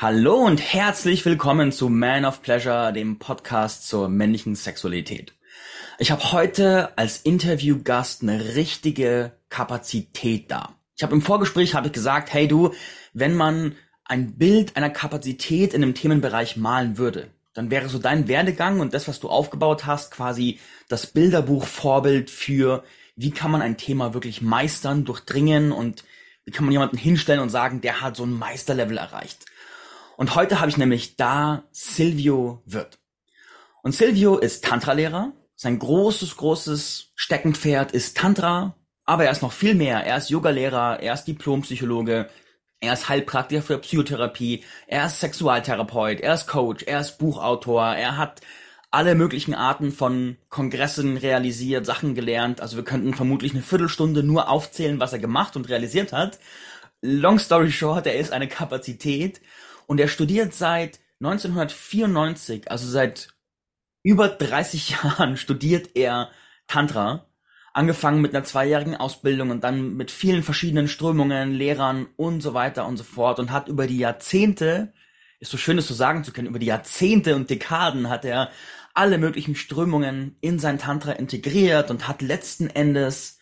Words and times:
Hallo 0.00 0.36
und 0.36 0.60
herzlich 0.60 1.24
willkommen 1.24 1.72
zu 1.72 1.88
Man 1.88 2.24
of 2.24 2.40
Pleasure, 2.40 2.92
dem 2.92 3.18
Podcast 3.18 3.88
zur 3.88 4.08
männlichen 4.08 4.54
Sexualität. 4.54 5.32
Ich 5.98 6.12
habe 6.12 6.30
heute 6.30 6.96
als 6.96 7.18
Interviewgast 7.22 8.22
eine 8.22 8.54
richtige 8.54 9.32
Kapazität 9.48 10.52
da. 10.52 10.76
Ich 10.96 11.02
habe 11.02 11.16
im 11.16 11.20
Vorgespräch 11.20 11.74
habe 11.74 11.88
ich 11.88 11.92
gesagt, 11.92 12.32
hey 12.32 12.46
du, 12.46 12.72
wenn 13.12 13.34
man 13.34 13.74
ein 14.04 14.38
Bild 14.38 14.76
einer 14.76 14.90
Kapazität 14.90 15.74
in 15.74 15.82
einem 15.82 15.94
Themenbereich 15.96 16.56
malen 16.56 16.96
würde, 16.96 17.32
dann 17.52 17.72
wäre 17.72 17.88
so 17.88 17.98
dein 17.98 18.28
Werdegang 18.28 18.78
und 18.78 18.94
das, 18.94 19.08
was 19.08 19.18
du 19.18 19.28
aufgebaut 19.28 19.84
hast, 19.84 20.12
quasi 20.12 20.60
das 20.88 21.08
Bilderbuch-Vorbild 21.08 22.30
für, 22.30 22.84
wie 23.16 23.32
kann 23.32 23.50
man 23.50 23.62
ein 23.62 23.76
Thema 23.76 24.14
wirklich 24.14 24.42
meistern, 24.42 25.04
durchdringen 25.04 25.72
und 25.72 26.04
wie 26.44 26.52
kann 26.52 26.66
man 26.66 26.72
jemanden 26.72 26.98
hinstellen 26.98 27.40
und 27.40 27.50
sagen, 27.50 27.80
der 27.80 28.00
hat 28.00 28.14
so 28.14 28.24
ein 28.24 28.32
Meisterlevel 28.32 28.96
erreicht. 28.96 29.44
Und 30.18 30.34
heute 30.34 30.58
habe 30.58 30.68
ich 30.68 30.76
nämlich 30.76 31.14
da 31.14 31.62
Silvio 31.70 32.60
Wirth. 32.66 32.98
Und 33.82 33.94
Silvio 33.94 34.36
ist 34.36 34.64
Tantra-Lehrer. 34.64 35.30
Sein 35.54 35.78
großes, 35.78 36.36
großes 36.36 37.12
Steckenpferd 37.14 37.92
ist 37.92 38.16
Tantra. 38.16 38.74
Aber 39.04 39.26
er 39.26 39.30
ist 39.30 39.42
noch 39.42 39.52
viel 39.52 39.76
mehr. 39.76 40.04
Er 40.04 40.16
ist 40.16 40.28
Yogalehrer, 40.28 40.98
er 41.00 41.14
ist 41.14 41.26
Diplompsychologe, 41.26 42.28
er 42.80 42.92
ist 42.92 43.08
Heilpraktiker 43.08 43.62
für 43.62 43.78
Psychotherapie, 43.78 44.64
er 44.88 45.06
ist 45.06 45.20
Sexualtherapeut, 45.20 46.18
er 46.18 46.34
ist 46.34 46.48
Coach, 46.48 46.82
er 46.82 46.98
ist 46.98 47.18
Buchautor, 47.18 47.94
er 47.94 48.16
hat 48.16 48.40
alle 48.90 49.14
möglichen 49.14 49.54
Arten 49.54 49.92
von 49.92 50.36
Kongressen 50.48 51.16
realisiert, 51.16 51.86
Sachen 51.86 52.16
gelernt. 52.16 52.60
Also 52.60 52.76
wir 52.76 52.84
könnten 52.84 53.14
vermutlich 53.14 53.52
eine 53.52 53.62
Viertelstunde 53.62 54.24
nur 54.24 54.48
aufzählen, 54.48 54.98
was 54.98 55.12
er 55.12 55.20
gemacht 55.20 55.54
und 55.54 55.68
realisiert 55.68 56.12
hat. 56.12 56.40
Long 57.02 57.38
story 57.38 57.70
short, 57.70 58.08
er 58.08 58.16
ist 58.16 58.32
eine 58.32 58.48
Kapazität 58.48 59.40
und 59.88 59.98
er 59.98 60.08
studiert 60.08 60.54
seit 60.54 61.00
1994, 61.20 62.70
also 62.70 62.86
seit 62.86 63.30
über 64.04 64.28
30 64.28 64.90
Jahren 65.02 65.36
studiert 65.36 65.96
er 65.96 66.30
Tantra. 66.68 67.24
Angefangen 67.72 68.20
mit 68.20 68.34
einer 68.34 68.44
zweijährigen 68.44 68.96
Ausbildung 68.96 69.50
und 69.50 69.64
dann 69.64 69.94
mit 69.94 70.10
vielen 70.10 70.42
verschiedenen 70.42 70.88
Strömungen, 70.88 71.52
Lehrern 71.52 72.06
und 72.16 72.40
so 72.40 72.52
weiter 72.52 72.86
und 72.86 72.96
so 72.96 73.04
fort 73.04 73.38
und 73.38 73.50
hat 73.50 73.68
über 73.68 73.86
die 73.86 73.98
Jahrzehnte, 73.98 74.92
ist 75.38 75.50
so 75.50 75.56
schön, 75.56 75.76
das 75.76 75.86
so 75.86 75.94
sagen 75.94 76.24
zu 76.24 76.32
können, 76.32 76.48
über 76.48 76.58
die 76.58 76.66
Jahrzehnte 76.66 77.36
und 77.36 77.50
Dekaden 77.50 78.08
hat 78.08 78.24
er 78.24 78.50
alle 78.94 79.18
möglichen 79.18 79.54
Strömungen 79.54 80.36
in 80.40 80.58
sein 80.58 80.78
Tantra 80.78 81.12
integriert 81.12 81.90
und 81.90 82.08
hat 82.08 82.20
letzten 82.20 82.68
Endes 82.68 83.38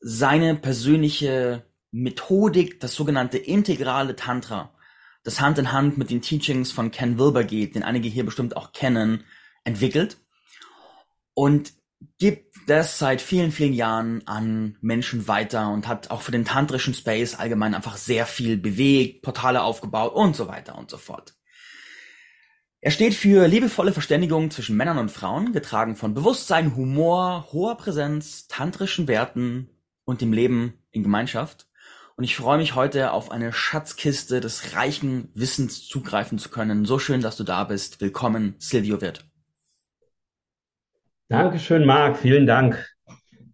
seine 0.00 0.56
persönliche 0.56 1.64
Methodik, 1.92 2.80
das 2.80 2.94
sogenannte 2.94 3.38
integrale 3.38 4.16
Tantra, 4.16 4.74
das 5.22 5.40
Hand 5.40 5.58
in 5.58 5.72
Hand 5.72 5.98
mit 5.98 6.10
den 6.10 6.22
Teachings 6.22 6.72
von 6.72 6.90
Ken 6.90 7.18
Wilber 7.18 7.44
geht, 7.44 7.74
den 7.74 7.82
einige 7.82 8.08
hier 8.08 8.24
bestimmt 8.24 8.56
auch 8.56 8.72
kennen, 8.72 9.24
entwickelt 9.64 10.18
und 11.34 11.72
gibt 12.18 12.54
das 12.66 12.98
seit 12.98 13.20
vielen, 13.20 13.52
vielen 13.52 13.74
Jahren 13.74 14.26
an 14.26 14.78
Menschen 14.80 15.28
weiter 15.28 15.70
und 15.70 15.86
hat 15.86 16.10
auch 16.10 16.22
für 16.22 16.32
den 16.32 16.44
tantrischen 16.44 16.94
Space 16.94 17.34
allgemein 17.34 17.74
einfach 17.74 17.96
sehr 17.96 18.26
viel 18.26 18.56
bewegt, 18.56 19.22
Portale 19.22 19.62
aufgebaut 19.62 20.14
und 20.14 20.34
so 20.34 20.48
weiter 20.48 20.78
und 20.78 20.90
so 20.90 20.96
fort. 20.96 21.34
Er 22.82 22.90
steht 22.90 23.14
für 23.14 23.46
liebevolle 23.46 23.92
Verständigung 23.92 24.50
zwischen 24.50 24.76
Männern 24.76 24.96
und 24.96 25.10
Frauen, 25.10 25.52
getragen 25.52 25.96
von 25.96 26.14
Bewusstsein, 26.14 26.74
Humor, 26.76 27.48
hoher 27.52 27.76
Präsenz, 27.76 28.48
tantrischen 28.48 29.06
Werten 29.06 29.68
und 30.04 30.22
dem 30.22 30.32
Leben 30.32 30.82
in 30.90 31.02
Gemeinschaft 31.02 31.69
und 32.20 32.24
ich 32.24 32.36
freue 32.36 32.58
mich 32.58 32.74
heute 32.74 33.14
auf 33.14 33.30
eine 33.30 33.50
Schatzkiste 33.50 34.40
des 34.40 34.76
reichen 34.76 35.30
Wissens 35.32 35.88
zugreifen 35.88 36.36
zu 36.36 36.50
können. 36.50 36.84
So 36.84 36.98
schön, 36.98 37.22
dass 37.22 37.38
du 37.38 37.44
da 37.44 37.64
bist. 37.64 38.02
Willkommen, 38.02 38.56
Silvio 38.58 39.00
Wirth. 39.00 39.26
Dankeschön, 41.28 41.86
Marc. 41.86 42.18
Vielen 42.18 42.46
Dank. 42.46 42.86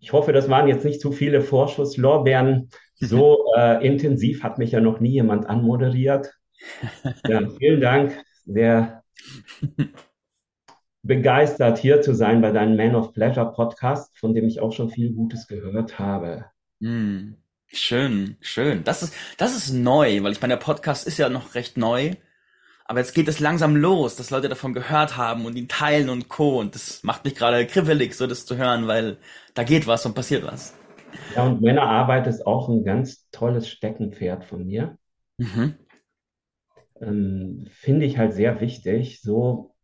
Ich 0.01 0.13
hoffe, 0.13 0.33
das 0.33 0.49
waren 0.49 0.67
jetzt 0.67 0.85
nicht 0.85 1.01
zu 1.01 1.13
viele 1.13 1.43
Vorschusslorbeeren. 1.43 2.69
So 2.97 3.53
äh, 3.57 3.87
intensiv 3.87 4.43
hat 4.43 4.59
mich 4.59 4.73
ja 4.73 4.81
noch 4.81 4.99
nie 4.99 5.13
jemand 5.13 5.49
anmoderiert. 5.49 6.35
Ja, 7.29 7.49
vielen 7.49 7.81
Dank. 7.81 8.21
Sehr 8.47 9.05
begeistert, 11.05 11.79
hier 11.79 12.03
zu 12.03 12.17
sein 12.17 12.41
bei 12.41 12.51
deinem 12.51 12.77
Man 12.77 12.97
of 12.97 13.13
Pleasure 13.13 13.53
Podcast, 13.53 14.19
von 14.19 14.35
dem 14.35 14.49
ich 14.49 14.59
auch 14.59 14.73
schon 14.73 14.91
viel 14.91 15.13
Gutes 15.13 15.47
gehört 15.47 16.01
habe. 16.01 16.47
Mm. 16.81 17.35
Schön, 17.69 18.37
schön. 18.41 18.85
Das 18.85 19.03
ist, 19.03 19.15
das 19.39 19.57
ist 19.57 19.73
neu, 19.73 20.23
weil 20.23 20.33
ich 20.33 20.41
meine, 20.41 20.55
der 20.55 20.63
Podcast 20.63 21.07
ist 21.07 21.19
ja 21.19 21.29
noch 21.29 21.55
recht 21.55 21.77
neu. 21.77 22.13
Aber 22.85 23.01
jetzt 23.01 23.15
geht 23.15 23.27
es 23.27 23.41
langsam 23.41 23.75
los, 23.75 24.15
dass 24.15 24.31
Leute 24.31 24.49
davon 24.49 24.73
gehört 24.73 25.17
haben 25.17 25.45
und 25.45 25.57
ihn 25.57 25.67
teilen 25.67 26.09
und 26.09 26.29
Co. 26.29 26.61
Und 26.61 26.77
das 26.77 27.03
macht 27.03 27.25
mich 27.25 27.35
gerade 27.35 27.67
kribbelig, 27.67 28.15
so 28.15 28.29
das 28.29 28.47
zu 28.47 28.57
hören, 28.57 28.87
weil 28.87 29.19
da 29.55 29.65
geht 29.65 29.89
was 29.89 30.07
und 30.07 30.15
passiert 30.15 30.45
was. 30.45 30.77
Ja, 31.35 31.45
und 31.45 31.61
Männerarbeit 31.61 32.29
ist 32.29 32.47
auch 32.47 32.69
ein 32.69 32.85
ganz 32.85 33.29
tolles 33.31 33.69
Steckenpferd 33.69 34.45
von 34.45 34.65
mir. 34.65 34.97
Mhm. 35.39 35.75
Ähm, 37.01 37.67
Finde 37.71 38.07
ich 38.07 38.19
halt 38.19 38.35
sehr 38.35 38.61
wichtig, 38.61 39.21
so 39.21 39.75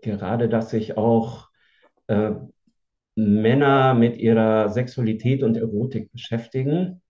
gerade, 0.00 0.48
dass 0.48 0.70
sich 0.70 0.96
auch 0.96 1.48
äh, 2.06 2.30
Männer 3.16 3.94
mit 3.94 4.16
ihrer 4.18 4.68
Sexualität 4.68 5.42
und 5.42 5.56
Erotik 5.56 6.12
beschäftigen 6.12 7.02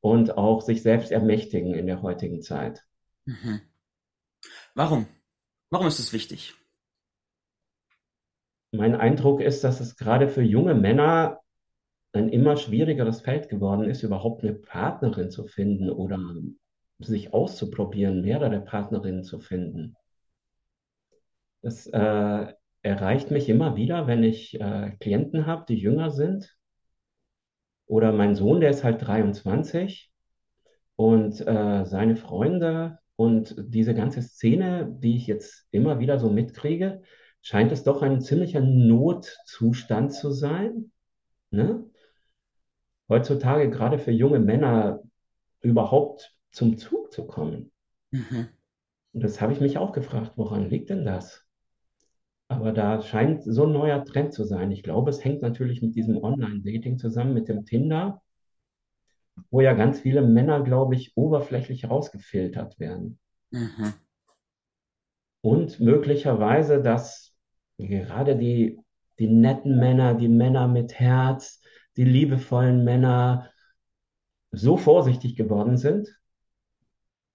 und 0.00 0.36
auch 0.36 0.62
sich 0.62 0.82
selbst 0.82 1.10
ermächtigen 1.10 1.74
in 1.74 1.86
der 1.86 2.02
heutigen 2.02 2.42
Zeit. 2.42 2.84
Mhm. 3.24 3.60
Warum? 4.74 5.06
Warum 5.70 5.86
ist 5.86 5.98
es 5.98 6.12
wichtig? 6.12 6.54
Mein 8.72 8.94
Eindruck 8.94 9.40
ist, 9.40 9.64
dass 9.64 9.80
es 9.80 9.96
gerade 9.96 10.28
für 10.28 10.42
junge 10.42 10.74
Männer 10.74 11.40
ein 12.12 12.28
immer 12.28 12.56
schwierigeres 12.56 13.20
Feld 13.20 13.48
geworden 13.48 13.88
ist, 13.88 14.02
überhaupt 14.02 14.42
eine 14.42 14.54
Partnerin 14.54 15.30
zu 15.30 15.44
finden 15.44 15.90
oder 15.90 16.18
sich 16.98 17.32
auszuprobieren, 17.32 18.22
mehrere 18.22 18.60
Partnerinnen 18.60 19.22
zu 19.22 19.38
finden. 19.38 19.96
Das 21.62 21.86
äh, 21.86 22.52
erreicht 22.82 23.30
mich 23.30 23.48
immer 23.48 23.76
wieder, 23.76 24.06
wenn 24.06 24.24
ich 24.24 24.58
äh, 24.60 24.96
Klienten 25.00 25.46
habe, 25.46 25.66
die 25.68 25.76
jünger 25.76 26.10
sind 26.10 26.56
oder 27.90 28.12
mein 28.12 28.36
Sohn, 28.36 28.60
der 28.60 28.70
ist 28.70 28.84
halt 28.84 29.04
23 29.04 30.12
und 30.94 31.44
äh, 31.44 31.84
seine 31.84 32.14
Freunde 32.14 33.00
und 33.16 33.56
diese 33.58 33.94
ganze 33.94 34.22
Szene, 34.22 34.94
die 35.00 35.16
ich 35.16 35.26
jetzt 35.26 35.66
immer 35.72 35.98
wieder 35.98 36.20
so 36.20 36.30
mitkriege, 36.30 37.02
scheint 37.42 37.72
es 37.72 37.82
doch 37.82 38.02
ein 38.02 38.20
ziemlicher 38.20 38.60
Notzustand 38.60 40.12
zu 40.12 40.30
sein. 40.30 40.92
Ne? 41.50 41.84
Heutzutage 43.08 43.68
gerade 43.70 43.98
für 43.98 44.12
junge 44.12 44.38
Männer 44.38 45.02
überhaupt 45.60 46.32
zum 46.52 46.78
Zug 46.78 47.12
zu 47.12 47.26
kommen. 47.26 47.72
Mhm. 48.12 48.50
Und 49.12 49.24
das 49.24 49.40
habe 49.40 49.52
ich 49.52 49.60
mich 49.60 49.78
auch 49.78 49.90
gefragt, 49.90 50.34
woran 50.36 50.70
liegt 50.70 50.90
denn 50.90 51.04
das? 51.04 51.44
Aber 52.50 52.72
da 52.72 53.00
scheint 53.00 53.44
so 53.44 53.64
ein 53.64 53.72
neuer 53.72 54.04
Trend 54.04 54.32
zu 54.32 54.42
sein. 54.42 54.72
Ich 54.72 54.82
glaube, 54.82 55.10
es 55.10 55.24
hängt 55.24 55.40
natürlich 55.40 55.82
mit 55.82 55.94
diesem 55.94 56.16
Online-Dating 56.16 56.98
zusammen, 56.98 57.32
mit 57.32 57.48
dem 57.48 57.64
Tinder, 57.64 58.22
wo 59.52 59.60
ja 59.60 59.72
ganz 59.72 60.00
viele 60.00 60.22
Männer, 60.22 60.60
glaube 60.64 60.96
ich, 60.96 61.16
oberflächlich 61.16 61.88
rausgefiltert 61.88 62.80
werden. 62.80 63.20
Mhm. 63.52 63.94
Und 65.42 65.78
möglicherweise, 65.78 66.82
dass 66.82 67.36
gerade 67.78 68.36
die, 68.36 68.80
die 69.20 69.28
netten 69.28 69.78
Männer, 69.78 70.14
die 70.14 70.28
Männer 70.28 70.66
mit 70.66 70.98
Herz, 70.98 71.62
die 71.96 72.04
liebevollen 72.04 72.82
Männer 72.82 73.48
so 74.50 74.76
vorsichtig 74.76 75.36
geworden 75.36 75.76
sind, 75.76 76.18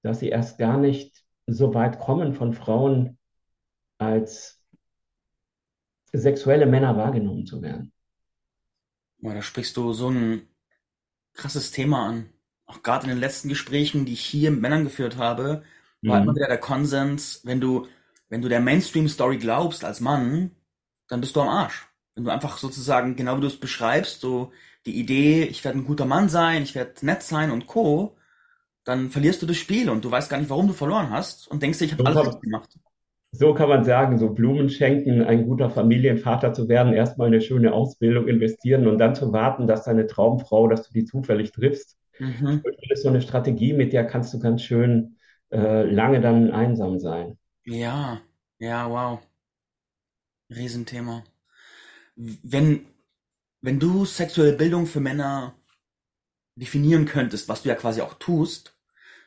dass 0.01 0.19
sie 0.19 0.27
erst 0.27 0.57
gar 0.57 0.77
nicht 0.77 1.23
so 1.47 1.73
weit 1.73 1.99
kommen 1.99 2.33
von 2.33 2.51
Frauen 2.51 3.17
als 3.97 4.54
sexuelle 6.13 6.65
Männer 6.65 6.95
wahrgenommen 6.97 7.45
zu 7.45 7.61
werden. 7.61 7.91
Boah, 9.19 9.33
da 9.33 9.41
sprichst 9.41 9.75
du 9.77 9.93
so 9.93 10.09
ein 10.09 10.47
krasses 11.33 11.71
Thema 11.71 12.07
an. 12.07 12.29
Auch 12.65 12.83
gerade 12.83 13.03
in 13.03 13.09
den 13.09 13.19
letzten 13.19 13.49
Gesprächen, 13.49 14.05
die 14.05 14.13
ich 14.13 14.25
hier 14.25 14.51
mit 14.51 14.61
Männern 14.61 14.83
geführt 14.83 15.17
habe, 15.17 15.63
war 16.01 16.17
mhm. 16.17 16.23
immer 16.23 16.35
wieder 16.35 16.47
der 16.47 16.57
Konsens, 16.57 17.41
wenn 17.43 17.61
du, 17.61 17.87
wenn 18.29 18.41
du 18.41 18.49
der 18.49 18.59
Mainstream-Story 18.59 19.37
glaubst 19.37 19.83
als 19.83 19.99
Mann, 19.99 20.51
dann 21.07 21.21
bist 21.21 21.35
du 21.35 21.41
am 21.41 21.49
Arsch. 21.49 21.87
Wenn 22.15 22.23
du 22.23 22.31
einfach 22.31 22.57
sozusagen, 22.57 23.15
genau 23.15 23.37
wie 23.37 23.41
du 23.41 23.47
es 23.47 23.59
beschreibst, 23.59 24.21
so 24.21 24.51
die 24.85 24.99
Idee, 24.99 25.43
ich 25.43 25.63
werde 25.63 25.79
ein 25.79 25.85
guter 25.85 26.05
Mann 26.05 26.29
sein, 26.29 26.63
ich 26.63 26.75
werde 26.75 27.05
nett 27.05 27.23
sein 27.23 27.51
und 27.51 27.67
Co., 27.67 28.17
dann 28.83 29.09
verlierst 29.09 29.41
du 29.41 29.47
das 29.47 29.57
Spiel 29.57 29.89
und 29.89 30.05
du 30.05 30.11
weißt 30.11 30.29
gar 30.29 30.37
nicht, 30.37 30.49
warum 30.49 30.67
du 30.67 30.73
verloren 30.73 31.09
hast 31.09 31.47
und 31.47 31.63
denkst 31.63 31.79
dir, 31.79 31.85
ich 31.85 31.93
habe 31.93 32.05
alles 32.05 32.39
gemacht 32.39 32.77
so 33.37 33.53
kann 33.53 33.69
man 33.69 33.83
sagen, 33.83 34.17
so 34.17 34.33
Blumen 34.33 34.69
schenken, 34.69 35.21
ein 35.21 35.45
guter 35.45 35.69
Familienvater 35.69 36.53
zu 36.53 36.67
werden, 36.69 36.93
erstmal 36.93 37.27
eine 37.27 37.41
schöne 37.41 37.73
Ausbildung 37.73 38.27
investieren 38.27 38.87
und 38.87 38.97
dann 38.97 39.15
zu 39.15 39.33
warten, 39.33 39.67
dass 39.67 39.83
deine 39.83 40.07
Traumfrau, 40.07 40.67
dass 40.67 40.87
du 40.87 40.93
die 40.93 41.05
zufällig 41.05 41.51
triffst. 41.51 41.97
Mhm. 42.19 42.63
Das 42.63 42.75
ist 42.99 43.03
so 43.03 43.09
eine 43.09 43.21
Strategie, 43.21 43.73
mit 43.73 43.93
der 43.93 44.05
kannst 44.05 44.33
du 44.33 44.39
ganz 44.39 44.61
schön 44.61 45.17
äh, 45.51 45.83
lange 45.83 46.21
dann 46.21 46.51
einsam 46.51 46.99
sein. 46.99 47.37
Ja, 47.65 48.21
ja, 48.59 48.89
wow. 48.89 49.19
Riesenthema. 50.49 51.23
Wenn, 52.15 52.85
wenn 53.61 53.79
du 53.79 54.05
sexuelle 54.05 54.53
Bildung 54.53 54.85
für 54.85 55.01
Männer 55.01 55.55
definieren 56.55 57.05
könntest, 57.05 57.49
was 57.49 57.63
du 57.63 57.69
ja 57.69 57.75
quasi 57.75 58.01
auch 58.01 58.13
tust, 58.13 58.74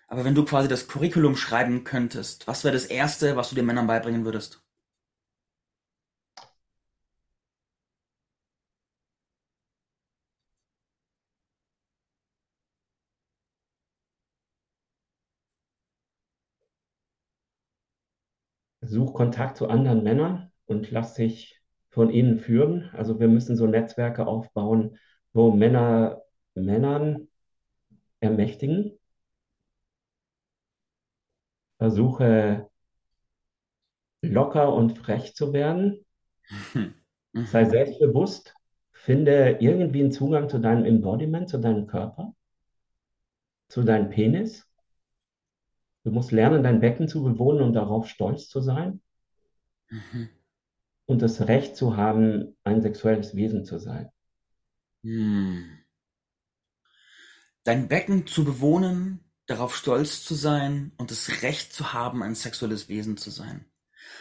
aber 0.09 0.25
wenn 0.25 0.35
du 0.35 0.45
quasi 0.45 0.69
das 0.69 0.89
Curriculum 0.89 1.37
schreiben 1.37 1.85
könntest, 1.85 2.47
was 2.49 2.65
wäre 2.65 2.75
das 2.75 2.87
Erste, 2.87 3.37
was 3.37 3.51
du 3.51 3.55
den 3.55 3.67
Männern 3.67 3.87
beibringen 3.87 4.25
würdest? 4.25 4.61
Such 18.81 19.15
Kontakt 19.15 19.57
zu 19.57 19.69
anderen 19.69 20.03
Männern 20.03 20.51
und 20.67 20.91
lass 20.91 21.15
dich 21.15 21.61
von 21.91 22.11
ihnen 22.11 22.39
führen. 22.39 22.91
Also 22.93 23.21
wir 23.21 23.29
müssen 23.29 23.57
so 23.57 23.67
Netzwerke 23.67 24.27
aufbauen, 24.27 24.99
wo 25.33 25.53
Männer 25.53 26.23
Männern 26.55 27.29
ermächtigen. 28.21 28.99
Versuche 31.79 32.69
locker 34.23 34.73
und 34.75 34.99
frech 34.99 35.35
zu 35.35 35.53
werden. 35.53 36.05
Mhm. 36.75 36.95
Sei 37.47 37.65
selbstbewusst. 37.65 38.55
Finde 38.93 39.59
irgendwie 39.61 40.01
einen 40.01 40.13
Zugang 40.13 40.49
zu 40.49 40.59
deinem 40.59 40.85
Embodiment, 40.85 41.49
zu 41.49 41.59
deinem 41.59 41.87
Körper, 41.87 42.35
zu 43.69 43.83
deinem 43.83 44.11
Penis. 44.11 44.67
Du 46.05 46.11
musst 46.11 46.33
lernen, 46.33 46.63
dein 46.63 46.81
Becken 46.81 47.07
zu 47.09 47.23
bewohnen 47.23 47.63
und 47.63 47.75
darauf 47.75 48.09
stolz 48.09 48.49
zu 48.49 48.61
sein 48.61 49.01
Mhm. 49.91 50.29
und 51.07 51.23
das 51.23 51.49
Recht 51.49 51.77
zu 51.77 51.97
haben, 51.97 52.57
ein 52.65 52.83
sexuelles 52.83 53.35
Wesen 53.35 53.65
zu 53.65 53.79
sein. 53.79 54.11
Hm. 55.05 55.79
Dein 57.65 57.89
Becken 57.89 58.27
zu 58.27 58.45
bewohnen, 58.45 59.28
darauf 59.49 59.75
stolz 59.75 60.23
zu 60.25 60.35
sein 60.35 60.93
und 60.99 61.11
das 61.11 61.43
Recht 61.43 61.73
zu 61.73 61.93
haben, 61.93 62.23
ein 62.23 62.37
sexuelles 62.37 62.89
Wesen 62.89 63.17
zu 63.17 63.31
sein. 63.31 63.65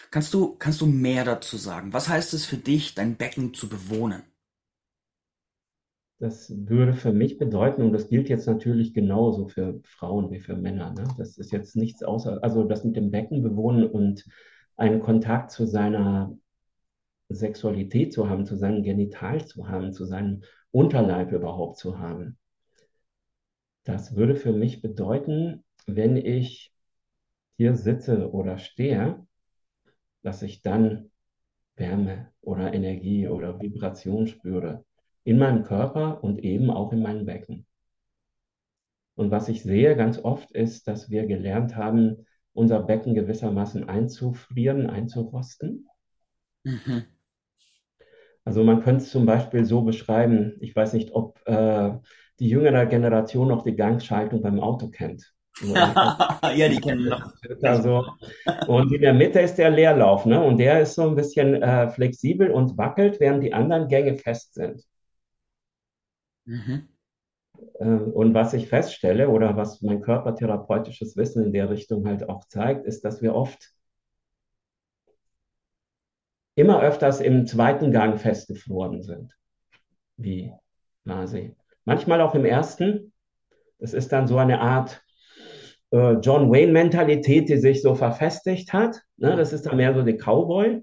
Kannst 0.10 0.34
du, 0.34 0.56
kannst 0.56 0.82
du 0.82 0.88
mehr 0.88 1.26
dazu 1.26 1.58
sagen? 1.58 1.94
Was 1.94 2.10
heißt 2.10 2.34
es 2.34 2.46
für 2.46 2.58
dich, 2.58 2.96
dein 2.96 3.18
Becken 3.18 3.54
zu 3.54 3.70
bewohnen? 3.70 4.24
Das 6.20 6.52
würde 6.52 6.94
für 6.96 7.14
mich 7.14 7.38
bedeuten, 7.38 7.84
und 7.84 7.94
das 7.94 8.10
gilt 8.10 8.28
jetzt 8.28 8.48
natürlich 8.48 8.94
genauso 8.94 9.50
für 9.50 9.80
Frauen 9.84 10.32
wie 10.32 10.40
für 10.40 10.56
Männer, 10.56 10.92
ne? 10.94 11.08
Das 11.18 11.38
ist 11.38 11.52
jetzt 11.52 11.76
nichts 11.76 12.02
außer, 12.02 12.40
also 12.42 12.64
das 12.64 12.84
mit 12.84 12.96
dem 12.96 13.12
Becken 13.12 13.44
bewohnen 13.44 13.86
und 13.86 14.26
einen 14.78 15.00
Kontakt 15.00 15.52
zu 15.52 15.68
seiner 15.68 16.36
Sexualität 17.30 18.14
zu 18.14 18.30
haben, 18.30 18.46
zu 18.46 18.56
seinem 18.56 18.82
Genital 18.82 19.46
zu 19.46 19.68
haben, 19.68 19.94
zu 19.94 20.06
seinem 20.06 20.42
Unterleib 20.72 21.32
überhaupt 21.34 21.78
zu 21.78 22.00
haben. 22.00 22.40
Das 23.88 24.18
würde 24.18 24.36
für 24.36 24.51
mich 24.51 24.81
bedeuten, 24.81 25.63
wenn 25.86 26.18
ich 26.18 26.74
hier 27.56 27.74
sitze 27.78 28.30
oder 28.34 28.57
stehe, 28.57 29.25
dass 30.24 30.42
ich 30.42 30.62
dann 30.62 31.10
Wärme 31.78 32.34
oder 32.42 32.74
Energie 32.74 33.30
oder 33.30 33.62
Vibration 33.62 34.28
spüre 34.28 34.84
in 35.24 35.38
meinem 35.38 35.63
Körper 35.63 36.22
und 36.22 36.39
eben 36.39 36.69
auch 36.69 36.92
in 36.92 37.01
meinem 37.01 37.25
Becken. 37.25 37.66
Und 39.16 39.31
was 39.31 39.48
ich 39.48 39.63
sehe 39.63 39.95
ganz 39.95 40.19
oft 40.19 40.51
ist, 40.51 40.90
dass 40.90 41.10
wir 41.10 41.25
gelernt 41.25 41.78
haben, 41.78 42.25
unser 42.51 42.81
Becken 42.81 43.16
gewissermaßen 43.16 43.88
einzufrieren, 43.88 44.88
einzurosten. 44.90 45.88
Mhm. 46.66 47.06
Also 48.44 48.66
man 48.66 48.81
könnte 48.81 49.06
es 49.06 49.12
zum 49.12 49.25
Beispiel 49.25 49.63
so 49.63 49.83
beschreiben, 49.83 50.57
ich 50.60 50.75
weiß 50.75 50.92
nicht, 50.92 51.13
ob 51.13 51.40
äh, 51.45 51.98
die 52.39 52.50
jüngere 52.50 52.86
Generation 52.86 53.48
noch 53.48 53.63
die 53.63 53.75
Gangschaltung 53.75 54.42
beim 54.42 54.60
Auto 54.60 54.89
kennt. 54.89 55.34
Ja, 55.63 56.69
die 56.69 56.80
kennen 56.80 57.06
noch. 57.06 57.34
Also, 57.63 58.06
und 58.68 58.94
in 58.94 59.01
der 59.01 59.13
Mitte 59.13 59.39
ist 59.39 59.56
der 59.56 59.72
Leerlauf, 59.72 60.25
ne? 60.25 60.42
Und 60.42 60.57
der 60.57 60.81
ist 60.81 60.94
so 60.95 61.07
ein 61.10 61.16
bisschen 61.16 61.62
äh, 61.62 61.89
flexibel 61.89 62.51
und 62.51 62.78
wackelt, 62.78 63.19
während 63.19 63.44
die 63.44 63.54
anderen 63.54 63.88
Gänge 63.88 64.16
fest 64.18 64.54
sind. 64.54 64.84
Mhm. 66.45 66.88
Äh, 67.80 67.86
und 67.86 68.34
was 68.34 68.54
ich 68.54 68.68
feststelle 68.68 69.30
oder 69.30 69.56
was 69.57 69.81
mein 69.81 70.01
körpertherapeutisches 70.01 71.18
Wissen 71.18 71.44
in 71.44 71.54
der 71.54 71.69
Richtung 71.69 72.07
halt 72.07 72.30
auch 72.30 72.45
zeigt, 72.45 72.86
ist, 72.86 73.04
dass 73.04 73.22
wir 73.22 73.36
oft 73.36 73.74
immer 76.56 76.81
öfters 76.81 77.22
im 77.22 77.45
zweiten 77.45 77.92
Gang 77.92 78.19
festgefroren 78.19 79.04
sind, 79.04 79.36
wie 80.18 80.54
quasi. 81.04 81.56
Manchmal 81.88 82.19
auch 82.19 82.36
im 82.36 82.44
ersten. 82.44 83.13
Es 83.80 83.94
ist 83.94 84.12
dann 84.12 84.28
so 84.28 84.38
eine 84.38 84.60
Art 84.60 85.01
äh, 85.92 86.16
John 86.16 86.51
Wayne-Mentalität, 86.51 87.48
die 87.48 87.56
sich 87.56 87.81
so 87.81 87.95
verfestigt 87.95 88.74
hat. 88.74 89.01
Ne? 89.16 89.38
Das 89.38 89.54
ist 89.54 89.66
dann 89.66 89.78
mehr 89.78 89.95
so 89.95 90.04
der 90.04 90.18
Cowboy. 90.18 90.81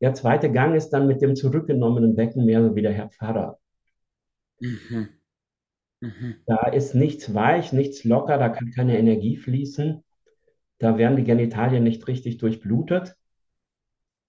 Der 0.00 0.14
zweite 0.14 0.50
Gang 0.50 0.74
ist 0.74 0.88
dann 0.88 1.06
mit 1.06 1.20
dem 1.20 1.36
zurückgenommenen 1.36 2.16
Becken 2.16 2.46
mehr 2.46 2.66
so 2.66 2.74
wie 2.74 2.80
der 2.80 2.94
Herr 2.94 3.10
Pfarrer. 3.10 3.58
Mhm. 4.58 5.10
Mhm. 6.00 6.36
Da 6.46 6.68
ist 6.68 6.94
nichts 6.94 7.34
weich, 7.34 7.74
nichts 7.74 8.02
locker, 8.04 8.38
da 8.38 8.48
kann 8.48 8.70
keine 8.70 8.98
Energie 8.98 9.36
fließen. 9.36 10.02
Da 10.78 10.96
werden 10.96 11.18
die 11.18 11.24
Genitalien 11.24 11.84
nicht 11.84 12.08
richtig 12.08 12.38
durchblutet. 12.38 13.16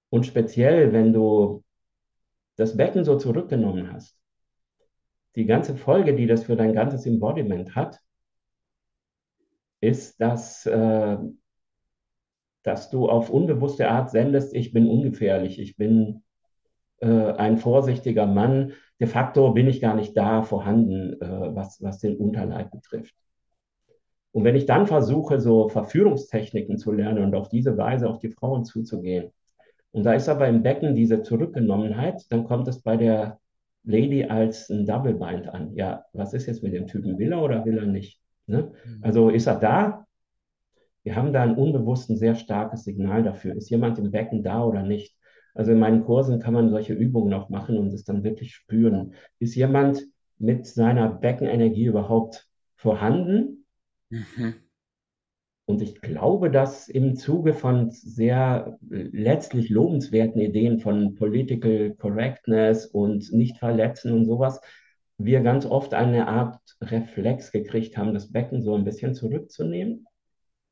Und 0.09 0.25
speziell, 0.25 0.91
wenn 0.91 1.13
du 1.13 1.63
das 2.57 2.75
Becken 2.75 3.05
so 3.05 3.17
zurückgenommen 3.17 3.93
hast, 3.93 4.20
die 5.35 5.45
ganze 5.45 5.75
Folge, 5.75 6.15
die 6.15 6.27
das 6.27 6.43
für 6.43 6.55
dein 6.55 6.73
ganzes 6.73 7.05
Embodiment 7.05 7.75
hat, 7.75 7.99
ist, 9.79 10.19
dass, 10.21 10.65
äh, 10.65 11.17
dass 12.63 12.89
du 12.89 13.09
auf 13.09 13.29
unbewusste 13.29 13.89
Art 13.89 14.11
sendest, 14.11 14.53
ich 14.53 14.71
bin 14.73 14.87
ungefährlich, 14.87 15.59
ich 15.59 15.77
bin 15.77 16.23
äh, 16.99 17.07
ein 17.33 17.57
vorsichtiger 17.57 18.27
Mann. 18.27 18.73
De 18.99 19.07
facto 19.07 19.51
bin 19.51 19.67
ich 19.67 19.81
gar 19.81 19.95
nicht 19.95 20.15
da 20.15 20.43
vorhanden, 20.43 21.19
äh, 21.19 21.55
was, 21.55 21.81
was 21.81 21.99
den 21.99 22.17
Unterleib 22.17 22.71
betrifft. 22.71 23.15
Und 24.31 24.43
wenn 24.43 24.55
ich 24.55 24.65
dann 24.65 24.87
versuche, 24.87 25.41
so 25.41 25.67
Verführungstechniken 25.67 26.77
zu 26.77 26.91
lernen 26.91 27.23
und 27.23 27.35
auf 27.35 27.49
diese 27.49 27.77
Weise 27.77 28.09
auf 28.09 28.19
die 28.19 28.29
Frauen 28.29 28.63
zuzugehen, 28.63 29.31
und 29.91 30.03
da 30.03 30.13
ist 30.13 30.29
aber 30.29 30.47
im 30.47 30.63
Becken 30.63 30.95
diese 30.95 31.21
Zurückgenommenheit, 31.21 32.25
dann 32.29 32.45
kommt 32.45 32.67
es 32.69 32.81
bei 32.81 32.95
der 32.95 33.40
Lady 33.83 34.23
als 34.25 34.69
ein 34.69 34.85
Double 34.85 35.13
Bind 35.13 35.47
an. 35.47 35.75
Ja, 35.75 36.05
was 36.13 36.33
ist 36.33 36.45
jetzt 36.45 36.63
mit 36.63 36.73
dem 36.73 36.87
Typen? 36.87 37.17
Will 37.17 37.31
er 37.31 37.41
oder 37.41 37.65
will 37.65 37.77
er 37.77 37.85
nicht? 37.85 38.19
Ne? 38.45 38.71
Also 39.01 39.29
ist 39.29 39.47
er 39.47 39.59
da? 39.59 40.05
Wir 41.03 41.15
haben 41.15 41.33
da 41.33 41.41
ein 41.41 41.55
unbewusst 41.55 42.09
ein 42.09 42.17
sehr 42.17 42.35
starkes 42.35 42.83
Signal 42.83 43.23
dafür. 43.23 43.55
Ist 43.55 43.69
jemand 43.69 43.97
im 43.97 44.11
Becken 44.11 44.43
da 44.43 44.63
oder 44.63 44.83
nicht? 44.83 45.15
Also 45.53 45.71
in 45.71 45.79
meinen 45.79 46.03
Kursen 46.03 46.39
kann 46.39 46.53
man 46.53 46.69
solche 46.69 46.93
Übungen 46.93 47.33
auch 47.33 47.49
machen 47.49 47.77
und 47.77 47.91
es 47.93 48.03
dann 48.03 48.23
wirklich 48.23 48.53
spüren. 48.53 49.13
Ist 49.39 49.55
jemand 49.55 50.07
mit 50.37 50.65
seiner 50.65 51.09
Beckenenergie 51.09 51.85
überhaupt 51.85 52.47
vorhanden? 52.75 53.65
Mhm. 54.09 54.55
Und 55.65 55.81
ich 55.81 56.01
glaube, 56.01 56.49
dass 56.49 56.89
im 56.89 57.15
Zuge 57.15 57.53
von 57.53 57.91
sehr 57.91 58.77
letztlich 58.89 59.69
lobenswerten 59.69 60.41
Ideen 60.41 60.79
von 60.79 61.15
Political 61.15 61.95
Correctness 61.97 62.85
und 62.87 63.31
nicht 63.31 63.57
verletzen 63.57 64.11
und 64.11 64.25
sowas, 64.25 64.59
wir 65.17 65.41
ganz 65.41 65.65
oft 65.65 65.93
eine 65.93 66.27
Art 66.27 66.59
Reflex 66.81 67.51
gekriegt 67.51 67.97
haben, 67.97 68.13
das 68.13 68.31
Becken 68.31 68.61
so 68.61 68.75
ein 68.75 68.83
bisschen 68.83 69.13
zurückzunehmen, 69.13 70.07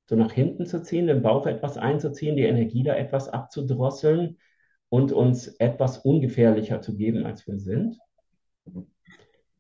so 0.07 0.15
nach 0.15 0.31
hinten 0.31 0.65
zu 0.65 0.81
ziehen, 0.81 1.07
den 1.07 1.21
Bauch 1.21 1.45
etwas 1.45 1.77
einzuziehen, 1.77 2.35
die 2.35 2.43
Energie 2.43 2.83
da 2.83 2.95
etwas 2.95 3.29
abzudrosseln 3.29 4.37
und 4.89 5.11
uns 5.11 5.47
etwas 5.59 5.99
ungefährlicher 5.99 6.81
zu 6.81 6.95
geben, 6.95 7.25
als 7.25 7.45
wir 7.47 7.59
sind. 7.59 7.97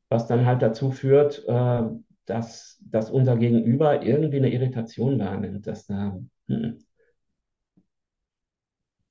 Was 0.09 0.25
dann 0.25 0.47
halt 0.47 0.63
dazu 0.63 0.91
führt, 0.91 1.45
äh, 1.47 1.83
dass, 2.29 2.77
dass 2.81 3.09
unser 3.11 3.37
Gegenüber 3.37 4.03
irgendwie 4.03 4.37
eine 4.37 4.51
Irritation 4.53 5.19
wahrnimmt, 5.19 5.67
dass 5.67 5.85
da, 5.87 6.19
hm, 6.47 6.79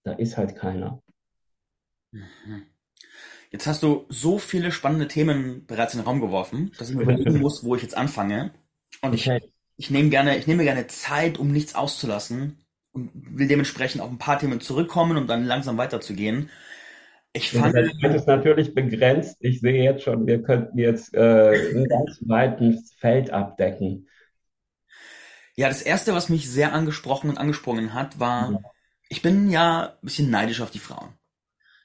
da 0.03 0.11
ist 0.15 0.37
halt 0.37 0.57
keiner. 0.57 1.01
Mhm. 2.13 2.67
Jetzt 3.51 3.67
hast 3.67 3.83
du 3.83 4.07
so 4.11 4.39
viele 4.39 4.73
spannende 4.73 5.09
Themen 5.09 5.67
bereits 5.67 5.95
in 5.95 6.01
den 6.01 6.07
Raum 6.07 6.21
geworfen, 6.21 6.73
dass 6.79 6.91
ich 6.91 6.97
mir 6.97 7.05
überlegen 7.05 7.39
muss, 7.39 7.65
wo 7.65 7.77
ich 7.77 7.83
jetzt 7.83 7.97
anfange. 7.97 8.53
Und 9.03 9.15
ich, 9.15 9.37
Okay. 9.37 9.53
ich 9.77 9.91
nehme 9.91 10.11
gerne, 10.11 10.39
ich 10.39 10.47
nehme 10.47 10.59
mir 10.59 10.65
gerne 10.65 10.87
Zeit, 10.89 11.39
um 11.39 11.53
nichts 11.53 11.75
auszulassen 11.75 12.59
und 12.93 13.11
will 13.15 13.49
dementsprechend 13.49 14.03
auf 14.03 14.11
ein 14.11 14.19
paar 14.19 14.39
Themen 14.41 14.61
zurückkommen, 14.61 15.17
um 15.19 15.27
dann 15.27 15.45
langsam 15.47 15.79
weiterzugehen. 15.79 16.51
Ich 17.39 17.53
Ja, 17.53 17.61
fange, 17.61 17.85
Die 17.85 18.01
Zeit 18.01 18.15
ist 18.15 18.27
natürlich 18.27 18.75
begrenzt. 18.75 19.37
Ich 19.41 19.61
sehe 19.61 19.83
jetzt 19.83 20.03
schon, 20.03 20.27
wir 20.27 20.43
könnten 20.43 20.79
jetzt 20.79 21.15
äh, 21.15 21.55
ein 21.75 21.89
ganz 21.89 22.19
weites 22.27 22.93
Feld 22.99 23.31
abdecken. 23.31 24.09
Ja, 25.57 25.69
das 25.69 25.83
erste, 25.83 26.15
was 26.15 26.29
mich 26.29 26.49
sehr 26.51 26.73
angesprochen 26.73 27.31
und 27.31 27.39
angesprungen 27.39 27.95
hat, 27.95 28.21
war, 28.21 28.61
Mhm. 28.61 28.65
ich 29.09 29.23
bin 29.23 29.51
ja 29.51 29.89
ein 29.95 29.97
bisschen 30.03 30.31
neidisch 30.31 30.61
auf 30.61 30.71
die 30.71 30.79
Frauen. 30.79 31.15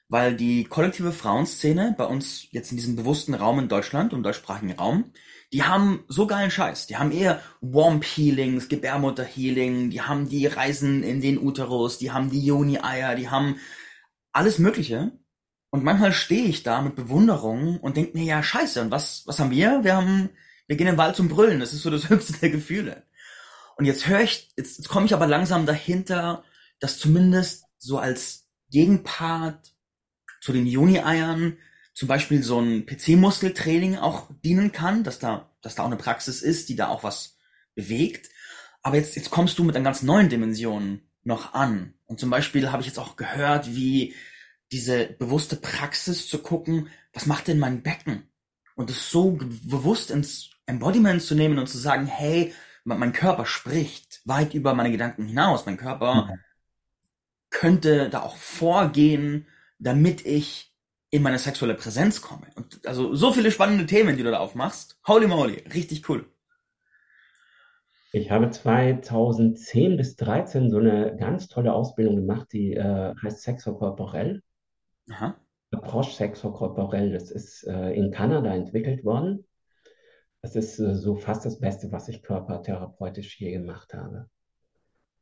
Weil 0.08 0.36
die 0.36 0.64
kollektive 0.64 1.12
Frauenszene 1.12 1.94
bei 1.98 2.04
uns 2.06 2.48
jetzt 2.52 2.72
in 2.72 2.78
diesem 2.78 2.96
bewussten 2.96 3.34
Raum 3.34 3.58
in 3.60 3.68
Deutschland, 3.68 4.12
im 4.12 4.22
deutschsprachigen 4.22 4.72
Raum, 4.72 5.12
die 5.52 5.64
haben 5.64 6.04
so 6.08 6.26
geilen 6.26 6.50
Scheiß. 6.50 6.86
Die 6.88 6.96
haben 6.98 7.12
eher 7.12 7.42
Womb 7.62 8.04
Healings, 8.04 8.68
Gebärmutter 8.68 9.24
Healing, 9.24 9.90
die 9.90 10.02
haben 10.02 10.28
die 10.28 10.46
Reisen 10.46 11.02
in 11.02 11.20
den 11.22 11.38
Uterus, 11.42 11.98
die 11.98 12.12
haben 12.12 12.30
die 12.30 12.44
Joni-Eier, 12.44 13.16
die 13.16 13.30
haben 13.30 13.56
alles 14.32 14.58
Mögliche. 14.58 15.12
Und 15.74 15.82
manchmal 15.82 16.12
stehe 16.12 16.44
ich 16.44 16.62
da 16.62 16.82
mit 16.82 16.94
Bewunderung 16.94 17.80
und 17.80 17.96
denke 17.96 18.16
mir, 18.16 18.22
ja, 18.22 18.44
scheiße, 18.44 18.80
und 18.80 18.92
was, 18.92 19.24
was 19.26 19.40
haben 19.40 19.50
wir? 19.50 19.82
Wir 19.82 19.96
haben, 19.96 20.30
wir 20.68 20.76
gehen 20.76 20.86
den 20.86 20.98
Wald 20.98 21.16
zum 21.16 21.28
Brüllen. 21.28 21.58
Das 21.58 21.72
ist 21.72 21.82
so 21.82 21.90
das 21.90 22.08
höchste 22.10 22.34
der 22.34 22.50
Gefühle. 22.50 23.02
Und 23.76 23.84
jetzt 23.84 24.06
höre 24.06 24.20
ich, 24.20 24.52
jetzt, 24.56 24.78
jetzt 24.78 24.88
komme 24.88 25.06
ich 25.06 25.14
aber 25.14 25.26
langsam 25.26 25.66
dahinter, 25.66 26.44
dass 26.78 27.00
zumindest 27.00 27.64
so 27.76 27.98
als 27.98 28.46
Gegenpart 28.70 29.74
zu 30.40 30.52
den 30.52 30.64
Juni-Eiern 30.64 31.58
zum 31.92 32.06
Beispiel 32.06 32.44
so 32.44 32.60
ein 32.60 32.86
PC-Muskeltraining 32.86 33.96
auch 33.96 34.30
dienen 34.44 34.70
kann, 34.70 35.02
dass 35.02 35.18
da, 35.18 35.50
dass 35.60 35.74
da 35.74 35.82
auch 35.82 35.86
eine 35.86 35.96
Praxis 35.96 36.40
ist, 36.40 36.68
die 36.68 36.76
da 36.76 36.86
auch 36.86 37.02
was 37.02 37.36
bewegt. 37.74 38.30
Aber 38.82 38.94
jetzt, 38.94 39.16
jetzt 39.16 39.32
kommst 39.32 39.58
du 39.58 39.64
mit 39.64 39.74
einer 39.74 39.84
ganz 39.84 40.02
neuen 40.02 40.28
Dimension 40.28 41.00
noch 41.24 41.52
an. 41.52 41.94
Und 42.06 42.20
zum 42.20 42.30
Beispiel 42.30 42.70
habe 42.70 42.82
ich 42.82 42.86
jetzt 42.86 43.00
auch 43.00 43.16
gehört, 43.16 43.74
wie 43.74 44.14
diese 44.74 45.06
bewusste 45.06 45.56
Praxis 45.56 46.28
zu 46.28 46.40
gucken, 46.40 46.88
was 47.14 47.26
macht 47.26 47.48
denn 47.48 47.60
mein 47.60 47.82
Becken? 47.82 48.24
Und 48.76 48.90
es 48.90 49.10
so 49.10 49.32
bewusst 49.32 50.10
ins 50.12 50.50
Embodiment 50.66 51.22
zu 51.22 51.36
nehmen 51.36 51.58
und 51.58 51.68
zu 51.68 51.78
sagen, 51.78 52.06
hey, 52.06 52.54
mein 52.84 52.98
mein 53.00 53.12
Körper 53.14 53.46
spricht 53.46 54.20
weit 54.26 54.54
über 54.54 54.74
meine 54.74 54.92
Gedanken 54.92 55.26
hinaus. 55.26 55.66
Mein 55.66 55.78
Körper 55.78 56.28
Mhm. 56.28 56.44
könnte 57.50 58.10
da 58.10 58.22
auch 58.22 58.36
vorgehen, 58.36 59.46
damit 59.78 60.26
ich 60.26 60.74
in 61.10 61.22
meine 61.22 61.38
sexuelle 61.38 61.74
Präsenz 61.74 62.20
komme. 62.22 62.48
Und 62.56 62.86
also 62.86 63.14
so 63.14 63.32
viele 63.32 63.52
spannende 63.52 63.86
Themen, 63.86 64.16
die 64.16 64.22
du 64.24 64.30
da 64.30 64.38
aufmachst. 64.40 64.98
Holy 65.06 65.28
moly, 65.28 65.64
richtig 65.74 66.08
cool. 66.08 66.26
Ich 68.12 68.30
habe 68.30 68.50
2010 68.50 69.96
bis 69.98 70.16
13 70.16 70.70
so 70.70 70.78
eine 70.78 71.16
ganz 71.18 71.48
tolle 71.48 71.74
Ausbildung 71.74 72.16
gemacht, 72.16 72.48
die 72.52 72.74
äh, 72.74 73.14
heißt 73.22 73.42
Sexo 73.42 73.74
Corporell. 73.76 74.42
Aha. 75.10 75.36
Approche 75.70 76.12
Sexo 76.12 76.52
Corporell. 76.52 77.12
Das 77.12 77.30
ist 77.30 77.66
äh, 77.66 77.92
in 77.92 78.10
Kanada 78.10 78.54
entwickelt 78.54 79.04
worden. 79.04 79.46
Das 80.42 80.56
ist 80.56 80.78
äh, 80.78 80.94
so 80.94 81.16
fast 81.16 81.44
das 81.44 81.58
Beste, 81.58 81.90
was 81.90 82.08
ich 82.08 82.22
körpertherapeutisch 82.22 83.40
je 83.40 83.52
gemacht 83.52 83.94
habe. 83.94 84.28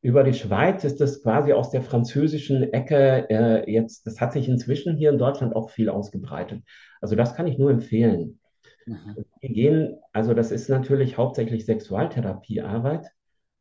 Über 0.01 0.25
die 0.25 0.35
Schweiz 0.35 0.83
ist 0.83 1.01
das 1.01 1.23
quasi 1.23 1.53
aus 1.53 1.71
der 1.71 1.83
französischen 1.83 2.73
Ecke 2.73 3.31
äh, 3.31 3.71
jetzt, 3.71 4.05
das 4.05 4.21
hat 4.21 4.33
sich 4.33 4.49
inzwischen 4.49 4.97
hier 4.97 5.11
in 5.11 5.19
Deutschland 5.19 5.55
auch 5.55 5.71
viel 5.71 5.89
ausgebreitet. 5.89 6.65
Also 7.01 7.15
das 7.15 7.37
kann 7.37 7.47
ich 7.47 7.57
nur 7.57 7.71
empfehlen. 7.71 8.41
Mhm. 8.85 9.25
Wir 9.41 9.51
gehen, 9.51 9.99
also 10.13 10.35
das 10.35 10.51
ist 10.51 10.69
natürlich 10.69 11.19
hauptsächlich 11.19 11.67
Sexualtherapiearbeit. 11.67 13.07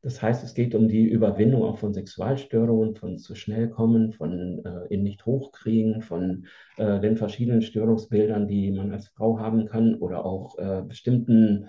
Das 0.04 0.22
heißt, 0.22 0.44
es 0.44 0.56
geht 0.56 0.74
um 0.74 0.88
die 0.88 1.08
Überwindung 1.08 1.64
auch 1.64 1.78
von 1.78 1.94
Sexualstörungen, 1.94 2.96
von 2.96 3.20
zu 3.20 3.36
schnell 3.36 3.70
kommen, 3.70 4.14
von 4.14 4.64
äh, 4.66 4.94
in 4.94 5.04
nicht 5.04 5.26
hochkriegen, 5.26 6.02
von 6.02 6.48
äh, 6.78 7.00
den 7.00 7.18
verschiedenen 7.18 7.62
Störungsbildern, 7.62 8.48
die 8.48 8.72
man 8.72 8.92
als 8.92 9.10
Frau 9.10 9.40
haben 9.40 9.68
kann 9.68 9.96
oder 9.96 10.26
auch 10.26 10.58
äh, 10.58 10.82
bestimmten 10.88 11.68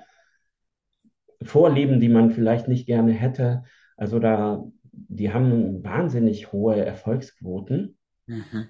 Vorlieben, 1.43 2.01
die 2.01 2.09
man 2.09 2.31
vielleicht 2.31 2.69
nicht 2.69 2.87
gerne 2.87 3.13
hätte. 3.13 3.65
Also 3.97 4.19
da, 4.19 4.65
die 4.93 5.33
haben 5.33 5.83
wahnsinnig 5.85 6.53
hohe 6.53 6.77
Erfolgsquoten 6.77 7.97
Mhm. 8.29 8.69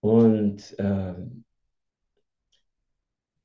und 0.00 0.78
äh, 0.78 1.14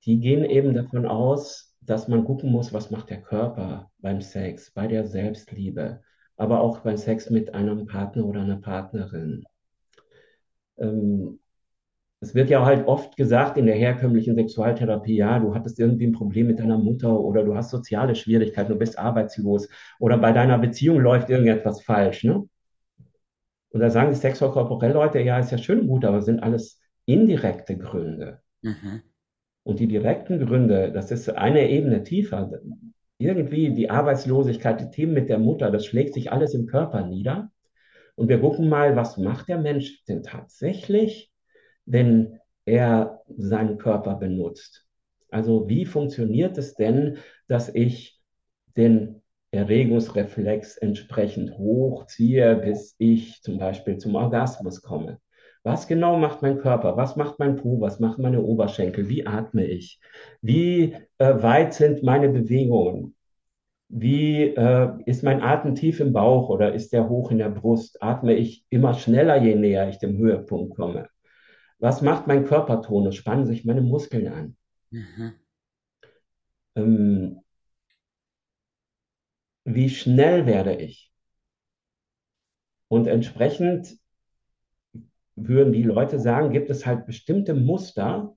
die 0.06 0.20
gehen 0.20 0.44
eben 0.46 0.74
davon 0.74 1.06
aus, 1.06 1.73
dass 1.86 2.08
man 2.08 2.26
gucken 2.26 2.52
muss, 2.52 2.74
was 2.74 2.92
macht 2.92 3.10
der 3.10 3.22
Körper 3.22 3.92
beim 4.00 4.22
Sex, 4.22 4.72
bei 4.72 4.88
der 4.88 5.06
Selbstliebe, 5.06 6.02
aber 6.38 6.62
auch 6.62 6.80
beim 6.80 6.98
Sex 6.98 7.30
mit 7.30 7.54
einem 7.54 7.86
Partner 7.86 8.26
oder 8.26 8.42
einer 8.42 8.58
Partnerin. 8.58 9.44
Ähm, 10.78 11.40
es 12.20 12.34
wird 12.34 12.50
ja 12.50 12.66
halt 12.66 12.88
oft 12.88 13.18
gesagt 13.18 13.58
in 13.58 13.66
der 13.66 13.76
herkömmlichen 13.76 14.36
Sexualtherapie, 14.36 15.18
ja, 15.18 15.40
du 15.40 15.54
hattest 15.54 15.78
irgendwie 15.80 16.08
ein 16.08 16.14
Problem 16.14 16.48
mit 16.48 16.60
deiner 16.60 16.78
Mutter 16.78 17.20
oder 17.20 17.44
du 17.44 17.56
hast 17.56 17.70
soziale 17.70 18.16
Schwierigkeiten, 18.16 18.72
du 18.72 18.78
bist 18.80 18.98
arbeitslos 18.98 19.68
oder 20.00 20.18
bei 20.18 20.32
deiner 20.32 20.58
Beziehung 20.58 21.00
läuft 21.00 21.30
irgendetwas 21.30 21.82
falsch, 21.82 22.24
ne? 22.24 22.48
Und 23.72 23.80
da 23.80 23.90
sagen 23.90 24.12
die 24.12 24.16
Sexualkorporell-Leute, 24.16 25.20
ja, 25.20 25.40
ist 25.40 25.52
ja 25.52 25.58
schön 25.58 25.88
gut, 25.88 26.06
aber 26.06 26.22
sind 26.22 26.42
alles 26.42 26.80
indirekte 27.06 27.76
Gründe. 27.76 28.40
Mhm. 28.62 29.02
Und 29.64 29.80
die 29.80 29.88
direkten 29.88 30.46
Gründe, 30.46 30.92
das 30.92 31.12
ist 31.12 31.30
eine 31.30 31.70
Ebene 31.70 32.04
tiefer. 32.04 32.52
Irgendwie 33.18 33.74
die 33.74 33.90
Arbeitslosigkeit, 33.90 34.82
die 34.82 34.90
Themen 34.90 35.14
mit 35.14 35.30
der 35.30 35.40
Mutter, 35.40 35.72
das 35.72 35.86
schlägt 35.86 36.14
sich 36.14 36.32
alles 36.32 36.54
im 36.54 36.66
Körper 36.66 37.06
nieder. 37.08 37.52
Und 38.16 38.28
wir 38.28 38.40
gucken 38.40 38.70
mal, 38.70 38.96
was 38.96 39.18
macht 39.18 39.48
der 39.48 39.58
Mensch 39.58 40.04
denn 40.06 40.24
tatsächlich, 40.24 41.32
wenn 41.86 42.40
er 42.66 43.22
seinen 43.38 43.78
Körper 43.78 44.16
benutzt? 44.16 44.86
Also 45.30 45.68
wie 45.68 45.86
funktioniert 45.86 46.58
es 46.58 46.76
denn, 46.76 47.18
dass 47.48 47.74
ich 47.74 48.22
den 48.76 49.22
Erregungsreflex 49.52 50.78
entsprechend 50.78 51.58
hochziehe, 51.58 52.56
bis 52.58 52.96
ich 52.98 53.42
zum 53.42 53.58
Beispiel 53.58 53.98
zum 53.98 54.16
Orgasmus 54.16 54.82
komme? 54.82 55.20
Was 55.64 55.88
genau 55.88 56.18
macht 56.18 56.42
mein 56.42 56.58
Körper? 56.58 56.98
Was 56.98 57.16
macht 57.16 57.40
mein 57.40 57.56
Po? 57.56 57.80
Was 57.80 58.00
machen 58.00 58.22
meine 58.22 58.42
Oberschenkel? 58.42 59.08
Wie 59.08 59.26
atme 59.26 59.66
ich? 59.66 60.00
Wie 60.42 60.94
äh, 61.18 61.42
weit 61.42 61.74
sind 61.74 62.04
meine 62.04 62.30
Bewegungen? 62.30 63.16
Wie 63.88 64.44
äh, 64.44 64.90
ist 65.06 65.24
mein 65.24 65.42
Atem 65.42 65.76
tief 65.76 66.02
im 66.02 66.12
Bauch 66.12 66.50
oder 66.50 66.74
ist 66.74 66.92
der 66.92 67.08
hoch 67.08 67.32
in 67.32 67.38
der 67.38 67.50
Brust? 67.50 68.04
Atme 68.04 68.34
ich 68.34 68.66
immer 68.70 68.94
schneller, 68.94 69.42
je 69.42 69.56
näher 69.56 69.88
ich 69.88 70.00
dem 70.00 70.18
Höhepunkt 70.18 70.76
komme? 70.76 71.08
Was 71.80 72.02
macht 72.02 72.28
mein 72.28 72.46
Körpertonus? 72.46 73.16
Spannen 73.16 73.46
sich 73.46 73.64
meine 73.66 73.82
Muskeln 73.82 74.28
an? 74.28 74.58
Mhm. 74.90 75.34
Ähm, 76.76 77.42
wie 79.64 79.90
schnell 79.90 80.46
werde 80.46 80.76
ich? 80.76 81.12
Und 82.90 83.08
entsprechend 83.08 83.98
würden 85.36 85.74
die 85.74 85.84
Leute 85.84 86.20
sagen, 86.20 86.52
gibt 86.52 86.70
es 86.70 86.86
halt 86.86 87.06
bestimmte 87.06 87.54
Muster, 87.54 88.36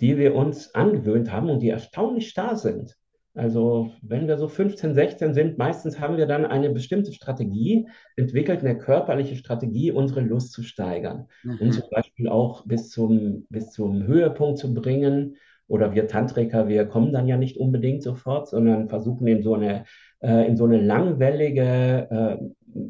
die 0.00 0.16
wir 0.16 0.34
uns 0.34 0.74
angewöhnt 0.74 1.30
haben 1.32 1.50
und 1.50 1.60
die 1.60 1.68
erstaunlich 1.68 2.28
starr 2.28 2.56
sind. 2.56 2.96
Also 3.34 3.92
wenn 4.02 4.26
wir 4.26 4.36
so 4.38 4.48
15, 4.48 4.94
16 4.94 5.34
sind, 5.34 5.56
meistens 5.56 6.00
haben 6.00 6.16
wir 6.16 6.26
dann 6.26 6.44
eine 6.44 6.70
bestimmte 6.70 7.12
Strategie 7.12 7.86
entwickelt, 8.16 8.60
eine 8.60 8.76
körperliche 8.76 9.36
Strategie, 9.36 9.92
unsere 9.92 10.20
Lust 10.20 10.52
zu 10.52 10.62
steigern 10.62 11.28
und 11.44 11.68
Mhm. 11.68 11.72
zum 11.72 11.84
Beispiel 11.90 12.28
auch 12.28 12.66
bis 12.66 12.90
zum, 12.90 13.46
bis 13.48 13.70
zum 13.70 14.02
Höhepunkt 14.04 14.58
zu 14.58 14.74
bringen. 14.74 15.36
Oder 15.68 15.94
wir 15.94 16.08
Tantriker, 16.08 16.66
wir 16.66 16.86
kommen 16.86 17.12
dann 17.12 17.28
ja 17.28 17.36
nicht 17.36 17.56
unbedingt 17.56 18.02
sofort, 18.02 18.48
sondern 18.48 18.88
versuchen 18.88 19.28
in 19.28 19.42
so 19.44 19.54
eine, 19.54 19.84
äh, 20.18 20.48
in 20.48 20.56
so 20.56 20.64
eine 20.64 20.80
langwellige 20.80 22.08
äh, 22.10 22.82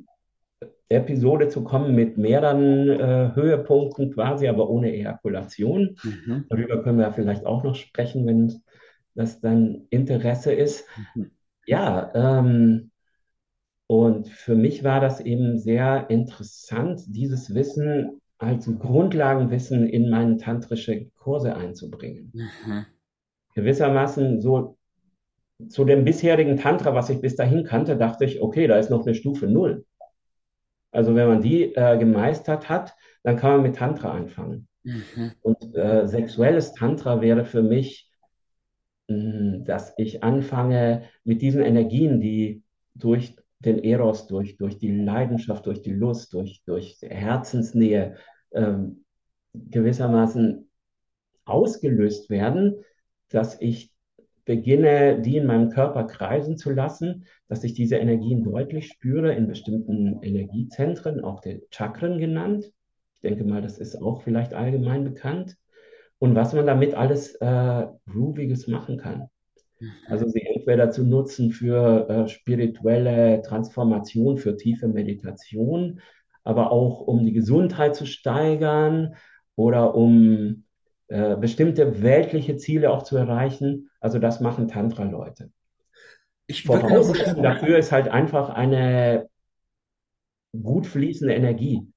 Episode 0.91 1.49
zu 1.49 1.63
kommen 1.63 1.95
mit 1.95 2.19
mehreren 2.19 2.89
äh, 2.89 3.31
Höhepunkten 3.35 4.13
quasi, 4.13 4.49
aber 4.49 4.69
ohne 4.69 4.93
Ejakulation. 4.93 5.97
Mhm. 6.03 6.47
Darüber 6.51 6.83
können 6.83 6.99
wir 6.99 7.13
vielleicht 7.13 7.47
auch 7.47 7.63
noch 7.63 7.77
sprechen, 7.77 8.27
wenn 8.27 8.61
das 9.15 9.41
dein 9.41 9.87
Interesse 9.91 10.53
ist. 10.53 10.85
Mhm. 11.15 11.31
Ja, 11.65 12.11
ähm, 12.15 12.91
und 13.87 14.29
für 14.29 14.57
mich 14.57 14.83
war 14.83 15.01
das 15.01 15.21
eben 15.21 15.59
sehr 15.59 16.11
interessant, 16.11 17.03
dieses 17.07 17.55
Wissen 17.55 18.21
als 18.39 18.67
Grundlagenwissen 18.67 19.87
in 19.87 20.11
meine 20.11 20.39
tantrische 20.39 21.07
Kurse 21.17 21.55
einzubringen. 21.55 22.33
Mhm. 22.35 22.87
Gewissermaßen 23.55 24.41
so 24.41 24.77
zu 25.69 25.85
dem 25.85 26.05
bisherigen 26.05 26.57
Tantra, 26.57 26.95
was 26.95 27.11
ich 27.11 27.21
bis 27.21 27.37
dahin 27.37 27.65
kannte, 27.65 27.97
dachte 27.97 28.25
ich, 28.25 28.41
okay, 28.41 28.67
da 28.67 28.77
ist 28.77 28.91
noch 28.91 29.05
eine 29.05 29.15
Stufe 29.15 29.47
Null. 29.47 29.85
Also 30.93 31.15
wenn 31.15 31.29
man 31.29 31.43
die 31.43 31.75
äh, 31.75 31.99
gemeistert 31.99 32.69
hat, 32.69 32.95
dann 33.23 33.37
kann 33.37 33.53
man 33.53 33.63
mit 33.63 33.77
Tantra 33.77 34.13
anfangen. 34.13 34.69
Mhm. 34.83 35.33
Und 35.43 35.75
äh, 35.75 36.07
sexuelles 36.07 36.73
Tantra 36.73 37.21
wäre 37.21 37.45
für 37.45 37.63
mich, 37.63 38.11
mh, 39.09 39.65
dass 39.65 39.95
ich 39.99 40.23
anfange 40.23 41.05
mit 41.25 41.43
diesen 41.43 41.63
Energien, 41.63 42.21
die 42.21 42.63
durch 42.95 43.37
den 43.61 43.79
Eros, 43.79 44.27
durch, 44.27 44.57
durch 44.57 44.79
die 44.79 44.91
Leidenschaft, 44.91 45.67
durch 45.67 45.83
die 45.83 45.93
Lust, 45.93 46.33
durch, 46.33 46.63
durch 46.65 46.99
Herzensnähe 47.03 48.17
ähm, 48.53 49.05
gewissermaßen 49.53 50.71
ausgelöst 51.45 52.31
werden, 52.31 52.85
dass 53.29 53.61
ich 53.61 53.93
beginne, 54.45 55.21
die 55.21 55.37
in 55.37 55.47
meinem 55.47 55.71
Körper 55.71 56.05
kreisen 56.05 56.57
zu 56.57 56.71
lassen, 56.71 57.25
dass 57.49 57.65
ich 57.65 57.75
diese 57.75 57.97
Energien 57.97 58.43
deutlich 58.43 58.89
spüre 58.89 59.35
in 59.35 59.47
bestimmten 59.47 60.23
Energiezentren, 60.23 61.23
auch 61.23 61.41
der 61.41 61.61
Chakren 61.71 62.19
genannt. 62.19 62.65
Ich 63.23 63.29
denke 63.29 63.45
mal, 63.45 63.63
das 63.63 63.79
ist 63.79 63.97
auch 63.97 64.23
vielleicht 64.23 64.55
allgemein 64.55 65.05
bekannt. 65.05 65.57
Und 66.19 66.35
was 66.35 66.53
man 66.53 66.67
damit 66.67 66.95
alles 66.95 67.35
äh, 67.37 67.87
Grooviges 68.07 68.67
machen 68.67 68.99
kann. 68.99 69.29
Also 70.07 70.29
sie 70.29 70.43
entweder 70.43 70.91
zu 70.91 71.05
nutzen 71.05 71.51
für 71.53 72.09
äh, 72.09 72.29
spirituelle 72.29 73.41
Transformation, 73.43 74.37
für 74.37 74.57
tiefe 74.57 74.89
Meditation, 74.89 76.01
aber 76.45 76.71
auch 76.71 77.01
um 77.01 77.25
die 77.25 77.33
Gesundheit 77.33 77.97
zu 77.97 78.07
steigern 78.07 79.15
oder 79.57 79.95
um 79.95 80.65
äh, 81.11 81.35
bestimmte 81.35 82.03
weltliche 82.03 82.57
Ziele 82.57 82.91
auch 82.91 83.03
zu 83.03 83.17
erreichen. 83.17 83.91
Also 83.99 84.21
das 84.21 84.41
machen 84.41 84.69
Tantra-Leute. 84.69 85.51
Voraussetzung 86.65 87.43
dafür 87.43 87.79
ist 87.79 87.91
halt 87.91 88.07
einfach 88.07 88.51
eine 88.51 89.29
gut 90.53 90.87
fließende 90.87 91.35
Energie 91.35 91.93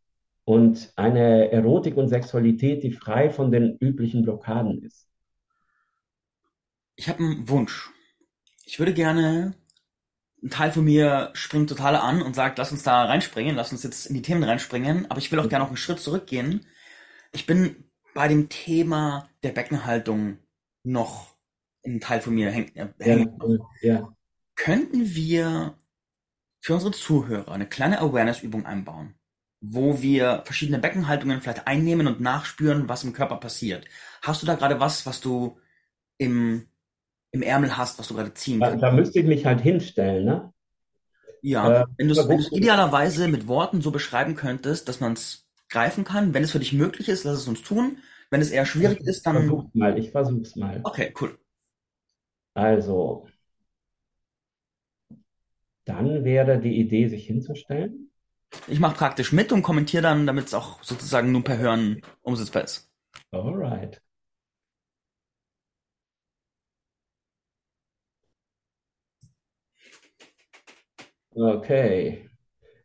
und 0.45 0.91
eine 0.95 1.51
Erotik 1.51 1.95
und 1.95 2.07
Sexualität, 2.07 2.81
die 2.81 2.91
frei 2.91 3.29
von 3.29 3.51
den 3.51 3.77
üblichen 3.79 4.23
Blockaden 4.23 4.81
ist. 4.83 5.07
Ich 6.95 7.07
habe 7.07 7.19
einen 7.19 7.47
Wunsch. 7.47 7.91
Ich 8.65 8.79
würde 8.79 8.95
gerne 8.95 9.53
ein 10.41 10.49
Teil 10.49 10.71
von 10.71 10.85
mir 10.85 11.29
springt 11.33 11.69
total 11.69 11.95
an 11.95 12.23
und 12.23 12.35
sagt, 12.35 12.57
lass 12.57 12.71
uns 12.71 12.81
da 12.81 13.05
reinspringen, 13.05 13.55
lass 13.55 13.71
uns 13.71 13.83
jetzt 13.83 14.07
in 14.07 14.15
die 14.15 14.23
Themen 14.23 14.43
reinspringen, 14.43 15.05
aber 15.11 15.19
ich 15.19 15.31
will 15.31 15.39
auch 15.39 15.49
gerne 15.49 15.65
noch 15.65 15.69
einen 15.69 15.77
Schritt 15.77 15.99
zurückgehen. 15.99 16.65
Ich 17.31 17.45
bin 17.45 17.82
bei 18.13 18.27
dem 18.27 18.49
Thema 18.49 19.29
der 19.43 19.51
Beckenhaltung 19.51 20.37
noch 20.83 21.35
ein 21.85 21.99
Teil 21.99 22.21
von 22.21 22.35
mir 22.35 22.51
hängt. 22.51 22.75
Äh, 22.75 22.89
hängt. 22.99 23.31
Ja, 23.81 23.89
ja. 23.93 24.15
Könnten 24.55 25.15
wir 25.15 25.75
für 26.61 26.75
unsere 26.75 26.91
Zuhörer 26.91 27.51
eine 27.51 27.67
kleine 27.67 27.99
Awareness-Übung 27.99 28.65
einbauen, 28.65 29.15
wo 29.61 30.01
wir 30.01 30.43
verschiedene 30.45 30.79
Beckenhaltungen 30.79 31.41
vielleicht 31.41 31.67
einnehmen 31.67 32.07
und 32.07 32.21
nachspüren, 32.21 32.87
was 32.87 33.03
im 33.03 33.13
Körper 33.13 33.37
passiert? 33.37 33.85
Hast 34.21 34.41
du 34.41 34.45
da 34.45 34.55
gerade 34.55 34.79
was, 34.79 35.05
was 35.05 35.19
du 35.19 35.57
im 36.17 36.67
im 37.33 37.41
Ärmel 37.41 37.75
hast, 37.75 37.99
was 37.99 38.07
du 38.07 38.13
gerade 38.13 38.33
ziehen 38.35 38.59
da, 38.59 38.75
Da 38.75 38.91
müsste 38.91 39.19
ich 39.19 39.25
mich 39.25 39.45
halt 39.45 39.59
hinstellen, 39.59 40.23
ne? 40.23 40.53
Ja, 41.41 41.81
äh, 41.81 41.85
wenn 41.97 42.07
du 42.07 42.13
es 42.13 42.51
idealerweise 42.51 43.27
mit 43.27 43.47
Worten 43.47 43.81
so 43.81 43.91
beschreiben 43.91 44.35
könntest, 44.35 44.87
dass 44.87 45.01
man 45.01 45.13
es 45.13 45.45
greifen 45.73 46.05
kann. 46.05 46.33
Wenn 46.33 46.43
es 46.43 46.51
für 46.51 46.59
dich 46.59 46.71
möglich 46.71 47.09
ist, 47.09 47.25
lass 47.25 47.39
es 47.39 47.47
uns 47.47 47.61
tun. 47.63 47.97
Wenn 48.29 48.39
es 48.41 48.51
eher 48.51 48.65
schwierig 48.65 49.01
ich 49.01 49.07
ist, 49.07 49.25
dann. 49.27 49.35
Versuch's 49.35 49.75
mal, 49.75 49.97
ich 49.97 50.11
versuch's 50.11 50.55
mal. 50.55 50.79
Okay, 50.83 51.13
cool. 51.19 51.37
Also, 52.53 53.27
dann 55.85 56.23
wäre 56.23 56.59
die 56.59 56.79
Idee, 56.79 57.07
sich 57.07 57.25
hinzustellen. 57.25 58.11
Ich 58.67 58.79
mache 58.79 58.95
praktisch 58.95 59.31
mit 59.31 59.51
und 59.51 59.63
kommentiere 59.63 60.03
dann, 60.03 60.27
damit 60.27 60.45
es 60.45 60.53
auch 60.53 60.81
sozusagen 60.83 61.31
nur 61.31 61.43
per 61.43 61.57
Hören 61.57 62.01
umsetzbar 62.21 62.63
ist. 62.63 62.89
Alright. 63.31 63.99
Okay. 71.35 72.29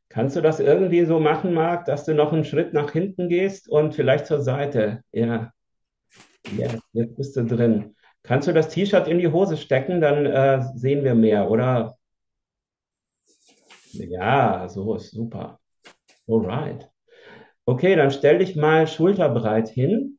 Kannst 0.08 0.36
du 0.36 0.40
das 0.40 0.58
irgendwie 0.58 1.04
so 1.04 1.20
machen, 1.20 1.52
Marc, 1.52 1.84
dass 1.84 2.04
du 2.04 2.14
noch 2.14 2.32
einen 2.32 2.44
Schritt 2.44 2.72
nach 2.72 2.92
hinten 2.92 3.28
gehst 3.28 3.68
und 3.68 3.94
vielleicht 3.94 4.26
zur 4.26 4.40
Seite? 4.40 5.02
Ja. 5.12 5.52
Ja, 6.56 6.68
jetzt 6.92 7.16
bist 7.16 7.36
du 7.36 7.44
drin. 7.44 7.94
Kannst 8.22 8.48
du 8.48 8.52
das 8.52 8.68
T-Shirt 8.68 9.06
in 9.06 9.18
die 9.18 9.28
Hose 9.28 9.56
stecken, 9.56 10.00
dann 10.00 10.24
äh, 10.24 10.62
sehen 10.74 11.04
wir 11.04 11.14
mehr, 11.14 11.50
oder? 11.50 11.96
Ja, 13.92 14.68
so 14.68 14.94
ist 14.94 15.10
super. 15.10 15.60
Alright. 16.26 16.90
Okay, 17.64 17.96
dann 17.96 18.10
stell 18.10 18.38
dich 18.38 18.56
mal 18.56 18.86
schulterbreit 18.86 19.68
hin. 19.68 20.18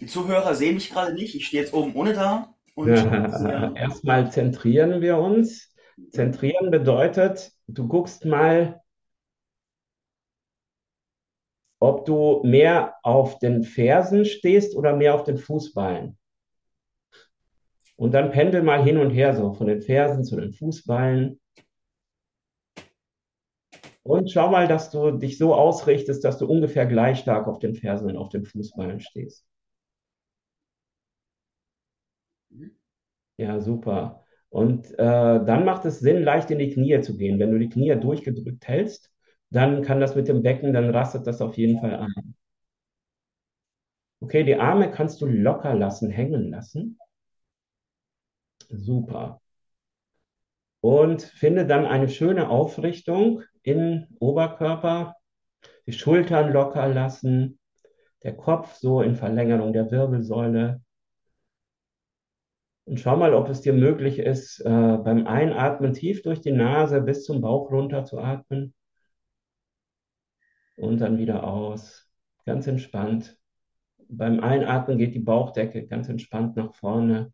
Die 0.00 0.06
Zuhörer 0.06 0.54
sehen 0.54 0.74
mich 0.74 0.90
gerade 0.90 1.14
nicht. 1.14 1.34
Ich 1.34 1.46
stehe 1.46 1.62
jetzt 1.62 1.74
oben 1.74 1.94
ohne 1.94 2.12
da. 2.12 2.54
Und 2.74 2.88
ja, 2.94 3.72
erstmal 3.74 4.30
zentrieren 4.30 5.00
wir 5.00 5.18
uns. 5.18 5.74
Zentrieren 6.10 6.70
bedeutet, 6.70 7.52
du 7.68 7.86
guckst 7.86 8.24
mal, 8.24 8.80
ob 11.80 12.04
du 12.06 12.42
mehr 12.44 12.96
auf 13.02 13.38
den 13.38 13.62
Fersen 13.62 14.24
stehst 14.24 14.74
oder 14.74 14.96
mehr 14.96 15.14
auf 15.14 15.24
den 15.24 15.38
Fußballen. 15.38 16.18
Und 17.96 18.12
dann 18.14 18.30
pendel 18.30 18.62
mal 18.62 18.82
hin 18.82 18.96
und 18.96 19.10
her 19.10 19.34
so 19.34 19.52
von 19.52 19.66
den 19.66 19.82
Fersen 19.82 20.24
zu 20.24 20.36
den 20.36 20.52
Fußballen. 20.52 21.40
Und 24.02 24.30
schau 24.30 24.50
mal, 24.50 24.66
dass 24.66 24.90
du 24.90 25.10
dich 25.10 25.36
so 25.36 25.54
ausrichtest, 25.54 26.24
dass 26.24 26.38
du 26.38 26.46
ungefähr 26.46 26.86
gleich 26.86 27.18
stark 27.20 27.46
auf 27.46 27.58
den 27.58 27.74
Fersen 27.74 28.08
und 28.08 28.16
auf 28.16 28.30
den 28.30 28.44
Fußballen 28.44 29.00
stehst. 29.00 29.44
Ja, 33.36 33.60
super. 33.60 34.24
Und 34.50 34.90
äh, 34.92 34.96
dann 34.96 35.64
macht 35.64 35.84
es 35.84 36.00
Sinn, 36.00 36.22
leicht 36.22 36.50
in 36.50 36.58
die 36.58 36.70
Knie 36.70 37.00
zu 37.00 37.16
gehen. 37.16 37.38
Wenn 37.38 37.52
du 37.52 37.58
die 37.58 37.68
Knie 37.68 37.94
durchgedrückt 37.96 38.66
hältst, 38.66 39.10
dann 39.50 39.82
kann 39.82 40.00
das 40.00 40.14
mit 40.14 40.28
dem 40.28 40.42
Becken, 40.42 40.72
dann 40.72 40.90
rastet 40.90 41.26
das 41.26 41.40
auf 41.40 41.56
jeden 41.56 41.80
Fall 41.80 41.96
ein. 41.96 42.34
Okay, 44.20 44.42
die 44.44 44.56
Arme 44.56 44.90
kannst 44.90 45.20
du 45.20 45.26
locker 45.26 45.74
lassen, 45.74 46.10
hängen 46.10 46.50
lassen. 46.50 46.98
Super. 48.70 49.40
Und 50.80 51.22
finde 51.22 51.66
dann 51.66 51.86
eine 51.86 52.08
schöne 52.08 52.48
Aufrichtung 52.48 53.42
in 53.62 54.06
Oberkörper. 54.18 55.16
Die 55.86 55.92
Schultern 55.92 56.52
locker 56.52 56.88
lassen, 56.88 57.58
der 58.22 58.36
Kopf 58.36 58.74
so 58.74 59.02
in 59.02 59.16
Verlängerung 59.16 59.72
der 59.72 59.90
Wirbelsäule. 59.90 60.82
Und 62.88 62.98
schau 63.00 63.18
mal, 63.18 63.34
ob 63.34 63.50
es 63.50 63.60
dir 63.60 63.74
möglich 63.74 64.18
ist, 64.18 64.60
äh, 64.60 64.64
beim 64.64 65.26
Einatmen 65.26 65.92
tief 65.92 66.22
durch 66.22 66.40
die 66.40 66.52
Nase 66.52 67.02
bis 67.02 67.24
zum 67.24 67.42
Bauch 67.42 67.70
runter 67.70 68.06
zu 68.06 68.18
atmen. 68.18 68.72
Und 70.74 70.98
dann 70.98 71.18
wieder 71.18 71.44
aus. 71.44 72.10
Ganz 72.46 72.66
entspannt. 72.66 73.38
Beim 74.08 74.40
Einatmen 74.40 74.96
geht 74.96 75.14
die 75.14 75.18
Bauchdecke 75.18 75.86
ganz 75.86 76.08
entspannt 76.08 76.56
nach 76.56 76.72
vorne. 76.72 77.30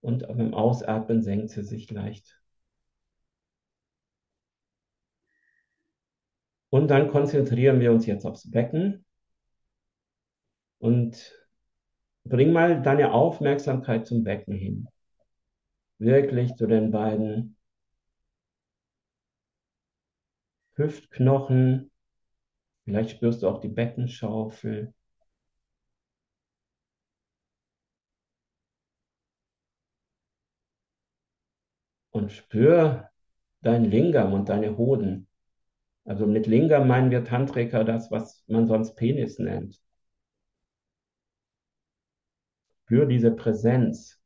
Und 0.00 0.26
beim 0.26 0.54
Ausatmen 0.54 1.20
senkt 1.22 1.50
sie 1.50 1.62
sich 1.62 1.90
leicht. 1.90 2.40
Und 6.70 6.88
dann 6.88 7.08
konzentrieren 7.08 7.80
wir 7.80 7.92
uns 7.92 8.06
jetzt 8.06 8.24
aufs 8.24 8.50
Becken. 8.50 9.04
Und 10.78 11.45
Bring 12.28 12.52
mal 12.52 12.82
deine 12.82 13.12
Aufmerksamkeit 13.12 14.06
zum 14.06 14.24
Becken 14.24 14.54
hin. 14.54 14.88
Wirklich 15.98 16.54
zu 16.56 16.66
den 16.66 16.90
beiden 16.90 17.56
Hüftknochen. 20.74 21.90
Vielleicht 22.84 23.10
spürst 23.10 23.42
du 23.42 23.48
auch 23.48 23.60
die 23.60 23.68
Beckenschaufel. 23.68 24.92
Und 32.10 32.32
spür 32.32 33.10
dein 33.62 33.84
Lingam 33.84 34.32
und 34.32 34.48
deine 34.48 34.76
Hoden. 34.76 35.28
Also 36.04 36.26
mit 36.26 36.46
Lingam 36.46 36.88
meinen 36.88 37.10
wir 37.10 37.24
Tantriker 37.24 37.84
das, 37.84 38.10
was 38.10 38.44
man 38.48 38.66
sonst 38.66 38.96
Penis 38.96 39.38
nennt. 39.38 39.80
Spür 42.86 43.06
diese 43.06 43.32
Präsenz. 43.32 44.20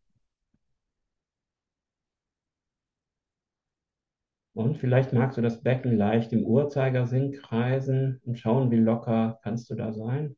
Und 4.52 4.76
vielleicht 4.76 5.14
magst 5.14 5.38
du 5.38 5.40
das 5.40 5.62
Becken 5.62 5.96
leicht 5.96 6.30
im 6.34 6.44
Uhrzeigersinn 6.44 7.32
kreisen 7.32 8.20
und 8.26 8.38
schauen, 8.38 8.70
wie 8.70 8.76
locker 8.76 9.40
kannst 9.42 9.70
du 9.70 9.74
da 9.76 9.94
sein. 9.94 10.36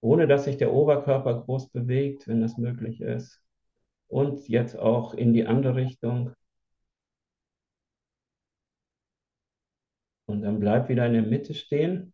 Ohne 0.00 0.26
dass 0.26 0.46
sich 0.46 0.56
der 0.56 0.72
Oberkörper 0.72 1.42
groß 1.44 1.70
bewegt, 1.70 2.26
wenn 2.26 2.40
das 2.40 2.58
möglich 2.58 3.00
ist. 3.00 3.40
Und 4.08 4.48
jetzt 4.48 4.76
auch 4.76 5.14
in 5.14 5.32
die 5.32 5.46
andere 5.46 5.76
Richtung. 5.76 6.32
Und 10.26 10.42
dann 10.42 10.58
bleib 10.58 10.88
wieder 10.88 11.06
in 11.06 11.12
der 11.12 11.22
Mitte 11.22 11.54
stehen. 11.54 12.12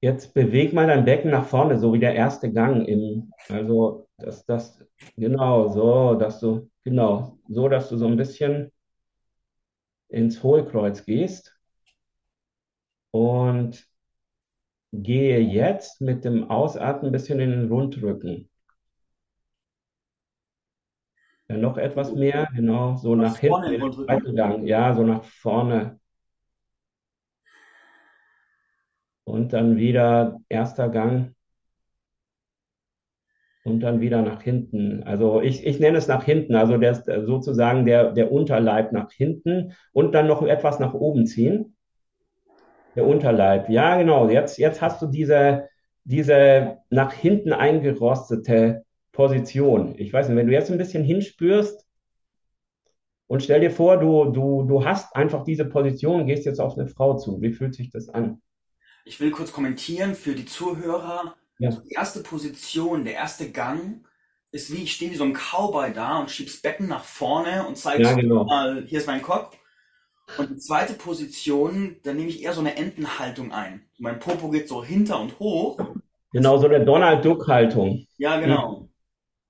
Jetzt 0.00 0.34
beweg 0.34 0.72
mal 0.72 0.86
dein 0.86 1.04
Becken 1.04 1.30
nach 1.30 1.46
vorne, 1.46 1.78
so 1.78 1.92
wie 1.92 1.98
der 1.98 2.14
erste 2.14 2.52
Gang 2.52 2.86
im, 2.86 3.32
also 3.48 4.06
dass 4.18 4.44
das, 4.44 4.84
genau, 5.16 5.68
so, 5.68 6.14
dass 6.14 6.40
du, 6.40 6.70
genau, 6.84 7.38
so, 7.48 7.68
dass 7.68 7.88
du 7.88 7.96
so 7.96 8.06
ein 8.06 8.16
bisschen 8.16 8.72
ins 10.08 10.42
Hohlkreuz 10.42 11.04
gehst. 11.04 11.54
Und 13.10 13.88
gehe 14.92 15.40
jetzt 15.40 16.00
mit 16.00 16.24
dem 16.24 16.50
Ausatmen 16.50 17.10
ein 17.10 17.12
bisschen 17.12 17.40
in 17.40 17.50
den 17.50 17.68
Rundrücken. 17.68 18.48
Ja, 21.48 21.56
noch 21.56 21.76
etwas 21.76 22.12
mehr, 22.12 22.48
genau, 22.54 22.96
so 22.96 23.14
nach 23.14 23.36
vorne 23.36 23.68
hinten. 23.70 24.66
Ja, 24.66 24.94
so 24.94 25.04
nach 25.04 25.24
vorne. 25.24 26.00
Und 29.26 29.52
dann 29.52 29.76
wieder 29.76 30.40
erster 30.48 30.88
Gang 30.88 31.34
und 33.66 33.80
dann 33.80 34.00
wieder 34.00 34.22
nach 34.22 34.42
hinten. 34.42 35.02
Also 35.02 35.40
ich, 35.42 35.66
ich 35.66 35.80
nenne 35.80 35.98
es 35.98 36.06
nach 36.06 36.22
hinten, 36.22 36.54
also 36.54 36.78
der, 36.78 36.94
sozusagen 36.94 37.84
der, 37.84 38.12
der 38.12 38.30
Unterleib 38.30 38.92
nach 38.92 39.10
hinten 39.10 39.72
und 39.92 40.14
dann 40.14 40.28
noch 40.28 40.42
etwas 40.42 40.78
nach 40.78 40.94
oben 40.94 41.26
ziehen. 41.26 41.76
Der 42.94 43.04
Unterleib, 43.04 43.68
ja 43.68 43.98
genau. 43.98 44.30
Jetzt, 44.30 44.58
jetzt 44.58 44.80
hast 44.80 45.02
du 45.02 45.08
diese, 45.08 45.68
diese 46.04 46.78
nach 46.90 47.12
hinten 47.12 47.52
eingerostete 47.52 48.84
Position. 49.10 49.96
Ich 49.98 50.12
weiß 50.12 50.28
nicht, 50.28 50.36
wenn 50.36 50.46
du 50.46 50.52
jetzt 50.52 50.70
ein 50.70 50.78
bisschen 50.78 51.02
hinspürst 51.02 51.84
und 53.26 53.42
stell 53.42 53.60
dir 53.60 53.72
vor, 53.72 53.98
du, 53.98 54.26
du, 54.26 54.62
du 54.62 54.84
hast 54.84 55.16
einfach 55.16 55.42
diese 55.42 55.64
Position, 55.64 56.26
gehst 56.26 56.46
jetzt 56.46 56.60
auf 56.60 56.78
eine 56.78 56.86
Frau 56.86 57.16
zu. 57.16 57.40
Wie 57.40 57.52
fühlt 57.52 57.74
sich 57.74 57.90
das 57.90 58.08
an? 58.08 58.40
Ich 59.06 59.20
will 59.20 59.30
kurz 59.30 59.52
kommentieren 59.52 60.16
für 60.16 60.34
die 60.34 60.46
Zuhörer. 60.46 61.36
Ja. 61.58 61.70
Die 61.70 61.94
erste 61.94 62.22
Position, 62.24 63.04
der 63.04 63.14
erste 63.14 63.50
Gang 63.52 64.04
ist 64.50 64.72
wie, 64.72 64.82
ich 64.82 64.92
stehe 64.94 65.12
wie 65.12 65.16
so 65.16 65.22
ein 65.24 65.32
Cowboy 65.32 65.92
da 65.92 66.18
und 66.18 66.30
schieb's 66.30 66.60
Becken 66.60 66.88
nach 66.88 67.04
vorne 67.04 67.66
und 67.68 67.78
zeige 67.78 68.02
Ja, 68.02 68.14
genau. 68.14 68.44
mal, 68.44 68.84
hier 68.86 68.98
ist 68.98 69.06
mein 69.06 69.22
Kopf. 69.22 69.56
Und 70.38 70.50
die 70.50 70.56
zweite 70.56 70.94
Position, 70.94 71.96
da 72.02 72.12
nehme 72.12 72.28
ich 72.28 72.42
eher 72.42 72.52
so 72.52 72.60
eine 72.60 72.76
Entenhaltung 72.76 73.52
ein. 73.52 73.86
Mein 73.98 74.18
Popo 74.18 74.50
geht 74.50 74.68
so 74.68 74.84
hinter 74.84 75.20
und 75.20 75.38
hoch. 75.38 75.78
Genau 76.32 76.58
so 76.58 76.66
eine 76.66 76.84
Donald 76.84 77.24
Duck-Haltung. 77.24 78.06
Ja, 78.18 78.40
genau. 78.40 78.88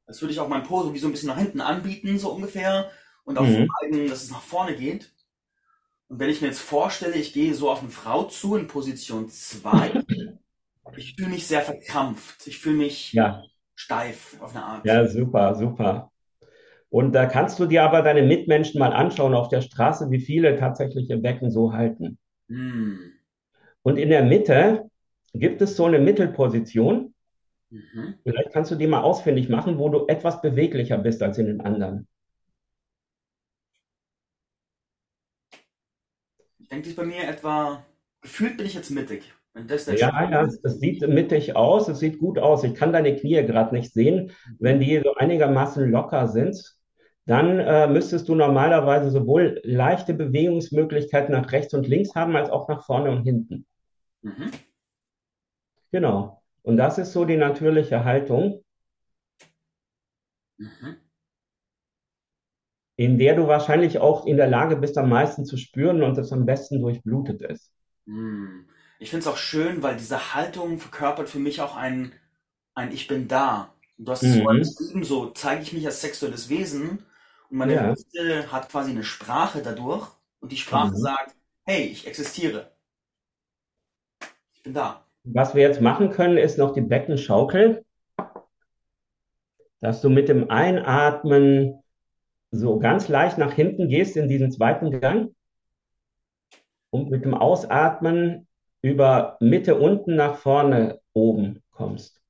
Als 0.06 0.20
würde 0.20 0.32
ich 0.34 0.40
auch 0.40 0.48
mein 0.48 0.64
Po 0.64 0.82
so 0.82 0.92
wie 0.92 0.98
so 0.98 1.08
ein 1.08 1.12
bisschen 1.12 1.28
nach 1.30 1.38
hinten 1.38 1.62
anbieten, 1.62 2.18
so 2.18 2.30
ungefähr. 2.30 2.90
Und 3.24 3.38
auch 3.38 3.42
Mhm. 3.46 3.68
zeigen, 3.80 4.08
dass 4.08 4.22
es 4.24 4.30
nach 4.30 4.42
vorne 4.42 4.76
geht. 4.76 5.10
Und 6.08 6.20
wenn 6.20 6.30
ich 6.30 6.40
mir 6.40 6.48
jetzt 6.48 6.60
vorstelle, 6.60 7.16
ich 7.16 7.32
gehe 7.32 7.54
so 7.54 7.70
auf 7.70 7.80
eine 7.80 7.90
Frau 7.90 8.24
zu 8.24 8.56
in 8.56 8.66
Position 8.68 9.28
2, 9.28 10.04
ich 10.96 11.14
fühle 11.16 11.30
mich 11.30 11.46
sehr 11.46 11.62
verkrampft. 11.62 12.46
Ich 12.46 12.58
fühle 12.58 12.76
mich 12.76 13.12
Ja, 13.12 13.42
steif 13.74 14.40
auf 14.40 14.54
eine 14.54 14.64
Art. 14.64 14.86
ja, 14.86 15.06
super, 15.06 15.54
super. 15.54 16.12
Und 16.88 17.12
da 17.12 17.26
kannst 17.26 17.58
du 17.58 17.66
dir 17.66 17.82
aber 17.82 18.02
deine 18.02 18.22
Mitmenschen 18.22 18.78
mal 18.78 18.92
anschauen 18.92 19.34
auf 19.34 19.48
der 19.48 19.60
Straße, 19.60 20.10
wie 20.10 20.20
viele 20.20 20.56
tatsächlich 20.56 21.10
ihr 21.10 21.20
Becken 21.20 21.50
so 21.50 21.72
halten. 21.72 22.18
Hm. 22.48 23.12
Und 23.82 23.98
in 23.98 24.08
der 24.08 24.24
Mitte 24.24 24.88
gibt 25.32 25.60
es 25.62 25.76
so 25.76 25.84
eine 25.84 25.98
Mittelposition. 25.98 27.14
Mhm. 27.70 28.14
Vielleicht 28.22 28.52
kannst 28.52 28.70
du 28.70 28.76
die 28.76 28.86
mal 28.86 29.02
ausfindig 29.02 29.48
machen, 29.48 29.78
wo 29.78 29.88
du 29.88 30.06
etwas 30.06 30.40
beweglicher 30.40 30.98
bist 30.98 31.22
als 31.22 31.38
in 31.38 31.46
den 31.46 31.60
anderen. 31.60 32.06
Ich 36.66 36.70
denke, 36.70 36.83
die 36.83 36.90
ist 36.90 36.96
bei 36.96 37.05
mir 37.05 37.22
etwa, 37.29 37.87
gefühlt 38.22 38.57
bin 38.57 38.66
ich 38.66 38.74
jetzt 38.74 38.90
mittig. 38.90 39.33
Das 39.55 39.87
Ja, 39.87 40.40
ist. 40.42 40.64
es 40.64 40.81
sieht 40.81 41.00
mittig 41.07 41.55
aus, 41.55 41.87
es 41.88 42.00
sieht 42.00 42.18
gut 42.18 42.40
aus. 42.40 42.64
Ich 42.64 42.74
kann 42.74 42.92
deine 42.92 43.14
Knie 43.14 43.40
gerade 43.46 43.72
nicht 43.72 43.92
sehen. 43.92 44.33
Wenn 44.59 44.81
die 44.81 45.00
so 45.00 45.14
einigermaßen 45.14 45.88
locker 45.88 46.26
sind, 46.26 46.61
dann 47.24 47.61
äh, 47.61 47.87
müsstest 47.87 48.29
du 48.29 48.35
normalerweise 48.35 49.11
sowohl 49.12 49.61
leichte 49.62 50.12
Bewegungsmöglichkeiten 50.12 51.33
nach 51.33 51.52
rechts 51.52 51.72
und 51.72 51.87
links 51.87 52.16
haben, 52.16 52.35
als 52.35 52.50
auch 52.50 52.68
nach 52.68 52.85
vorne 52.85 53.12
und 53.12 53.22
hinten. 53.22 53.64
Mhm. 54.22 54.50
Genau. 55.90 56.42
Und 56.62 56.76
das 56.76 56.96
ist 56.98 57.12
so 57.12 57.24
die 57.24 57.37
natürliche 57.37 58.05
Haltung, 58.05 58.62
Mhm. 60.59 61.05
In 62.96 63.18
der 63.18 63.37
du 63.37 63.46
wahrscheinlich 63.48 63.98
auch 63.98 64.26
in 64.26 64.37
der 64.37 64.48
Lage 64.48 64.76
bist, 64.76 64.98
am 64.98 65.09
meisten 65.11 65.44
zu 65.44 65.56
spüren 65.56 66.02
und 66.02 66.16
das 66.18 66.32
am 66.32 66.46
besten 66.46 66.80
durchblutet 66.80 67.42
ist. 67.42 67.72
Hm. 68.06 68.66
Ich 68.98 69.11
finde 69.11 69.22
es 69.22 69.32
auch 69.32 69.37
schön, 69.37 69.82
weil 69.82 69.96
diese 69.96 70.35
Haltung 70.35 70.78
verkörpert 70.78 71.28
für 71.28 71.38
mich 71.38 71.61
auch 71.61 71.76
ein, 71.76 72.12
ein 72.74 72.92
Ich 72.92 73.06
bin 73.09 73.28
da. 73.28 73.74
Du 73.98 74.12
hast 74.12 74.26
es 74.26 74.37
Mhm. 74.37 74.42
vorhin 74.42 74.62
beschrieben, 74.62 75.04
so 75.04 75.30
zeige 75.30 75.62
ich 75.62 75.72
mich 75.72 75.87
als 75.87 76.00
sexuelles 76.00 76.48
Wesen 76.48 77.04
und 77.50 77.59
meine 77.59 77.74
Ja. 77.74 77.94
Hat 78.52 78.68
quasi 78.70 78.90
eine 78.92 79.04
Sprache 79.04 79.62
dadurch 79.62 80.09
und 80.40 80.52
die 80.52 80.56
Sprache 80.59 80.96
Mhm. 80.96 80.96
sagt, 80.96 81.35
hey, 81.64 81.85
ich 81.87 82.06
existiere. 82.06 82.72
Ich 84.54 84.62
bin 84.62 84.74
da. 84.74 85.04
Was 85.24 85.54
wir 85.54 85.61
jetzt 85.61 85.82
machen 85.82 86.09
können, 86.11 86.38
ist 86.38 86.56
noch 86.56 86.72
die 86.72 86.80
Beckenschaukel, 86.80 87.85
dass 89.80 90.00
du 90.02 90.11
mit 90.11 90.28
dem 90.28 90.50
Einatmen 90.50 91.82
so 92.50 92.78
ganz 92.78 93.09
leicht 93.09 93.38
nach 93.38 93.52
hinten 93.52 93.88
gehst 93.88 94.16
in 94.16 94.28
diesen 94.28 94.50
zweiten 94.50 94.90
Gang 95.00 95.35
und 96.90 97.11
mit 97.11 97.24
dem 97.24 97.35
Ausatmen 97.35 98.46
über 98.82 99.37
Mitte 99.40 99.74
unten 99.76 100.16
nach 100.16 100.37
vorne 100.37 101.00
oben 101.12 101.62
kommst. 101.70 102.22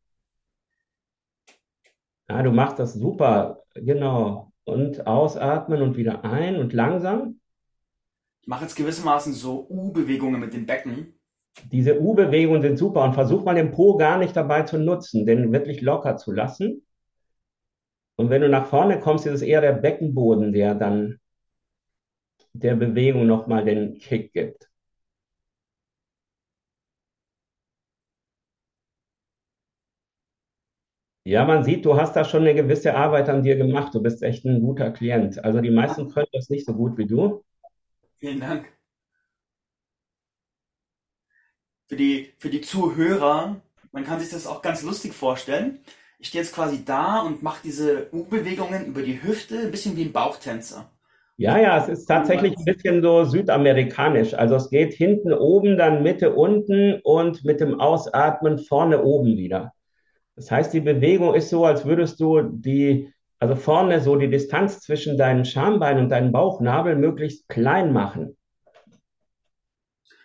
Ja, 2.29 2.43
du 2.43 2.51
machst 2.51 2.79
das 2.79 2.95
super, 2.95 3.63
genau. 3.75 4.53
Und 4.65 5.07
ausatmen 5.07 5.83
und 5.83 5.97
wieder 5.97 6.25
ein 6.25 6.57
und 6.57 6.73
langsam. 6.73 7.41
Ich 8.43 8.49
mache 8.49 8.65
jetzt 8.65 8.75
gewissermaßen 8.75 9.33
so 9.33 9.67
U-Bewegungen 9.69 10.41
mit 10.41 10.53
dem 10.53 10.67
Becken. 10.67 11.19
Diese 11.71 12.01
U-Bewegungen 12.01 12.63
sind 12.63 12.79
super 12.79 13.05
und 13.05 13.15
versuch 13.15 13.45
mal 13.45 13.55
den 13.55 13.71
Po 13.71 13.97
gar 13.97 14.19
nicht 14.19 14.37
dabei 14.37 14.63
zu 14.63 14.79
nutzen, 14.79 15.25
den 15.25 15.53
wirklich 15.53 15.81
locker 15.81 16.17
zu 16.17 16.33
lassen. 16.33 16.86
Und 18.17 18.31
wenn 18.31 18.43
du 18.43 18.49
nach 18.49 18.67
vorne 18.67 18.99
kommst, 19.01 19.27
ist 19.27 19.35
es 19.35 19.43
eher 19.43 19.61
der 19.61 19.73
Beckenboden, 19.73 20.53
der 20.53 20.75
dann 20.75 21.19
der 22.55 22.75
Bewegung 22.75 23.27
nochmal 23.27 23.65
den 23.65 23.99
Kick 23.99 24.33
gibt. 24.33 24.69
Ja, 31.25 31.45
man 31.45 31.65
sieht, 31.65 31.85
du 31.85 31.97
hast 31.97 32.15
da 32.15 32.25
schon 32.25 32.43
eine 32.43 32.55
gewisse 32.55 32.95
Arbeit 32.95 33.29
an 33.29 33.43
dir 33.43 33.57
gemacht. 33.57 33.93
Du 33.95 34.01
bist 34.01 34.23
echt 34.23 34.45
ein 34.45 34.61
guter 34.61 34.93
Klient. 34.93 35.45
Also 35.45 35.61
die 35.61 35.71
meisten 35.71 36.09
können 36.09 36.29
das 36.33 36.51
nicht 36.51 36.65
so 36.65 36.73
gut 36.75 36.97
wie 36.99 37.07
du. 37.07 37.43
Vielen 38.19 38.41
Dank. 38.41 38.73
Für 41.89 41.97
die, 41.97 42.33
für 42.39 42.51
die 42.51 42.61
Zuhörer, 42.61 43.61
man 43.93 44.05
kann 44.05 44.21
sich 44.21 44.31
das 44.31 44.47
auch 44.47 44.63
ganz 44.63 44.83
lustig 44.83 45.13
vorstellen. 45.15 45.81
Ich 46.19 46.29
stehe 46.29 46.43
jetzt 46.43 46.55
quasi 46.55 46.85
da 46.85 47.21
und 47.21 47.43
mache 47.43 47.61
diese 47.65 48.09
U-Bewegungen 48.13 48.87
über 48.87 49.03
die 49.03 49.23
Hüfte, 49.23 49.61
ein 49.61 49.71
bisschen 49.71 49.97
wie 49.97 50.05
ein 50.05 50.13
Bauchtänzer. 50.13 50.91
Ja, 51.39 51.59
ja, 51.59 51.77
es 51.77 51.89
ist 51.89 52.07
tatsächlich 52.07 52.57
ein 52.57 52.65
bisschen 52.65 53.03
so 53.03 53.25
südamerikanisch. 53.25 54.33
Also 54.33 54.55
es 54.55 54.71
geht 54.71 54.95
hinten 54.95 55.35
oben, 55.35 55.77
dann 55.77 56.03
Mitte 56.03 56.35
unten 56.35 56.99
und 57.03 57.45
mit 57.45 57.61
dem 57.61 57.79
Ausatmen 57.79 58.59
vorne 58.59 59.03
oben 59.03 59.37
wieder. 59.37 59.75
Das 60.35 60.51
heißt, 60.51 60.73
die 60.73 60.81
Bewegung 60.81 61.35
ist 61.35 61.51
so, 61.51 61.67
als 61.67 61.85
würdest 61.85 62.21
du 62.21 62.41
die, 62.43 63.13
also 63.39 63.55
vorne 63.55 64.01
so 64.01 64.17
die 64.17 64.31
Distanz 64.31 64.81
zwischen 64.81 65.19
deinen 65.19 65.45
Schambeinen 65.45 66.05
und 66.05 66.09
deinem 66.11 66.33
Bauchnabel 66.33 66.97
möglichst 66.97 67.49
klein 67.49 67.93
machen. 67.93 68.37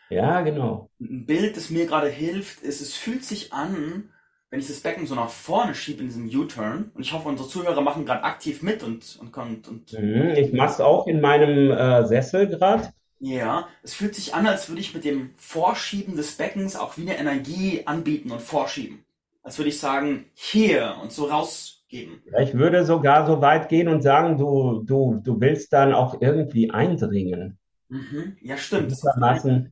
Ja, 0.10 0.42
genau. 0.42 0.90
Ein 1.00 1.26
Bild, 1.26 1.58
das 1.58 1.70
mir 1.70 1.88
gerade 1.88 2.10
hilft, 2.10 2.62
ist, 2.62 2.82
es 2.82 2.96
fühlt 2.96 3.24
sich 3.26 3.52
an, 3.52 4.12
wenn 4.52 4.60
ich 4.62 4.68
das 4.68 4.82
Becken 4.82 5.08
so 5.08 5.16
nach 5.16 5.30
vorne 5.32 5.76
schiebe 5.76 6.02
in 6.02 6.08
diesem 6.10 6.28
U-Turn. 6.30 6.92
Und 6.94 7.02
ich 7.04 7.14
hoffe, 7.14 7.30
unsere 7.30 7.50
Zuhörer 7.50 7.82
machen 7.82 8.06
gerade 8.06 8.24
aktiv 8.26 8.62
mit 8.64 8.84
und, 8.84 9.18
und, 9.22 9.36
und, 9.38 9.68
und 9.70 9.94
Mhm, 9.98 10.32
Ich 10.38 10.52
mache 10.54 10.72
es 10.74 10.82
auch 10.82 11.08
in 11.08 11.22
meinem 11.22 11.72
äh, 11.72 12.06
Sessel 12.06 12.48
gerade. 12.48 12.92
ja, 13.20 13.68
es 13.84 13.94
fühlt 13.94 14.16
sich 14.16 14.34
an, 14.34 14.48
als 14.48 14.68
würde 14.70 14.82
ich 14.82 14.94
mit 14.94 15.04
dem 15.06 15.32
Vorschieben 15.38 16.16
des 16.16 16.36
Beckens 16.38 16.76
auch 16.76 16.98
wie 16.98 17.04
eine 17.04 17.18
Energie 17.18 17.84
anbieten 17.86 18.32
und 18.32 18.42
vorschieben. 18.42 19.06
Als 19.44 19.58
würde 19.58 19.70
ich 19.70 19.80
sagen, 19.80 20.26
hier 20.34 20.98
und 21.02 21.12
so 21.12 21.26
rausgeben. 21.26 22.22
Ich 22.42 22.54
würde 22.54 22.86
sogar 22.86 23.26
so 23.28 23.42
weit 23.42 23.70
gehen 23.70 23.88
und 23.88 24.02
sagen, 24.02 24.38
du, 24.38 24.84
du, 24.86 25.20
du 25.24 25.40
willst 25.40 25.72
dann 25.74 25.94
auch 25.94 26.22
irgendwie 26.22 26.72
eindringen. 26.72 27.58
Mhm. 27.90 28.38
Ja, 28.42 28.58
stimmt. 28.58 28.90
Gewissermaßen 28.90 29.72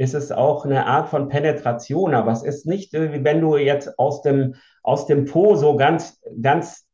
ist 0.00 0.14
es 0.14 0.32
auch 0.32 0.64
eine 0.64 0.86
Art 0.86 1.10
von 1.10 1.28
Penetration, 1.28 2.14
aber 2.14 2.32
es 2.32 2.42
ist 2.42 2.64
nicht, 2.64 2.94
wie 2.94 3.22
wenn 3.22 3.42
du 3.42 3.58
jetzt 3.58 3.98
aus 3.98 4.22
dem, 4.22 4.54
aus 4.82 5.06
dem 5.06 5.26
Po 5.26 5.56
so 5.56 5.76
ganz, 5.76 6.18
ganz 6.40 6.86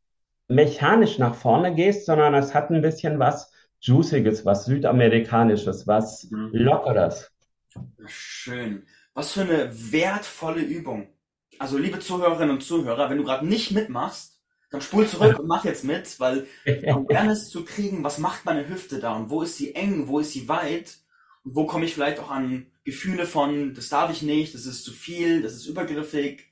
mechanisch 0.49 1.17
nach 1.19 1.37
vorne 1.37 1.73
gehst, 1.77 2.07
sondern 2.07 2.35
es 2.35 2.53
hat 2.53 2.71
ein 2.71 2.83
bisschen 2.83 3.21
was 3.21 3.53
Juiciges, 3.79 4.45
was 4.45 4.65
Südamerikanisches, 4.65 5.87
was 5.87 6.29
Mhm. 6.33 6.51
Lockeres. 6.53 7.31
Schön. 8.07 8.83
Was 9.15 9.33
für 9.35 9.43
eine 9.43 9.71
wertvolle 9.93 10.63
Übung. 10.63 11.07
Also, 11.61 11.79
liebe 11.79 12.01
Zuhörerinnen 12.01 12.57
und 12.57 12.63
Zuhörer, 12.65 13.09
wenn 13.09 13.19
du 13.19 13.25
gerade 13.25 13.47
nicht 13.47 13.71
mitmachst, 13.71 14.41
dann 14.73 14.81
spul 14.81 15.07
zurück 15.07 15.39
und 15.39 15.47
mach 15.47 15.65
jetzt 15.65 15.85
mit, 15.85 16.19
weil 16.19 16.49
Awareness 16.67 17.51
zu 17.51 17.65
kriegen, 17.65 18.03
was 18.03 18.19
macht 18.19 18.45
meine 18.45 18.69
Hüfte 18.69 18.99
da 18.99 19.15
und 19.15 19.31
wo 19.31 19.43
ist 19.43 19.57
sie 19.57 19.77
eng, 19.77 20.09
wo 20.09 20.19
ist 20.19 20.33
sie 20.33 20.49
weit 20.49 20.99
wo 21.47 21.65
komme 21.65 21.85
ich 21.85 21.95
vielleicht 21.95 22.19
auch 22.19 22.31
an 22.31 22.67
Gefühle 22.87 23.27
von, 23.27 23.75
das 23.75 23.89
darf 23.89 24.13
ich 24.13 24.23
nicht, 24.23 24.55
das 24.55 24.65
ist 24.65 24.85
zu 24.85 24.93
viel, 24.93 25.43
das 25.43 25.55
ist 25.55 25.67
übergriffig 25.67 26.45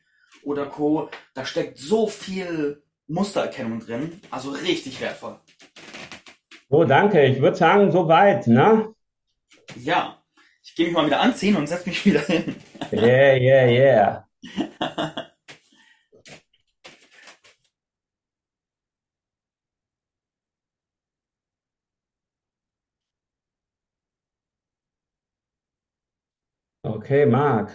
oder 0.43 0.67
Co. 0.67 1.09
Da 1.33 1.47
steckt 1.47 1.79
so 1.79 2.09
viel 2.09 2.83
Mustererkennung 3.07 3.79
drin, 3.79 4.21
also 4.33 4.51
richtig 4.51 5.01
wertvoll. 5.01 5.39
Oh, 6.69 6.85
danke. 6.85 7.25
Ich 7.25 7.41
würde 7.41 7.57
sagen, 7.57 7.93
soweit, 7.93 8.49
ne? 8.49 8.93
Ja, 9.77 10.21
ich 10.65 10.75
gehe 10.75 10.87
mich 10.87 10.95
mal 10.95 11.07
wieder 11.07 11.21
anziehen 11.21 11.55
und 11.55 11.69
setze 11.69 11.89
mich 11.89 12.05
wieder 12.05 12.23
hin. 12.23 12.57
Yeah, 12.93 13.37
yeah, 13.37 13.69
yeah. 13.71 14.29
Okay, 27.05 27.25
Marc. 27.27 27.71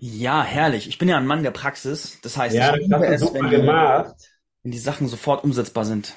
Ja, 0.00 0.42
herrlich. 0.42 0.88
Ich 0.88 0.98
bin 0.98 1.08
ja 1.08 1.16
ein 1.16 1.26
Mann 1.26 1.42
der 1.44 1.50
Praxis. 1.52 2.18
Das 2.22 2.36
heißt, 2.36 2.56
Ja, 2.56 2.74
ich 2.76 2.88
das 2.88 2.90
hast 2.90 3.08
du 3.08 3.14
es, 3.14 3.34
wenn 3.34 3.44
super 3.44 3.48
die, 3.50 3.56
gemacht. 3.56 4.16
wenn 4.62 4.72
die 4.72 4.78
Sachen 4.78 5.08
sofort 5.08 5.44
umsetzbar 5.44 5.84
sind. 5.84 6.16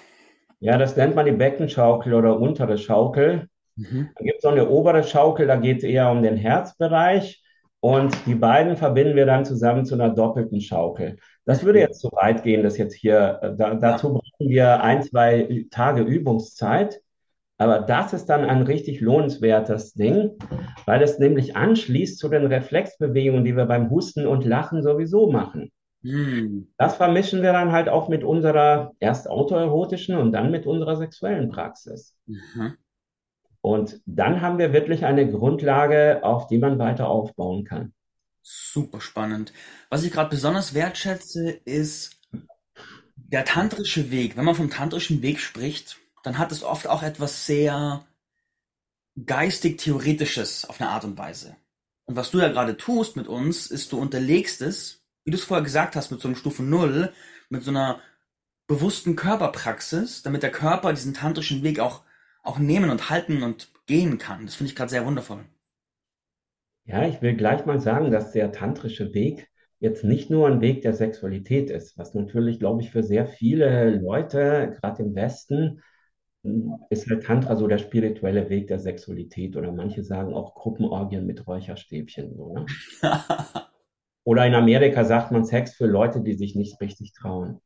Ja, 0.59 0.77
das 0.77 0.95
nennt 0.95 1.15
man 1.15 1.25
die 1.25 1.31
Beckenschaukel 1.33 2.13
oder 2.13 2.39
untere 2.39 2.77
Schaukel. 2.77 3.49
Mhm. 3.75 4.15
Dann 4.15 4.25
gibt 4.25 4.39
es 4.39 4.45
noch 4.45 4.53
eine 4.53 4.69
obere 4.69 5.03
Schaukel, 5.03 5.47
da 5.47 5.57
geht 5.57 5.79
es 5.79 5.85
eher 5.85 6.11
um 6.11 6.23
den 6.23 6.37
Herzbereich. 6.37 7.43
Und 7.81 8.15
die 8.27 8.35
beiden 8.35 8.77
verbinden 8.77 9.15
wir 9.17 9.27
dann 9.27 9.45
zusammen 9.45 9.85
zu 9.85 9.95
einer 9.95 10.09
doppelten 10.11 10.61
Schaukel. 10.61 11.17
Das 11.45 11.63
würde 11.65 11.79
jetzt 11.81 12.01
zu 12.01 12.09
weit 12.13 12.43
gehen, 12.43 12.63
das 12.63 12.77
jetzt 12.79 12.95
hier. 12.95 13.39
äh, 13.43 13.57
Da, 13.57 13.75
dazu 13.75 14.13
brauchen 14.13 14.49
wir 14.49 14.83
ein, 14.83 15.03
zwei 15.03 15.67
Tage 15.71 16.03
Übungszeit. 16.03 17.01
Aber 17.57 17.79
das 17.79 18.13
ist 18.13 18.25
dann 18.25 18.43
ein 18.45 18.63
richtig 18.63 18.99
lohnenswertes 18.99 19.93
Ding, 19.93 20.31
weil 20.85 21.01
es 21.01 21.19
nämlich 21.19 21.55
anschließt 21.55 22.17
zu 22.17 22.29
den 22.29 22.47
Reflexbewegungen, 22.47 23.45
die 23.45 23.55
wir 23.55 23.65
beim 23.65 23.89
Husten 23.89 24.25
und 24.25 24.45
Lachen 24.45 24.81
sowieso 24.81 25.31
machen. 25.31 25.71
Hm. 26.01 26.73
Das 26.77 26.95
vermischen 26.95 27.41
wir 27.41 27.53
dann 27.53 27.71
halt 27.71 27.87
auch 27.89 28.09
mit 28.09 28.23
unserer 28.23 28.91
erst 28.99 29.29
autoerotischen 29.29 30.17
und 30.17 30.33
dann 30.33 30.51
mit 30.51 30.65
unserer 30.65 30.97
sexuellen 30.97 31.49
Praxis. 31.49 32.15
Mhm. 32.25 32.73
Und 33.61 34.01
dann 34.05 34.41
haben 34.41 34.57
wir 34.57 34.73
wirklich 34.73 35.05
eine 35.05 35.29
Grundlage, 35.29 36.19
auf 36.23 36.47
die 36.47 36.57
man 36.57 36.79
weiter 36.79 37.07
aufbauen 37.07 37.63
kann. 37.63 37.93
Super 38.41 38.99
spannend. 38.99 39.53
Was 39.89 40.03
ich 40.03 40.11
gerade 40.11 40.29
besonders 40.29 40.73
wertschätze, 40.73 41.49
ist 41.63 42.19
der 43.15 43.45
tantrische 43.45 44.11
Weg. 44.11 44.35
Wenn 44.35 44.43
man 44.43 44.55
vom 44.55 44.69
tantrischen 44.69 45.21
Weg 45.21 45.39
spricht, 45.39 45.97
dann 46.23 46.39
hat 46.39 46.51
es 46.51 46.63
oft 46.63 46.87
auch 46.87 47.03
etwas 47.03 47.45
sehr 47.45 48.03
geistig-theoretisches 49.25 50.65
auf 50.65 50.81
eine 50.81 50.89
Art 50.89 51.03
und 51.03 51.17
Weise. 51.17 51.55
Und 52.05 52.15
was 52.15 52.31
du 52.31 52.39
ja 52.39 52.49
gerade 52.49 52.75
tust 52.75 53.15
mit 53.15 53.27
uns, 53.27 53.67
ist, 53.67 53.91
du 53.91 53.99
unterlegst 53.99 54.61
es, 54.61 55.03
wie 55.23 55.31
du 55.31 55.37
es 55.37 55.43
vorher 55.43 55.63
gesagt 55.63 55.95
hast, 55.95 56.11
mit 56.11 56.19
so 56.19 56.27
einem 56.27 56.35
Stufe 56.35 56.63
Null, 56.63 57.13
mit 57.49 57.63
so 57.63 57.71
einer 57.71 57.99
bewussten 58.67 59.15
Körperpraxis, 59.15 60.23
damit 60.23 60.43
der 60.43 60.51
Körper 60.51 60.93
diesen 60.93 61.13
tantrischen 61.13 61.63
Weg 61.63 61.79
auch, 61.79 62.01
auch 62.41 62.57
nehmen 62.57 62.89
und 62.89 63.09
halten 63.09 63.43
und 63.43 63.69
gehen 63.85 64.17
kann. 64.17 64.45
Das 64.45 64.55
finde 64.55 64.71
ich 64.71 64.75
gerade 64.75 64.89
sehr 64.89 65.05
wundervoll. 65.05 65.45
Ja, 66.85 67.05
ich 67.07 67.21
will 67.21 67.35
gleich 67.35 67.65
mal 67.65 67.79
sagen, 67.79 68.11
dass 68.11 68.31
der 68.31 68.51
tantrische 68.51 69.13
Weg 69.13 69.49
jetzt 69.79 70.03
nicht 70.03 70.29
nur 70.29 70.47
ein 70.47 70.61
Weg 70.61 70.81
der 70.81 70.93
Sexualität 70.93 71.69
ist, 71.69 71.97
was 71.97 72.13
natürlich, 72.13 72.59
glaube 72.59 72.81
ich, 72.81 72.91
für 72.91 73.03
sehr 73.03 73.25
viele 73.25 73.97
Leute, 73.97 74.77
gerade 74.79 75.03
im 75.03 75.15
Westen, 75.15 75.81
ist 76.89 77.09
halt 77.09 77.23
Tantra 77.23 77.55
so 77.55 77.67
der 77.67 77.77
spirituelle 77.77 78.49
Weg 78.49 78.67
der 78.67 78.79
Sexualität 78.79 79.55
oder 79.55 79.71
manche 79.71 80.03
sagen 80.03 80.33
auch 80.33 80.55
Gruppenorgien 80.55 81.25
mit 81.25 81.47
Räucherstäbchen, 81.47 82.35
so, 82.35 82.53
ne? 82.53 82.65
Oder 84.25 84.47
in 84.47 84.55
Amerika 84.55 85.03
sagt 85.03 85.31
man 85.31 85.43
Sex 85.43 85.73
für 85.73 85.85
Leute, 85.85 86.21
die 86.21 86.33
sich 86.33 86.55
nicht 86.55 86.79
richtig 86.79 87.13
trauen. 87.13 87.59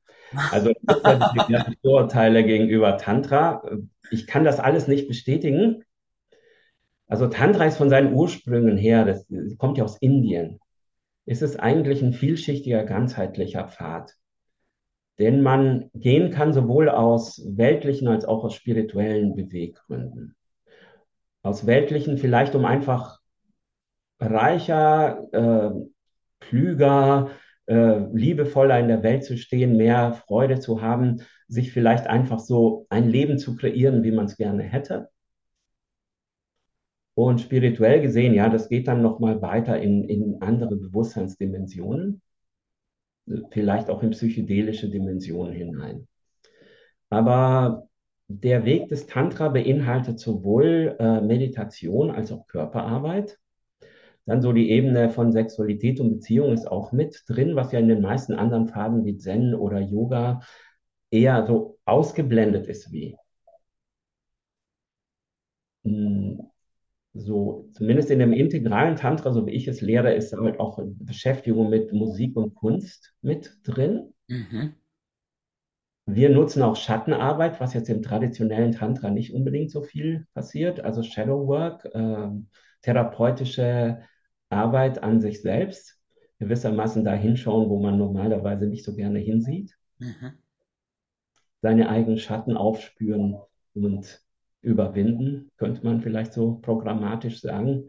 Also 0.51 0.71
es 0.71 1.01
ganzen 1.03 1.75
Vorurteile 1.81 2.43
gegenüber 2.43 2.97
Tantra. 2.97 3.61
Ich 4.09 4.27
kann 4.27 4.43
das 4.43 4.59
alles 4.59 4.87
nicht 4.87 5.07
bestätigen. 5.07 5.83
Also 7.07 7.27
Tantra 7.27 7.65
ist 7.65 7.77
von 7.77 7.89
seinen 7.89 8.13
Ursprüngen 8.13 8.75
her, 8.75 9.05
das 9.05 9.25
kommt 9.57 9.77
ja 9.77 9.83
aus 9.83 9.97
Indien. 9.97 10.59
Es 11.25 11.41
ist 11.41 11.59
eigentlich 11.59 12.01
ein 12.01 12.13
vielschichtiger, 12.13 12.83
ganzheitlicher 12.83 13.67
Pfad, 13.67 14.15
den 15.19 15.41
man 15.41 15.89
gehen 15.93 16.31
kann, 16.31 16.53
sowohl 16.53 16.89
aus 16.89 17.41
weltlichen 17.45 18.07
als 18.07 18.25
auch 18.25 18.43
aus 18.43 18.53
spirituellen 18.53 19.35
Beweggründen. 19.35 20.35
Aus 21.41 21.65
weltlichen 21.65 22.17
vielleicht, 22.17 22.55
um 22.55 22.65
einfach 22.65 23.19
reicher, 24.19 25.27
äh, 25.31 25.71
klüger, 26.39 27.31
äh, 27.67 27.99
liebevoller 28.13 28.79
in 28.79 28.87
der 28.87 29.03
Welt 29.03 29.23
zu 29.23 29.37
stehen, 29.37 29.77
mehr 29.77 30.13
Freude 30.13 30.59
zu 30.59 30.81
haben, 30.81 31.21
sich 31.47 31.71
vielleicht 31.71 32.07
einfach 32.07 32.39
so 32.39 32.85
ein 32.89 33.09
Leben 33.09 33.37
zu 33.37 33.55
kreieren, 33.55 34.03
wie 34.03 34.11
man 34.11 34.25
es 34.25 34.37
gerne 34.37 34.63
hätte. 34.63 35.09
Und 37.15 37.41
spirituell 37.41 38.01
gesehen, 38.01 38.35
ja, 38.35 38.47
das 38.47 38.69
geht 38.69 38.87
dann 38.87 39.01
nochmal 39.01 39.41
weiter 39.41 39.79
in, 39.79 40.03
in 40.03 40.41
andere 40.41 40.75
Bewusstseinsdimensionen, 40.75 42.21
vielleicht 43.51 43.89
auch 43.89 44.03
in 44.03 44.11
psychedelische 44.11 44.89
Dimensionen 44.89 45.53
hinein. 45.53 46.07
Aber 47.09 47.87
der 48.27 48.65
Weg 48.65 48.89
des 48.89 49.07
Tantra 49.07 49.49
beinhaltet 49.49 50.19
sowohl 50.19 50.95
äh, 50.99 51.21
Meditation 51.21 52.11
als 52.11 52.31
auch 52.31 52.47
Körperarbeit. 52.47 53.39
Dann 54.25 54.41
so 54.41 54.51
die 54.51 54.69
Ebene 54.71 55.09
von 55.09 55.31
Sexualität 55.31 56.01
und 56.01 56.09
Beziehung 56.11 56.51
ist 56.51 56.67
auch 56.67 56.91
mit 56.91 57.23
drin, 57.27 57.55
was 57.55 57.71
ja 57.71 57.79
in 57.79 57.87
den 57.87 58.01
meisten 58.01 58.33
anderen 58.33 58.67
Pfaden 58.67 59.05
wie 59.05 59.17
Zen 59.17 59.55
oder 59.55 59.79
Yoga 59.79 60.41
eher 61.11 61.45
so 61.47 61.79
ausgeblendet 61.85 62.67
ist 62.67 62.91
wie. 62.91 63.15
Hm, 65.83 66.51
so, 67.19 67.69
zumindest 67.73 68.11
in 68.11 68.19
dem 68.19 68.33
integralen 68.33 68.95
Tantra, 68.95 69.31
so 69.33 69.45
wie 69.45 69.51
ich 69.51 69.67
es 69.67 69.81
lehre, 69.81 70.13
ist 70.13 70.33
halt 70.33 70.59
auch 70.59 70.79
Beschäftigung 70.99 71.69
mit 71.69 71.91
Musik 71.93 72.35
und 72.37 72.55
Kunst 72.55 73.13
mit 73.21 73.57
drin. 73.63 74.13
Mhm. 74.29 74.75
Wir 76.05 76.29
nutzen 76.29 76.61
auch 76.61 76.77
Schattenarbeit, 76.77 77.59
was 77.59 77.73
jetzt 77.73 77.89
im 77.89 78.01
traditionellen 78.01 78.71
Tantra 78.71 79.09
nicht 79.09 79.33
unbedingt 79.33 79.71
so 79.71 79.81
viel 79.83 80.25
passiert, 80.33 80.79
also 80.79 81.03
Shadow 81.03 81.47
Work, 81.47 81.85
äh, 81.93 82.29
therapeutische 82.81 84.01
Arbeit 84.49 85.03
an 85.03 85.19
sich 85.19 85.41
selbst, 85.41 85.99
gewissermaßen 86.39 87.03
da 87.03 87.13
hinschauen, 87.13 87.69
wo 87.69 87.79
man 87.81 87.97
normalerweise 87.97 88.67
nicht 88.67 88.85
so 88.85 88.95
gerne 88.95 89.19
hinsieht, 89.19 89.75
Mhm. 89.99 90.37
seine 91.61 91.89
eigenen 91.89 92.17
Schatten 92.17 92.55
aufspüren 92.55 93.37
und 93.73 94.21
überwinden, 94.67 95.49
könnte 95.57 95.83
man 95.83 96.01
vielleicht 96.01 96.33
so 96.33 96.59
programmatisch 96.61 97.41
sagen, 97.41 97.85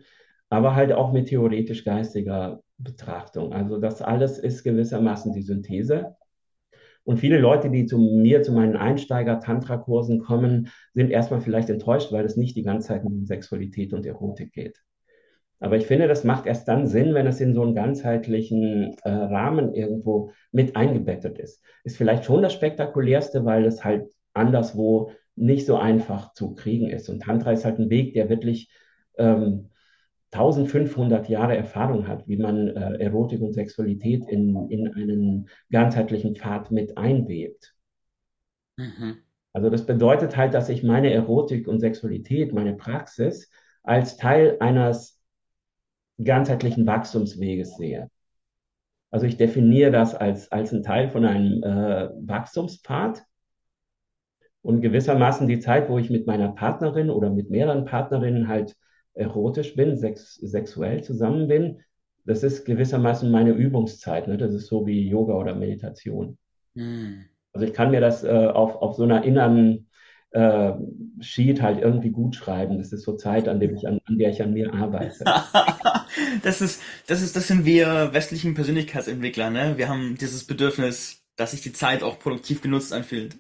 aber 0.49 0.75
halt 0.75 0.93
auch 0.93 1.12
mit 1.12 1.29
theoretisch-geistiger 1.29 2.62
Betrachtung. 2.79 3.53
Also 3.53 3.79
das 3.79 4.01
alles 4.01 4.38
ist 4.38 4.62
gewissermaßen 4.62 5.33
die 5.33 5.43
Synthese. 5.43 6.17
Und 7.05 7.19
viele 7.19 7.38
Leute, 7.38 7.71
die 7.71 7.87
zu 7.87 7.99
mir, 7.99 8.43
zu 8.43 8.53
meinen 8.53 8.77
Einsteiger-Tantra-Kursen 8.77 10.21
kommen, 10.21 10.69
sind 10.95 11.11
erstmal 11.11 11.41
vielleicht 11.41 11.71
enttäuscht, 11.71 12.12
weil 12.12 12.25
es 12.25 12.37
nicht 12.37 12.57
die 12.57 12.62
ganze 12.62 12.88
Zeit 12.88 13.05
um 13.05 13.27
Sexualität 13.27 13.93
und 13.93 14.07
Erotik 14.07 14.53
geht. 14.53 14.79
Aber 15.61 15.77
ich 15.77 15.87
finde, 15.87 16.07
das 16.07 16.23
macht 16.23 16.47
erst 16.47 16.69
dann 16.69 16.87
Sinn, 16.87 17.14
wenn 17.14 17.27
es 17.27 17.41
in 17.41 17.55
so 17.55 17.62
einen 17.62 17.75
ganzheitlichen 17.75 18.95
äh, 19.03 19.11
Rahmen 19.11 19.75
irgendwo 19.75 20.31
mit 20.53 20.77
eingebettet 20.77 21.38
ist. 21.38 21.62
Ist 21.83 21.97
vielleicht 21.97 22.25
schon 22.25 22.43
das 22.43 22.53
Spektakulärste, 22.53 23.45
weil 23.45 23.64
es 23.64 23.85
halt 23.85 24.07
anderswo 24.35 25.11
nicht 25.38 25.66
so 25.66 25.77
einfach 25.77 26.33
zu 26.33 26.55
kriegen 26.55 26.88
ist. 26.88 27.09
Und 27.09 27.22
Tantra 27.22 27.53
ist 27.53 27.64
halt 27.64 27.79
ein 27.79 27.90
Weg, 27.90 28.14
der 28.14 28.29
wirklich 28.29 28.70
ähm, 29.16 29.70
1500 30.33 31.29
Jahre 31.29 31.57
Erfahrung 31.57 32.07
hat, 32.07 32.29
wie 32.29 32.37
man 32.37 32.68
äh, 32.68 32.98
Erotik 32.98 33.40
und 33.40 33.55
Sexualität 33.55 34.29
in, 34.29 34.68
in 34.68 34.92
einen 34.94 35.48
ganzheitlichen 35.70 36.37
Pfad 36.37 36.70
mit 36.70 36.98
einwebt. 36.98 37.74
Mhm. 38.77 39.18
Also 39.53 39.70
das 39.70 39.87
bedeutet 39.87 40.37
halt, 40.37 40.55
dass 40.55 40.68
ich 40.68 40.83
meine 40.83 41.12
Erotik 41.12 41.66
und 41.66 41.81
Sexualität, 41.81 42.53
meine 42.53 42.74
Praxis 42.74 43.51
als 43.83 44.16
Teil 44.16 44.59
eines 44.61 45.20
ganzheitlichen 46.22 46.87
Wachstumsweges 46.87 47.77
sehe. 47.77 48.11
Also 49.11 49.24
ich 49.27 49.38
definiere 49.38 49.90
das 49.90 50.14
als, 50.14 50.53
als 50.53 50.72
ein 50.72 50.83
Teil 50.83 51.09
von 51.09 51.24
einem 51.24 51.62
äh, 51.62 52.11
Wachstumspfad 52.20 53.24
und 54.62 54.81
gewissermaßen 54.81 55.47
die 55.49 55.61
Zeit, 55.61 55.88
wo 55.88 55.99
ich 55.99 56.11
mit 56.11 56.27
meiner 56.27 56.49
Partnerin 56.49 57.11
oder 57.11 57.31
mit 57.31 57.51
mehreren 57.51 57.85
Partnerinnen 57.85 58.49
halt 58.49 58.77
erotisch 59.14 59.75
bin, 59.75 59.97
sex 59.97 60.35
sexuell 60.35 61.03
zusammen 61.03 61.49
bin, 61.49 61.81
das 62.25 62.42
ist 62.42 62.64
gewissermaßen 62.64 63.31
meine 63.31 63.53
Übungszeit. 63.53 64.29
Ne? 64.29 64.37
Das 64.37 64.53
ist 64.53 64.66
so 64.66 64.87
wie 64.87 65.09
Yoga 65.09 65.35
oder 65.35 65.55
Meditation. 65.55 66.37
Mhm. 66.75 67.25
Also 67.53 67.66
ich 67.66 67.73
kann 67.73 67.90
mir 67.90 68.01
das 68.01 68.23
äh, 68.23 68.29
auf, 68.29 68.77
auf 68.77 68.97
so 68.97 69.05
einer 69.05 69.25
inneren 69.25 69.88
äh, 70.31 70.73
Sheet 71.21 71.62
halt 71.62 71.81
irgendwie 71.81 72.11
gut 72.11 72.37
schreiben. 72.37 72.79
Das 72.79 72.92
ist 72.92 73.05
so 73.05 73.16
Zeit, 73.16 73.49
an, 73.49 73.61
dem 73.61 73.75
ich 73.75 73.88
an, 73.88 74.01
an 74.05 74.18
der 74.18 74.31
ich 74.31 74.42
an 74.42 74.53
mir 74.53 74.73
arbeite. 74.75 75.25
Das 76.42 76.61
ist, 76.61 76.81
das 77.07 77.23
ist, 77.23 77.37
das 77.37 77.47
sind 77.47 77.64
wir 77.64 78.12
westlichen 78.12 78.55
Persönlichkeitsentwickler, 78.55 79.51
ne? 79.51 79.75
Wir 79.77 79.88
haben 79.88 80.16
dieses 80.18 80.44
Bedürfnis, 80.44 81.23
dass 81.37 81.53
sich 81.53 81.61
die 81.61 81.73
Zeit 81.73 82.03
auch 82.03 82.18
produktiv 82.18 82.61
genutzt 82.61 82.92
anfühlt. 82.92 83.37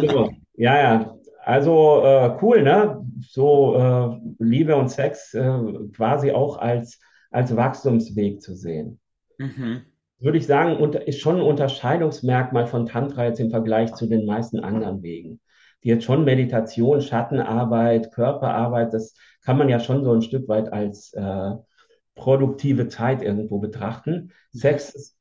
Genau. 0.00 0.30
Ja, 0.54 0.76
ja. 0.76 1.16
Also 1.44 2.02
äh, 2.04 2.36
cool, 2.40 2.62
ne? 2.62 3.04
So 3.20 3.76
äh, 3.76 4.44
Liebe 4.44 4.76
und 4.76 4.90
Sex 4.90 5.34
äh, 5.34 5.58
quasi 5.94 6.30
auch 6.30 6.58
als, 6.58 7.00
als 7.30 7.56
Wachstumsweg 7.56 8.40
zu 8.40 8.54
sehen. 8.54 9.00
Mhm. 9.38 9.82
Würde 10.18 10.38
ich 10.38 10.46
sagen, 10.46 10.80
ist 10.92 11.20
schon 11.20 11.36
ein 11.36 11.42
Unterscheidungsmerkmal 11.42 12.66
von 12.66 12.86
Tantra 12.86 13.24
jetzt 13.24 13.40
im 13.40 13.50
Vergleich 13.50 13.92
zu 13.94 14.06
den 14.06 14.24
meisten 14.24 14.60
anderen 14.60 15.02
Wegen. 15.02 15.40
Die 15.82 15.88
jetzt 15.88 16.04
schon 16.04 16.24
Meditation, 16.24 17.00
Schattenarbeit, 17.00 18.12
Körperarbeit, 18.12 18.94
das 18.94 19.14
kann 19.44 19.58
man 19.58 19.68
ja 19.68 19.80
schon 19.80 20.04
so 20.04 20.12
ein 20.12 20.22
Stück 20.22 20.46
weit 20.46 20.72
als 20.72 21.12
äh, 21.14 21.50
produktive 22.14 22.86
Zeit 22.86 23.22
irgendwo 23.22 23.58
betrachten. 23.58 24.30
Sex 24.52 24.94
ist 24.94 25.16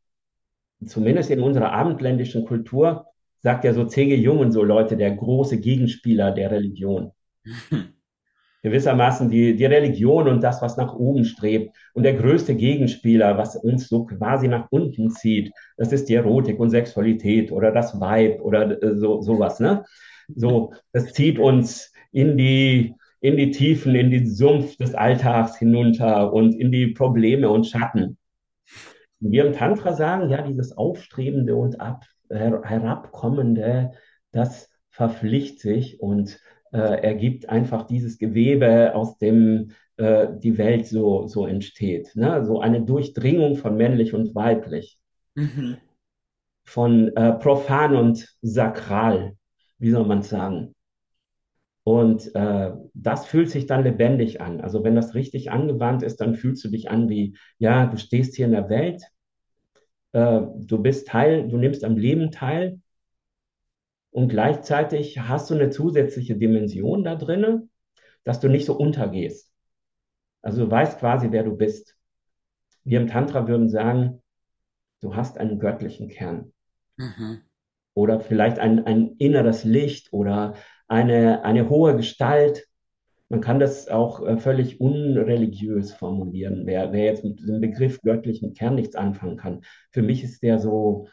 zumindest 0.85 1.31
in 1.31 1.41
unserer 1.41 1.71
abendländischen 1.71 2.45
Kultur, 2.45 3.07
sagt 3.41 3.63
ja 3.63 3.73
so 3.73 3.85
C.G. 3.85 4.15
Jung 4.15 4.39
und 4.39 4.51
so 4.51 4.63
Leute, 4.63 4.95
der 4.97 5.11
große 5.11 5.59
Gegenspieler 5.59 6.31
der 6.31 6.51
Religion. 6.51 7.11
Gewissermaßen 8.63 9.29
die, 9.29 9.55
die 9.55 9.65
Religion 9.65 10.27
und 10.27 10.43
das, 10.43 10.61
was 10.61 10.77
nach 10.77 10.93
oben 10.93 11.25
strebt. 11.25 11.75
Und 11.93 12.03
der 12.03 12.13
größte 12.13 12.53
Gegenspieler, 12.53 13.35
was 13.35 13.55
uns 13.55 13.89
so 13.89 14.05
quasi 14.05 14.47
nach 14.47 14.67
unten 14.69 15.09
zieht, 15.09 15.51
das 15.77 15.91
ist 15.91 16.09
die 16.09 16.13
Erotik 16.13 16.59
und 16.59 16.69
Sexualität 16.69 17.51
oder 17.51 17.71
das 17.71 17.99
Vibe 17.99 18.39
oder 18.43 18.81
äh, 18.83 18.95
so, 18.95 19.21
sowas, 19.21 19.59
ne? 19.59 19.83
So, 20.35 20.73
das 20.93 21.11
zieht 21.13 21.39
uns 21.39 21.91
in 22.11 22.37
die, 22.37 22.93
in 23.19 23.35
die 23.35 23.49
Tiefen, 23.49 23.95
in 23.95 24.11
den 24.11 24.29
Sumpf 24.29 24.77
des 24.77 24.93
Alltags 24.93 25.57
hinunter 25.57 26.31
und 26.31 26.53
in 26.53 26.71
die 26.71 26.87
Probleme 26.87 27.49
und 27.49 27.65
Schatten. 27.65 28.17
Wir 29.19 29.45
im 29.45 29.53
Tantra 29.53 29.93
sagen, 29.93 30.29
ja, 30.29 30.41
dieses 30.43 30.77
Aufstrebende 30.77 31.55
und 31.55 31.81
ab, 31.81 32.05
her, 32.33 32.61
Herabkommende, 32.63 33.91
das 34.31 34.69
verpflichtet 34.89 35.59
sich 35.59 35.99
und 35.99 36.39
äh, 36.73 36.77
ergibt 36.77 37.49
einfach 37.49 37.85
dieses 37.87 38.17
Gewebe, 38.17 38.95
aus 38.95 39.17
dem 39.17 39.71
äh, 39.97 40.27
die 40.39 40.57
Welt 40.57 40.87
so, 40.87 41.27
so 41.27 41.45
entsteht. 41.45 42.15
Ne? 42.15 42.45
So 42.45 42.59
eine 42.61 42.81
Durchdringung 42.81 43.55
von 43.55 43.75
männlich 43.77 44.13
und 44.13 44.35
weiblich, 44.35 44.97
Mhm. 45.35 45.77
von 46.65 47.15
äh, 47.15 47.33
profan 47.33 47.95
und 47.95 48.27
sakral, 48.41 49.37
wie 49.79 49.91
soll 49.91 50.05
man 50.05 50.23
sagen. 50.23 50.75
Und 51.83 52.33
äh, 52.35 52.71
das 52.93 53.25
fühlt 53.25 53.49
sich 53.49 53.65
dann 53.65 53.83
lebendig 53.83 54.39
an. 54.41 54.61
Also 54.61 54.83
wenn 54.83 54.95
das 54.95 55.15
richtig 55.15 55.51
angewandt 55.51 56.03
ist, 56.03 56.21
dann 56.21 56.35
fühlst 56.35 56.63
du 56.63 56.69
dich 56.69 56.91
an 56.91 57.09
wie, 57.09 57.35
ja, 57.57 57.87
du 57.87 57.97
stehst 57.97 58.35
hier 58.35 58.45
in 58.45 58.51
der 58.51 58.69
Welt, 58.69 59.03
äh, 60.13 60.41
du 60.55 60.77
bist 60.81 61.07
Teil, 61.07 61.47
du 61.47 61.57
nimmst 61.57 61.83
am 61.83 61.97
Leben 61.97 62.31
teil 62.31 62.79
und 64.11 64.29
gleichzeitig 64.29 65.19
hast 65.19 65.49
du 65.49 65.55
eine 65.55 65.69
zusätzliche 65.69 66.35
Dimension 66.35 67.03
da 67.03 67.15
drinne, 67.15 67.67
dass 68.23 68.39
du 68.39 68.49
nicht 68.49 68.65
so 68.65 68.77
untergehst. 68.77 69.51
Also 70.41 70.65
du 70.65 70.71
weißt 70.71 70.99
quasi, 70.99 71.31
wer 71.31 71.43
du 71.43 71.55
bist. 71.55 71.95
Wir 72.83 72.99
im 72.99 73.07
Tantra 73.07 73.47
würden 73.47 73.69
sagen, 73.69 74.21
du 75.01 75.15
hast 75.15 75.37
einen 75.37 75.59
göttlichen 75.59 76.07
Kern 76.09 76.51
Mhm. 76.97 77.41
oder 77.93 78.19
vielleicht 78.19 78.59
ein, 78.59 78.85
ein 78.85 79.15
inneres 79.17 79.63
Licht 79.63 80.13
oder 80.13 80.55
eine, 80.87 81.43
eine 81.43 81.69
hohe 81.69 81.95
Gestalt. 81.95 82.67
Man 83.31 83.39
kann 83.39 83.61
das 83.61 83.87
auch 83.87 84.27
äh, 84.27 84.37
völlig 84.37 84.81
unreligiös 84.81 85.93
formulieren. 85.93 86.63
Wer, 86.65 86.91
wer 86.91 87.05
jetzt 87.05 87.23
mit 87.23 87.39
dem 87.39 87.61
Begriff 87.61 88.01
göttlichen 88.01 88.53
Kern 88.53 88.75
nichts 88.75 88.97
anfangen 88.97 89.37
kann, 89.37 89.61
für 89.91 90.01
mich 90.01 90.21
ist 90.21 90.43
der 90.43 90.59
so, 90.59 91.07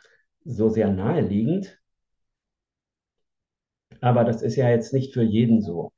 so 0.44 0.68
sehr 0.68 0.90
naheliegend, 0.90 1.78
aber 4.00 4.24
das 4.24 4.42
ist 4.42 4.56
ja 4.56 4.68
jetzt 4.68 4.92
nicht 4.92 5.14
für 5.14 5.22
jeden 5.22 5.62
so. 5.62 5.92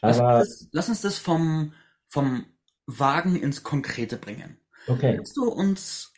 Lass 0.00 0.20
uns 0.20 0.20
Aber 0.20 0.38
das, 0.38 0.68
lass 0.70 0.88
uns 0.90 1.00
das 1.00 1.18
vom, 1.18 1.72
vom 2.06 2.46
Wagen 2.86 3.34
ins 3.34 3.64
Konkrete 3.64 4.16
bringen. 4.16 4.60
okay, 4.86 5.16
Kannst 5.16 5.36
du 5.36 5.50
uns, 5.50 6.12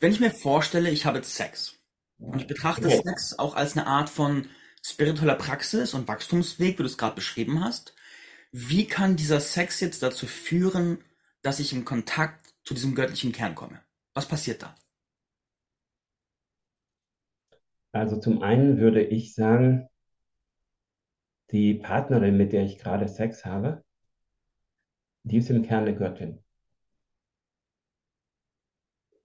wenn 0.00 0.10
ich 0.10 0.20
mir 0.20 0.30
vorstelle, 0.30 0.88
ich 0.88 1.04
habe 1.04 1.18
jetzt 1.18 1.34
Sex 1.34 1.78
und 2.16 2.40
ich 2.40 2.46
betrachte 2.46 2.86
okay. 2.86 3.02
Sex 3.04 3.38
auch 3.38 3.54
als 3.54 3.76
eine 3.76 3.86
Art 3.86 4.08
von 4.08 4.48
spiritueller 4.90 5.34
Praxis 5.34 5.94
und 5.94 6.06
Wachstumsweg, 6.06 6.78
wie 6.78 6.82
du 6.82 6.84
es 6.84 6.96
gerade 6.96 7.16
beschrieben 7.16 7.64
hast, 7.64 7.94
wie 8.52 8.86
kann 8.86 9.16
dieser 9.16 9.40
Sex 9.40 9.80
jetzt 9.80 10.02
dazu 10.02 10.26
führen, 10.26 10.98
dass 11.42 11.58
ich 11.58 11.72
in 11.72 11.84
Kontakt 11.84 12.54
zu 12.62 12.72
diesem 12.72 12.94
göttlichen 12.94 13.32
Kern 13.32 13.56
komme? 13.56 13.80
Was 14.14 14.28
passiert 14.28 14.62
da? 14.62 14.76
Also 17.92 18.20
zum 18.20 18.42
einen 18.42 18.78
würde 18.78 19.02
ich 19.02 19.34
sagen, 19.34 19.88
die 21.50 21.74
Partnerin, 21.74 22.36
mit 22.36 22.52
der 22.52 22.64
ich 22.64 22.78
gerade 22.78 23.08
Sex 23.08 23.44
habe, 23.44 23.84
die 25.24 25.38
ist 25.38 25.50
im 25.50 25.62
Kern 25.62 25.82
eine 25.82 25.96
Göttin. 25.96 26.44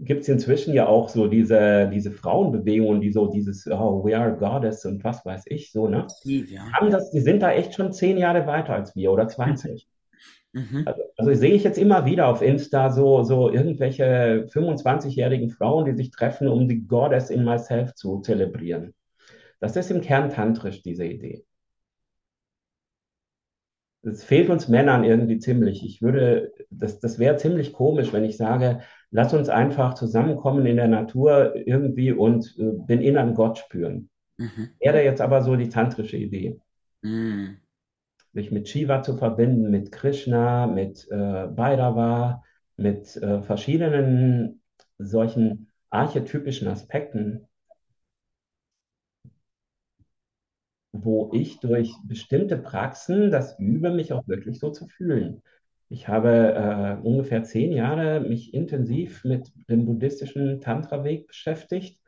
Gibt 0.04 0.24
es 0.24 0.30
inzwischen 0.30 0.74
ja 0.74 0.88
auch 0.88 1.10
so 1.10 1.28
diese, 1.28 1.90
diese 1.94 2.12
Frauenbewegungen, 2.12 3.02
die 3.02 3.12
so 3.12 3.28
dieses, 3.28 3.68
oh, 3.68 4.04
we 4.04 4.18
are 4.18 4.36
goddess 4.36 4.84
und 4.86 5.04
was 5.04 5.24
weiß 5.26 5.44
ich, 5.46 5.72
so, 5.72 5.88
ne? 5.88 6.08
Ja. 6.24 6.72
Haben 6.74 6.90
das, 6.90 7.12
die 7.12 7.20
sind 7.20 7.42
da 7.42 7.52
echt 7.52 7.76
schon 7.76 7.94
zehn 7.94 8.18
Jahre 8.18 8.48
weiter 8.48 8.74
als 8.74 8.96
wir 8.96 9.12
oder 9.12 9.28
20. 9.28 9.88
Mhm. 10.54 10.84
Also, 10.86 11.02
also 11.16 11.34
sehe 11.34 11.54
ich 11.54 11.64
jetzt 11.64 11.78
immer 11.78 12.06
wieder 12.06 12.28
auf 12.28 12.42
Insta 12.42 12.90
so, 12.90 13.24
so 13.24 13.50
irgendwelche 13.50 14.50
25-jährigen 14.52 15.50
Frauen, 15.50 15.86
die 15.86 15.94
sich 15.94 16.12
treffen, 16.12 16.50
um 16.50 16.68
die 16.68 16.86
Goddess 16.86 17.30
in 17.30 17.46
myself 17.46 17.94
zu 17.94 18.20
zelebrieren. 18.20 18.94
Das 19.62 19.78
ist 19.78 19.92
im 19.92 20.02
Kern 20.02 20.30
tantrisch, 20.30 20.82
diese 20.82 21.06
Idee. 21.06 21.46
Es 24.04 24.24
fehlt 24.24 24.50
uns 24.50 24.68
Männern 24.68 25.04
irgendwie 25.04 25.38
ziemlich. 25.38 25.86
Ich 25.86 26.02
würde, 26.02 26.52
das, 26.70 27.00
das 27.00 27.20
wäre 27.20 27.38
ziemlich 27.38 27.74
komisch, 27.74 28.14
wenn 28.14 28.24
ich 28.24 28.36
sage, 28.38 28.82
lass 29.12 29.34
uns 29.34 29.50
einfach 29.50 29.94
zusammenkommen 29.94 30.66
in 30.66 30.78
der 30.78 30.88
Natur 30.88 31.56
irgendwie 31.56 32.12
und 32.12 32.56
äh, 32.58 32.72
den 32.88 33.02
inneren 33.02 33.36
Gott 33.36 33.60
spüren. 33.60 34.10
Mhm. 34.38 34.70
Wäre 34.80 35.04
jetzt 35.04 35.22
aber 35.22 35.42
so 35.42 35.56
die 35.56 35.70
tantrische 35.70 36.18
Idee, 36.18 36.60
Mhm. 37.04 37.58
sich 38.34 38.52
mit 38.52 38.70
Shiva 38.70 39.02
zu 39.02 39.18
verbinden, 39.18 39.70
mit 39.70 39.92
Krishna, 39.92 40.68
mit 40.68 41.08
äh, 41.12 41.48
Bhairava, 41.48 42.44
mit 42.78 43.16
äh, 43.18 43.42
verschiedenen 43.42 44.62
solchen 44.98 45.68
archetypischen 45.90 46.68
Aspekten, 46.68 47.48
wo 50.92 51.32
ich 51.34 51.60
durch 51.60 51.94
bestimmte 52.04 52.58
Praxen 52.58 53.32
das 53.32 53.58
übe, 53.60 53.92
mich 53.92 54.14
auch 54.14 54.28
wirklich 54.28 54.60
so 54.60 54.72
zu 54.72 54.88
fühlen. 54.88 55.42
Ich 55.90 56.08
habe 56.08 56.54
äh, 56.56 57.06
ungefähr 57.06 57.44
zehn 57.44 57.72
Jahre 57.74 58.22
mich 58.22 58.54
intensiv 58.54 59.24
mit 59.26 59.52
dem 59.70 59.86
buddhistischen 59.86 60.62
Tantra-Weg 60.62 61.28
beschäftigt, 61.28 62.00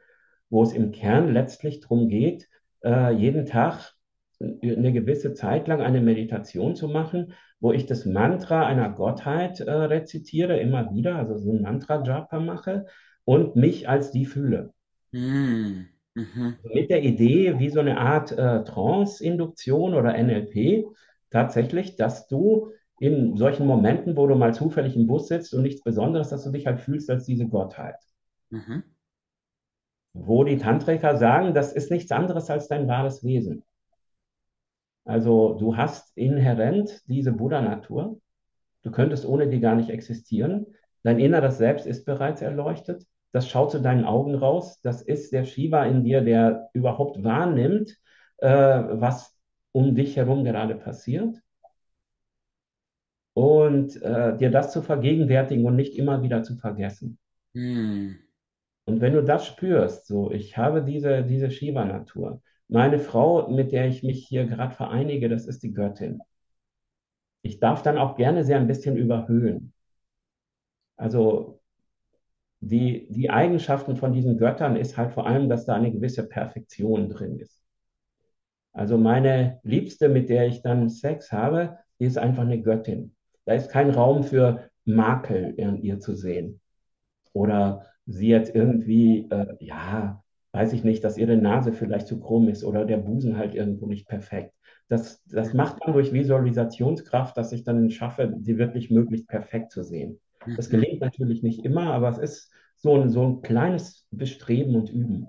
wo 0.50 0.64
es 0.64 0.74
im 0.74 0.92
Kern 0.92 1.34
letztlich 1.34 1.82
darum 1.82 2.08
geht, 2.08 2.48
äh, 2.84 3.14
jeden 3.14 3.46
Tag 3.46 3.94
eine 4.40 4.92
gewisse 4.92 5.34
Zeit 5.34 5.68
lang 5.68 5.82
eine 5.82 6.02
Meditation 6.02 6.76
zu 6.76 6.88
machen, 6.88 7.34
wo 7.60 7.72
ich 7.72 7.86
das 7.86 8.06
Mantra 8.06 8.66
einer 8.66 8.90
Gottheit 8.90 9.62
äh, 9.62 9.72
rezitiere, 9.72 10.60
immer 10.60 10.94
wieder, 10.94 11.16
also 11.16 11.38
so 11.38 11.52
ein 11.52 11.62
Mantra-Japa 11.62 12.40
mache 12.40 12.86
und 13.26 13.56
mich 13.56 13.88
als 13.88 14.12
die 14.12 14.26
fühle. 14.26 14.74
Mhm. 15.12 15.88
Mhm. 16.16 16.58
Mit 16.64 16.90
der 16.90 17.04
Idee, 17.04 17.58
wie 17.60 17.70
so 17.70 17.80
eine 17.80 17.98
Art 17.98 18.32
äh, 18.32 18.64
Trance-Induktion 18.64 19.94
oder 19.96 20.16
NLP, 20.16 20.86
tatsächlich, 21.32 21.96
dass 21.96 22.28
du 22.28 22.72
in 23.00 23.36
solchen 23.36 23.66
Momenten, 23.66 24.16
wo 24.16 24.28
du 24.28 24.36
mal 24.36 24.54
zufällig 24.54 24.96
im 24.96 25.08
Bus 25.08 25.28
sitzt 25.28 25.54
und 25.54 25.64
nichts 25.64 25.82
Besonderes, 25.82 26.30
dass 26.30 26.44
du 26.44 26.52
dich 26.52 26.68
halt 26.68 26.80
fühlst 26.80 27.10
als 27.10 27.26
diese 27.26 27.48
Gottheit. 27.48 27.96
Mhm. 28.50 28.84
Wo 30.14 30.44
die 30.44 30.58
Tantriker 30.58 31.18
sagen, 31.18 31.56
das 31.56 31.74
ist 31.74 31.90
nichts 31.90 32.12
anderes 32.12 32.50
als 32.50 32.68
dein 32.68 32.88
wahres 32.88 33.24
Wesen. 33.24 33.64
Also 35.06 35.56
du 35.56 35.76
hast 35.76 36.16
inhärent 36.16 37.02
diese 37.08 37.32
Buddha-Natur. 37.32 38.20
Du 38.84 38.92
könntest 38.92 39.26
ohne 39.26 39.48
die 39.48 39.60
gar 39.60 39.76
nicht 39.76 39.90
existieren. 39.90 40.68
Dein 41.02 41.20
inneres 41.20 41.58
Selbst 41.58 41.86
ist 41.86 42.06
bereits 42.06 42.42
erleuchtet. 42.42 43.06
Das 43.34 43.50
schaut 43.50 43.72
zu 43.72 43.82
deinen 43.82 44.06
Augen 44.06 44.36
raus. 44.36 44.80
Das 44.82 45.02
ist 45.02 45.34
der 45.34 45.44
Shiva 45.44 45.84
in 45.86 46.04
dir, 46.04 46.22
der 46.22 46.70
überhaupt 46.74 47.24
wahrnimmt, 47.24 47.98
äh, 48.38 48.48
was 48.48 49.36
um 49.72 49.96
dich 49.96 50.16
herum 50.16 50.46
gerade 50.46 50.76
passiert. 50.76 51.42
Und 53.34 54.00
äh, 54.04 54.38
dir 54.38 54.52
das 54.52 54.72
zu 54.72 54.84
vergegenwärtigen 54.84 55.66
und 55.66 55.76
nicht 55.76 55.98
immer 55.98 56.22
wieder 56.22 56.44
zu 56.44 56.56
vergessen. 56.56 57.18
Mhm. 57.54 58.20
Und 58.86 59.02
wenn 59.02 59.14
du 59.14 59.24
das 59.24 59.48
spürst, 59.48 60.06
so, 60.06 60.32
ich 60.32 60.56
habe 60.58 60.84
diese, 60.84 61.24
diese 61.24 61.50
Shiva-Natur, 61.50 62.42
meine 62.68 63.00
Frau, 63.00 63.50
mit 63.50 63.72
der 63.72 63.88
ich 63.88 64.04
mich 64.04 64.28
hier 64.28 64.46
gerade 64.46 64.76
vereinige, 64.76 65.28
das 65.28 65.48
ist 65.48 65.64
die 65.64 65.74
Göttin. 65.74 66.22
Ich 67.42 67.60
darf 67.60 67.82
dann 67.82 67.98
auch 67.98 68.16
gerne 68.16 68.44
sehr 68.44 68.58
ein 68.58 68.68
bisschen 68.68 68.96
überhöhen. 68.96 69.74
Also 70.98 71.63
die, 72.66 73.08
die 73.10 73.30
Eigenschaften 73.30 73.98
von 73.98 74.14
diesen 74.14 74.38
Göttern 74.38 74.78
ist 74.78 74.98
halt 74.98 75.12
vor 75.12 75.28
allem, 75.28 75.50
dass 75.50 75.66
da 75.66 75.76
eine 75.76 75.92
gewisse 75.92 76.28
Perfektion 76.28 77.10
drin 77.10 77.38
ist. 77.38 77.62
Also 78.72 78.98
meine 78.98 79.60
Liebste, 79.64 80.08
mit 80.08 80.30
der 80.30 80.48
ich 80.48 80.62
dann 80.62 80.90
Sex 80.90 81.32
habe, 81.32 81.78
die 82.00 82.06
ist 82.06 82.18
einfach 82.18 82.44
eine 82.44 82.62
Göttin. 82.62 83.16
Da 83.46 83.54
ist 83.54 83.70
kein 83.70 83.90
Raum 83.90 84.24
für 84.24 84.70
Makel 84.86 85.54
in 85.58 85.82
ihr 85.82 86.00
zu 86.00 86.16
sehen. 86.16 86.62
Oder 87.34 87.86
sie 88.06 88.30
jetzt 88.30 88.56
irgendwie, 88.56 89.28
äh, 89.30 89.56
ja, 89.60 90.24
weiß 90.54 90.72
ich 90.74 90.84
nicht, 90.84 91.04
dass 91.04 91.18
ihre 91.18 91.36
Nase 91.36 91.74
vielleicht 91.74 92.08
zu 92.08 92.20
krumm 92.20 92.48
ist 92.48 92.64
oder 92.64 92.86
der 92.86 92.98
Busen 92.98 93.38
halt 93.38 93.56
irgendwo 93.56 93.88
nicht 93.88 94.08
perfekt. 94.08 94.54
Das, 94.88 95.22
das 95.26 95.54
macht 95.54 95.80
man 95.80 95.94
durch 95.94 96.14
Visualisationskraft, 96.14 97.36
dass 97.36 97.52
ich 97.52 97.64
dann 97.64 97.90
schaffe, 97.90 98.38
sie 98.40 98.58
wirklich 98.58 98.90
möglichst 98.90 99.28
perfekt 99.28 99.72
zu 99.72 99.84
sehen. 99.84 100.20
Das 100.56 100.70
gelingt 100.70 101.02
natürlich 101.02 101.44
nicht 101.44 101.64
immer, 101.66 101.94
aber 101.94 102.10
es 102.10 102.18
ist 102.18 102.52
so 102.78 102.96
ein, 102.96 103.10
so 103.10 103.24
ein 103.24 103.42
kleines 103.42 104.08
Bestreben 104.12 104.76
und 104.76 104.90
Üben. 104.90 105.28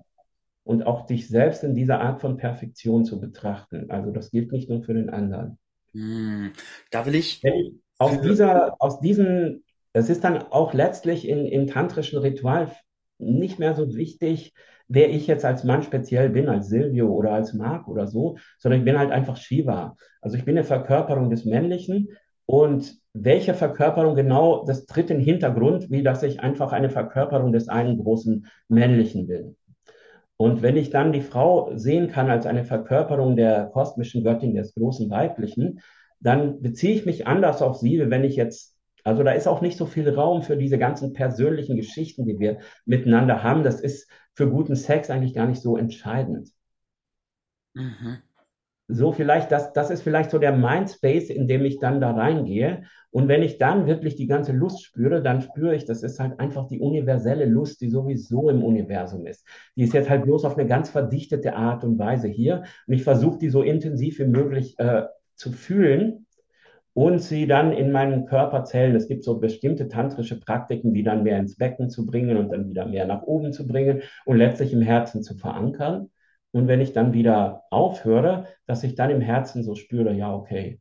Und 0.64 0.86
auch 0.86 1.06
dich 1.06 1.28
selbst 1.28 1.62
in 1.62 1.74
dieser 1.74 2.00
Art 2.00 2.20
von 2.20 2.38
Perfektion 2.38 3.04
zu 3.04 3.20
betrachten. 3.20 3.90
Also 3.90 4.10
das 4.10 4.30
gilt 4.30 4.50
nicht 4.50 4.70
nur 4.70 4.82
für 4.82 4.94
den 4.94 5.10
anderen. 5.10 5.58
Hm, 5.92 6.52
da 6.90 7.04
will 7.06 7.14
ich. 7.14 7.42
Wenn 7.42 7.82
aus 7.98 8.20
dieser, 8.20 8.74
aus 8.80 9.00
diesen, 9.00 9.64
es 9.92 10.08
ist 10.08 10.24
dann 10.24 10.38
auch 10.38 10.74
letztlich 10.74 11.28
in, 11.28 11.46
in 11.46 11.66
tantrischen 11.66 12.18
Ritual 12.18 12.72
nicht 13.18 13.58
mehr 13.58 13.74
so 13.74 13.94
wichtig, 13.94 14.52
wer 14.88 15.10
ich 15.10 15.26
jetzt 15.26 15.44
als 15.44 15.64
Mann 15.64 15.82
speziell 15.82 16.30
bin, 16.30 16.48
als 16.48 16.68
Silvio 16.68 17.08
oder 17.08 17.32
als 17.32 17.54
Mark 17.54 17.88
oder 17.88 18.06
so, 18.06 18.38
sondern 18.58 18.80
ich 18.80 18.84
bin 18.84 18.98
halt 18.98 19.10
einfach 19.10 19.36
Shiva. 19.36 19.96
Also 20.20 20.36
ich 20.36 20.44
bin 20.44 20.56
eine 20.56 20.64
Verkörperung 20.64 21.30
des 21.30 21.44
Männlichen 21.44 22.08
und 22.46 22.96
welche 23.14 23.54
Verkörperung 23.54 24.16
genau, 24.16 24.64
das 24.66 24.86
tritt 24.86 25.08
in 25.08 25.18
den 25.18 25.24
Hintergrund, 25.24 25.90
wie 25.90 26.02
dass 26.02 26.22
ich 26.24 26.40
einfach 26.40 26.72
eine 26.72 26.90
Verkörperung 26.90 27.52
des 27.52 27.68
einen 27.68 27.98
großen 27.98 28.46
Männlichen 28.68 29.28
bin. 29.28 29.56
Und 30.36 30.62
wenn 30.62 30.76
ich 30.76 30.90
dann 30.90 31.12
die 31.12 31.20
Frau 31.20 31.70
sehen 31.76 32.08
kann 32.08 32.28
als 32.28 32.44
eine 32.44 32.64
Verkörperung 32.64 33.36
der 33.36 33.66
kosmischen 33.66 34.24
Göttin 34.24 34.56
des 34.56 34.74
großen 34.74 35.08
Weiblichen, 35.10 35.80
dann 36.18 36.60
beziehe 36.60 36.94
ich 36.94 37.06
mich 37.06 37.26
anders 37.28 37.62
auf 37.62 37.76
sie, 37.76 38.10
wenn 38.10 38.24
ich 38.24 38.34
jetzt, 38.34 38.76
also 39.04 39.22
da 39.22 39.30
ist 39.30 39.46
auch 39.46 39.60
nicht 39.60 39.78
so 39.78 39.86
viel 39.86 40.08
Raum 40.08 40.42
für 40.42 40.56
diese 40.56 40.78
ganzen 40.78 41.12
persönlichen 41.12 41.76
Geschichten, 41.76 42.26
die 42.26 42.40
wir 42.40 42.58
miteinander 42.84 43.44
haben. 43.44 43.62
Das 43.62 43.80
ist 43.80 44.10
für 44.34 44.50
guten 44.50 44.74
Sex 44.74 45.08
eigentlich 45.08 45.34
gar 45.34 45.46
nicht 45.46 45.62
so 45.62 45.76
entscheidend. 45.76 46.50
Mhm 47.74 48.22
so 48.88 49.12
vielleicht, 49.12 49.50
das, 49.50 49.72
das 49.72 49.90
ist 49.90 50.02
vielleicht 50.02 50.30
so 50.30 50.38
der 50.38 50.52
Mindspace, 50.52 51.30
in 51.30 51.48
dem 51.48 51.64
ich 51.64 51.78
dann 51.78 52.00
da 52.00 52.12
reingehe. 52.12 52.82
Und 53.10 53.28
wenn 53.28 53.42
ich 53.42 53.58
dann 53.58 53.86
wirklich 53.86 54.16
die 54.16 54.26
ganze 54.26 54.52
Lust 54.52 54.82
spüre, 54.82 55.22
dann 55.22 55.40
spüre 55.40 55.74
ich, 55.74 55.84
das 55.84 56.02
ist 56.02 56.20
halt 56.20 56.38
einfach 56.40 56.66
die 56.66 56.80
universelle 56.80 57.46
Lust, 57.46 57.80
die 57.80 57.88
sowieso 57.88 58.50
im 58.50 58.62
Universum 58.62 59.26
ist. 59.26 59.46
Die 59.76 59.84
ist 59.84 59.94
jetzt 59.94 60.10
halt 60.10 60.24
bloß 60.24 60.44
auf 60.44 60.58
eine 60.58 60.66
ganz 60.66 60.90
verdichtete 60.90 61.54
Art 61.54 61.84
und 61.84 61.98
Weise 61.98 62.28
hier. 62.28 62.64
Und 62.86 62.94
ich 62.94 63.04
versuche 63.04 63.38
die 63.38 63.48
so 63.48 63.62
intensiv 63.62 64.18
wie 64.18 64.26
möglich 64.26 64.78
äh, 64.78 65.04
zu 65.36 65.52
fühlen 65.52 66.26
und 66.94 67.20
sie 67.20 67.46
dann 67.46 67.72
in 67.72 67.90
meinen 67.90 68.26
Körperzellen, 68.26 68.94
es 68.94 69.08
gibt 69.08 69.24
so 69.24 69.38
bestimmte 69.38 69.88
tantrische 69.88 70.38
Praktiken, 70.38 70.94
die 70.94 71.02
dann 71.02 71.24
mehr 71.24 71.38
ins 71.38 71.56
Becken 71.56 71.90
zu 71.90 72.06
bringen 72.06 72.36
und 72.36 72.50
dann 72.50 72.68
wieder 72.68 72.86
mehr 72.86 73.06
nach 73.06 73.22
oben 73.22 73.52
zu 73.52 73.66
bringen 73.66 74.02
und 74.24 74.36
letztlich 74.36 74.72
im 74.72 74.80
Herzen 74.80 75.22
zu 75.22 75.34
verankern. 75.34 76.10
Und 76.54 76.68
wenn 76.68 76.80
ich 76.80 76.92
dann 76.92 77.12
wieder 77.12 77.64
aufhöre, 77.70 78.46
dass 78.66 78.84
ich 78.84 78.94
dann 78.94 79.10
im 79.10 79.20
Herzen 79.20 79.64
so 79.64 79.74
spüre, 79.74 80.12
ja, 80.12 80.32
okay, 80.32 80.80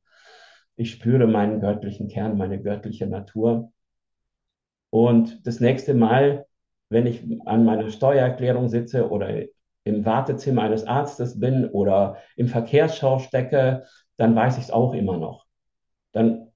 ich 0.75 0.91
spüre 0.91 1.25
meinen 1.25 1.61
göttlichen 1.61 2.09
Kern, 2.09 2.37
meine 2.37 2.61
göttliche 2.61 3.07
Natur. 3.07 3.73
Und 4.91 5.47
das 5.47 5.59
nächste 5.59 5.95
Mal, 5.95 6.45
wenn 6.89 7.07
ich 7.07 7.23
an 7.47 7.65
meiner 7.65 7.89
Steuererklärung 7.89 8.69
sitze 8.69 9.09
oder 9.09 9.45
im 9.83 10.05
Wartezimmer 10.05 10.61
eines 10.61 10.85
Arztes 10.85 11.39
bin 11.39 11.67
oder 11.67 12.17
im 12.35 12.47
Verkehrsschau 12.49 13.17
stecke, 13.17 13.85
dann 14.15 14.35
weiß 14.35 14.59
ich 14.59 14.65
es 14.65 14.71
auch 14.71 14.93
immer 14.93 15.17
noch. 15.17 15.47
Dann 16.11 16.49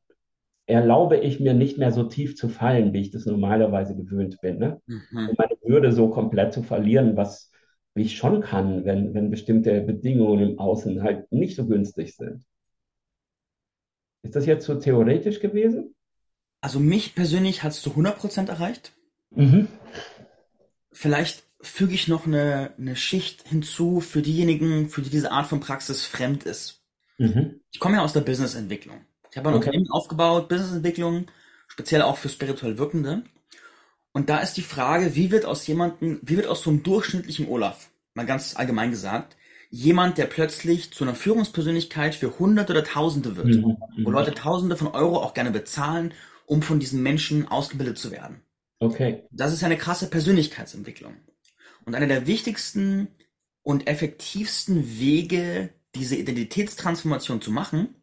erlaube 0.68 1.18
ich 1.18 1.40
mir 1.40 1.56
nicht 1.56 1.80
mehr 1.80 1.92
so 1.92 2.04
tief 2.04 2.36
zu 2.36 2.50
fallen, 2.50 2.94
wie 2.94 3.02
ich 3.02 3.10
das 3.10 3.26
normalerweise 3.26 3.96
gewöhnt 3.96 4.40
bin. 4.42 4.60
Ne? 4.60 4.80
Mhm. 4.86 5.34
Meine 5.36 5.58
Würde 5.64 5.92
so 5.92 6.10
komplett 6.10 6.54
zu 6.54 6.62
verlieren, 6.62 7.18
was 7.18 7.52
wie 7.98 8.04
ich 8.04 8.18
schon 8.18 8.42
kann, 8.42 8.86
wenn, 8.86 9.14
wenn 9.14 9.30
bestimmte 9.30 9.82
Bedingungen 9.82 10.52
im 10.52 10.60
Außen 10.60 11.04
halt 11.04 11.32
nicht 11.32 11.56
so 11.56 11.66
günstig 11.66 12.16
sind. 12.16 12.46
Ist 14.24 14.36
das 14.36 14.46
jetzt 14.46 14.66
so 14.66 14.76
theoretisch 14.76 15.40
gewesen? 15.40 15.96
Also 16.62 16.80
mich 16.80 17.16
persönlich 17.16 17.64
hat 17.64 17.72
es 17.72 17.82
zu 17.82 17.92
100% 17.92 18.50
erreicht. 18.50 18.94
Mhm. 19.32 19.68
Vielleicht 20.92 21.44
füge 21.62 21.94
ich 21.94 22.08
noch 22.08 22.26
eine, 22.26 22.72
eine 22.78 22.96
Schicht 22.96 23.48
hinzu 23.48 24.00
für 24.00 24.22
diejenigen, 24.22 24.90
für 24.90 25.02
die 25.02 25.10
diese 25.10 25.32
Art 25.32 25.48
von 25.48 25.60
Praxis 25.60 26.06
fremd 26.06 26.44
ist. 26.44 26.84
Mhm. 27.18 27.62
Ich 27.72 27.80
komme 27.80 27.96
ja 27.96 28.04
aus 28.04 28.14
der 28.14 28.22
Businessentwicklung. 28.22 29.02
Ich 29.32 29.38
habe 29.38 29.50
ein 29.50 29.56
okay. 29.56 29.68
Unternehmen 29.68 29.92
aufgebaut, 29.92 30.50
Businessentwicklung, 30.50 31.28
speziell 31.68 32.02
auch 32.02 32.18
für 32.18 32.30
spirituell 32.30 32.78
Wirkende. 32.78 33.24
Und 34.18 34.30
da 34.30 34.40
ist 34.40 34.54
die 34.54 34.64
Frage, 34.64 35.14
wie 35.14 35.30
wird 35.30 35.46
aus 35.46 35.68
jemandem, 35.68 36.20
wie 36.24 36.38
wird 36.38 36.48
aus 36.48 36.64
so 36.64 36.72
einem 36.72 36.82
durchschnittlichen 36.82 37.48
Olaf, 37.48 37.92
mal 38.16 38.26
ganz 38.26 38.56
allgemein 38.56 38.90
gesagt, 38.90 39.38
jemand, 39.70 40.18
der 40.18 40.26
plötzlich 40.26 40.92
zu 40.92 41.04
einer 41.04 41.14
Führungspersönlichkeit 41.14 42.16
für 42.16 42.40
Hunderte 42.40 42.74
oder 42.74 42.84
Tausende 42.84 43.36
wird, 43.36 43.46
mhm. 43.46 43.78
wo 44.04 44.10
Leute 44.10 44.34
Tausende 44.34 44.76
von 44.76 44.88
Euro 44.88 45.22
auch 45.22 45.36
gerne 45.36 45.52
bezahlen, 45.52 46.16
um 46.48 46.64
von 46.64 46.80
diesen 46.80 47.04
Menschen 47.04 47.48
ausgebildet 47.48 48.00
zu 48.00 48.10
werden. 48.10 48.42
Okay. 48.80 49.22
Das 49.30 49.54
ist 49.54 49.64
eine 49.64 49.78
krasse 49.78 50.10
Persönlichkeitsentwicklung. 50.10 51.14
Und 51.86 51.94
einer 51.94 52.08
der 52.08 52.26
wichtigsten 52.26 53.10
und 53.62 53.88
effektivsten 53.88 54.98
Wege, 55.00 55.70
diese 55.94 56.16
Identitätstransformation 56.16 57.40
zu 57.40 57.52
machen, 57.52 57.94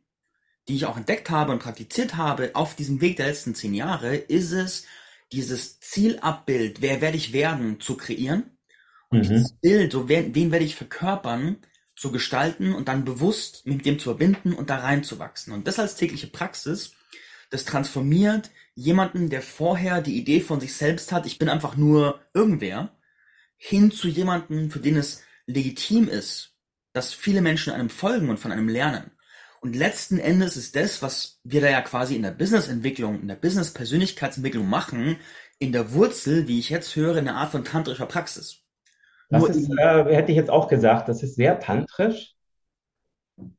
die 0.68 0.76
ich 0.76 0.86
auch 0.86 0.96
entdeckt 0.96 1.28
habe 1.28 1.50
und 1.50 1.58
praktiziert 1.58 2.16
habe 2.16 2.52
auf 2.54 2.76
diesem 2.76 3.00
Weg 3.00 3.16
der 3.16 3.26
letzten 3.26 3.56
zehn 3.56 3.74
Jahre, 3.74 4.14
ist 4.14 4.52
es, 4.52 4.86
dieses 5.34 5.80
Zielabbild, 5.80 6.80
wer 6.80 7.00
werde 7.00 7.16
ich 7.16 7.32
werden, 7.32 7.80
zu 7.80 7.96
kreieren 7.96 8.56
und 9.08 9.18
mhm. 9.18 9.22
dieses 9.22 9.52
Bild, 9.52 9.92
so 9.92 10.08
wen, 10.08 10.34
wen 10.34 10.52
werde 10.52 10.64
ich 10.64 10.76
verkörpern, 10.76 11.58
zu 11.96 12.10
gestalten 12.10 12.74
und 12.74 12.88
dann 12.88 13.04
bewusst 13.04 13.66
mit 13.66 13.86
dem 13.86 13.98
zu 13.98 14.04
verbinden 14.04 14.52
und 14.52 14.70
da 14.70 14.78
reinzuwachsen. 14.78 15.52
Und 15.52 15.66
das 15.68 15.78
als 15.78 15.96
tägliche 15.96 16.26
Praxis, 16.26 16.92
das 17.50 17.64
transformiert 17.64 18.50
jemanden, 18.74 19.30
der 19.30 19.42
vorher 19.42 20.02
die 20.02 20.18
Idee 20.18 20.40
von 20.40 20.60
sich 20.60 20.74
selbst 20.74 21.12
hat, 21.12 21.26
ich 21.26 21.38
bin 21.38 21.48
einfach 21.48 21.76
nur 21.76 22.20
irgendwer, 22.32 22.96
hin 23.56 23.92
zu 23.92 24.08
jemanden, 24.08 24.70
für 24.70 24.80
den 24.80 24.96
es 24.96 25.22
legitim 25.46 26.08
ist, 26.08 26.56
dass 26.92 27.12
viele 27.12 27.40
Menschen 27.40 27.72
einem 27.72 27.90
folgen 27.90 28.28
und 28.28 28.38
von 28.38 28.50
einem 28.50 28.68
lernen. 28.68 29.12
Und 29.64 29.74
letzten 29.74 30.18
Endes 30.18 30.58
ist 30.58 30.76
das, 30.76 31.00
was 31.00 31.40
wir 31.42 31.62
da 31.62 31.70
ja 31.70 31.80
quasi 31.80 32.16
in 32.16 32.22
der 32.22 32.32
Businessentwicklung, 32.32 33.22
in 33.22 33.28
der 33.28 33.36
Business-Persönlichkeitsentwicklung 33.36 34.68
machen, 34.68 35.16
in 35.58 35.72
der 35.72 35.94
Wurzel, 35.94 36.46
wie 36.46 36.58
ich 36.58 36.68
jetzt 36.68 36.94
höre, 36.96 37.16
eine 37.16 37.34
Art 37.36 37.50
von 37.50 37.64
tantrischer 37.64 38.04
Praxis. 38.04 38.62
Das 39.30 39.48
ist, 39.48 39.70
äh, 39.70 40.04
hätte 40.14 40.32
ich 40.32 40.36
jetzt 40.36 40.50
auch 40.50 40.68
gesagt, 40.68 41.08
das 41.08 41.22
ist 41.22 41.36
sehr 41.36 41.60
tantrisch. 41.60 42.34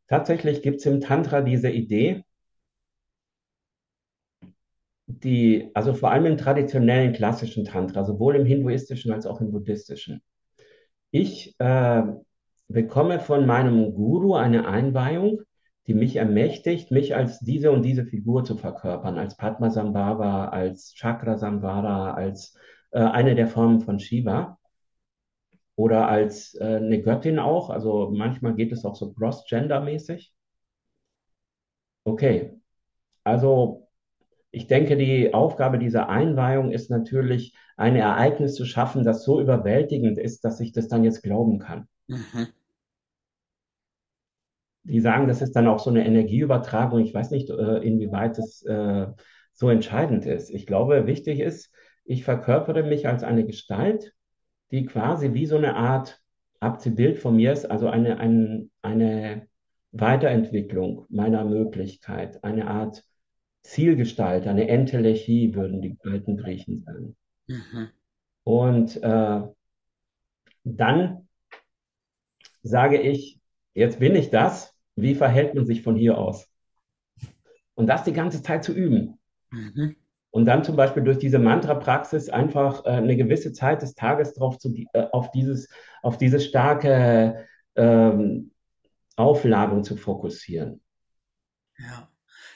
Tatsächlich 0.08 0.62
gibt 0.62 0.78
es 0.78 0.86
im 0.86 1.01
Tantra 1.01 1.41
diese 1.41 1.72
Idee, 1.72 2.24
die, 5.08 5.72
also 5.74 5.95
vor 5.95 6.12
allem 6.12 6.28
im 6.28 6.38
traditionellen 6.38 7.14
klassischen 7.14 7.66
Tantra, 7.66 8.06
sowohl 8.06 8.36
im 8.36 8.45
hinduistischen 8.45 9.12
als 9.12 9.26
auch 9.26 9.41
im 9.41 9.51
buddhistischen. 9.51 10.22
Ich 11.10 11.56
äh, 11.58 12.03
bekomme 12.68 13.20
von 13.20 13.47
meinem 13.47 13.95
Guru 13.95 14.36
eine 14.36 14.68
Einweihung 14.68 15.41
die 15.88 15.94
mich 15.94 16.16
ermächtigt, 16.16 16.92
mich 16.92 17.16
als 17.16 17.40
diese 17.40 17.72
und 17.72 17.84
diese 17.84 18.06
Figur 18.06 18.44
zu 18.44 18.58
verkörpern, 18.58 19.18
als 19.18 19.38
Padmasambhava, 19.38 20.50
als 20.50 20.96
Chakrasamvara, 20.96 22.14
als 22.14 22.58
äh, 22.92 23.00
eine 23.00 23.36
der 23.36 23.48
Formen 23.48 23.82
von 23.82 24.00
Shiva 24.00 24.58
oder 25.76 26.08
als 26.08 26.56
äh, 26.56 26.78
eine 26.78 27.02
Göttin 27.02 27.38
auch. 27.38 27.70
Also 27.70 28.12
manchmal 28.12 28.56
geht 28.56 28.72
es 28.72 28.84
auch 28.84 28.96
so 28.96 29.14
cross-gender-mäßig. 29.14 30.34
Okay, 32.04 32.60
also 33.24 33.88
ich 34.52 34.68
denke, 34.68 34.96
die 34.96 35.34
Aufgabe 35.34 35.78
dieser 35.78 36.10
Einweihung 36.10 36.72
ist 36.72 36.90
natürlich, 36.90 37.56
ein 37.78 37.98
Ereignis 37.98 38.56
zu 38.56 38.64
schaffen, 38.64 39.04
das 39.04 39.26
so 39.26 39.42
überwältigend 39.42 40.18
ist, 40.18 40.46
dass 40.46 40.62
ich 40.62 40.72
das 40.72 40.88
dann 40.88 41.04
jetzt 41.04 41.24
glauben 41.24 41.60
kann. 41.60 41.90
Mhm 42.08 42.48
die 44.86 45.00
sagen, 45.00 45.28
das 45.28 45.42
ist 45.42 45.54
dann 45.56 45.68
auch 45.68 45.80
so 45.80 45.90
eine 45.90 46.06
Energieübertragung. 46.06 47.00
Ich 47.02 47.14
weiß 47.14 47.32
nicht, 47.32 47.50
äh, 47.50 47.78
inwieweit 47.78 48.38
es 48.38 48.64
äh, 48.64 49.08
so 49.54 49.70
entscheidend 49.70 50.26
ist. 50.26 50.50
Ich 50.50 50.66
glaube, 50.66 51.08
wichtig 51.08 51.40
ist, 51.40 51.72
ich 52.04 52.24
verkörpere 52.24 52.84
mich 52.84 53.08
als 53.08 53.24
eine 53.24 53.46
Gestalt, 53.46 54.14
die 54.72 54.86
quasi 54.86 55.34
wie 55.34 55.46
so 55.46 55.58
eine 55.58 55.76
Art 55.76 56.22
Abziehbild 56.60 57.20
von 57.20 57.36
mir 57.36 57.52
ist 57.52 57.70
also 57.70 57.88
eine, 57.90 58.20
eine, 58.20 58.70
eine 58.82 59.48
Weiterentwicklung 59.92 61.06
meiner 61.10 61.46
Möglichkeit, 61.46 62.44
eine 62.44 62.68
Art 62.68 63.04
Zielgestalt, 63.62 64.48
eine 64.48 64.68
Entelechie, 64.68 65.56
würden 65.56 65.82
die 65.82 65.98
alten 66.04 66.38
Griechen 66.38 66.84
sagen. 66.84 67.16
Mhm. 67.48 67.90
Und 68.44 69.02
äh, 69.02 69.42
dann 70.64 71.28
sage 72.62 73.00
ich, 73.00 73.40
jetzt 73.74 74.00
bin 74.00 74.16
ich 74.16 74.30
das, 74.30 74.74
wie 74.96 75.16
verhält 75.16 75.56
man 75.56 75.66
sich 75.66 75.82
von 75.82 75.96
hier 75.96 76.18
aus? 76.18 76.48
Und 77.74 77.88
das 77.88 78.04
die 78.04 78.14
ganze 78.14 78.41
Zeit 78.41 78.64
zu 78.64 78.74
üben. 78.74 79.20
Mhm. 79.52 79.96
Und 80.32 80.46
dann 80.46 80.64
zum 80.64 80.76
Beispiel 80.76 81.04
durch 81.04 81.18
diese 81.18 81.39
Mantra-Praxis 81.39 82.30
einfach 82.30 82.86
äh, 82.86 82.89
eine 82.89 83.16
gewisse 83.16 83.54
Zeit 83.54 83.82
des 83.82 83.96
Tages 83.96 84.34
drauf 84.34 84.58
zu, 84.58 84.74
äh, 84.93 85.08
auf, 85.12 85.32
dieses, 85.32 85.70
auf 86.02 86.18
diese 86.18 86.39
starke 86.39 87.46
ähm, 87.76 88.52
Aufladung 89.16 89.84
zu 89.84 89.96
fokussieren. 89.96 90.82
Ja. 91.78 92.10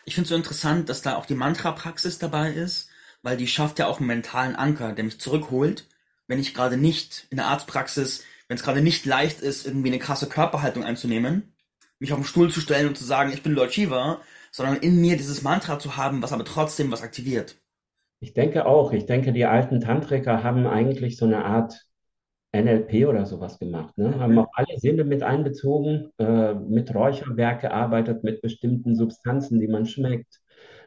Ich 0.05 0.15
finde 0.15 0.25
es 0.25 0.29
so 0.29 0.35
interessant, 0.35 0.89
dass 0.89 1.01
da 1.01 1.15
auch 1.15 1.25
die 1.25 1.35
Mantra-Praxis 1.35 2.19
dabei 2.19 2.51
ist, 2.51 2.89
weil 3.21 3.37
die 3.37 3.47
schafft 3.47 3.79
ja 3.79 3.87
auch 3.87 3.99
einen 3.99 4.07
mentalen 4.07 4.55
Anker, 4.55 4.93
der 4.93 5.03
mich 5.03 5.19
zurückholt, 5.19 5.87
wenn 6.27 6.39
ich 6.39 6.53
gerade 6.53 6.77
nicht 6.77 7.27
in 7.29 7.37
der 7.37 7.47
Arztpraxis, 7.47 8.23
wenn 8.47 8.57
es 8.57 8.63
gerade 8.63 8.81
nicht 8.81 9.05
leicht 9.05 9.41
ist, 9.41 9.65
irgendwie 9.65 9.89
eine 9.89 9.99
krasse 9.99 10.27
Körperhaltung 10.27 10.83
einzunehmen, 10.83 11.53
mich 11.99 12.11
auf 12.13 12.19
den 12.19 12.25
Stuhl 12.25 12.49
zu 12.49 12.61
stellen 12.61 12.87
und 12.87 12.97
zu 12.97 13.03
sagen, 13.03 13.31
ich 13.33 13.43
bin 13.43 13.53
Lord 13.53 13.73
Shiva, 13.73 14.21
sondern 14.51 14.77
in 14.77 14.99
mir 14.99 15.17
dieses 15.17 15.43
Mantra 15.43 15.79
zu 15.79 15.97
haben, 15.97 16.21
was 16.21 16.33
aber 16.33 16.45
trotzdem 16.45 16.91
was 16.91 17.03
aktiviert. 17.03 17.57
Ich 18.21 18.33
denke 18.33 18.65
auch. 18.65 18.91
Ich 18.91 19.05
denke, 19.05 19.31
die 19.31 19.45
alten 19.45 19.79
Tantriker 19.79 20.43
haben 20.43 20.67
eigentlich 20.67 21.17
so 21.17 21.25
eine 21.25 21.45
Art 21.45 21.85
NLP 22.51 23.07
oder 23.07 23.25
sowas 23.25 23.59
gemacht. 23.59 23.97
Ne? 23.97 24.19
Haben 24.19 24.39
auch 24.39 24.49
alle 24.53 24.77
Sinne 24.79 25.03
mit 25.03 25.23
einbezogen, 25.23 26.11
äh, 26.17 26.53
mit 26.53 26.93
Räucherwerk 26.93 27.61
gearbeitet, 27.61 28.23
mit 28.23 28.41
bestimmten 28.41 28.95
Substanzen, 28.95 29.59
die 29.59 29.67
man 29.67 29.85
schmeckt, 29.85 30.41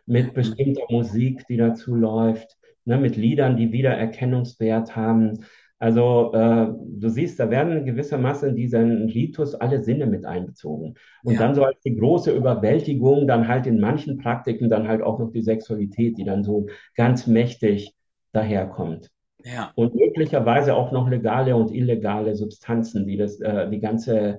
mit 0.04 0.34
bestimmter 0.34 0.82
Musik, 0.90 1.46
die 1.48 1.56
dazu 1.56 1.94
läuft, 1.94 2.56
ne? 2.84 2.98
mit 2.98 3.16
Liedern, 3.16 3.56
die 3.56 3.72
Wiedererkennungswert 3.72 4.96
haben. 4.96 5.44
Also 5.82 6.32
äh, 6.32 6.68
du 6.78 7.08
siehst, 7.08 7.40
da 7.40 7.50
werden 7.50 7.84
gewissermaßen 7.84 8.50
in 8.50 8.54
diesen 8.54 9.08
Ritus 9.08 9.56
alle 9.56 9.82
Sinne 9.82 10.06
mit 10.06 10.24
einbezogen. 10.24 10.94
Und 11.24 11.34
ja. 11.34 11.40
dann 11.40 11.56
so 11.56 11.64
als 11.64 11.80
die 11.80 11.96
große 11.96 12.30
Überwältigung, 12.30 13.26
dann 13.26 13.48
halt 13.48 13.66
in 13.66 13.80
manchen 13.80 14.16
Praktiken 14.18 14.70
dann 14.70 14.86
halt 14.86 15.02
auch 15.02 15.18
noch 15.18 15.32
die 15.32 15.42
Sexualität, 15.42 16.18
die 16.18 16.22
dann 16.22 16.44
so 16.44 16.68
ganz 16.94 17.26
mächtig 17.26 17.96
daherkommt. 18.30 19.10
Ja. 19.42 19.72
Und 19.74 19.96
möglicherweise 19.96 20.76
auch 20.76 20.92
noch 20.92 21.10
legale 21.10 21.56
und 21.56 21.72
illegale 21.72 22.36
Substanzen, 22.36 23.04
die 23.04 23.16
das, 23.16 23.40
äh, 23.40 23.68
die 23.68 23.80
ganze, 23.80 24.38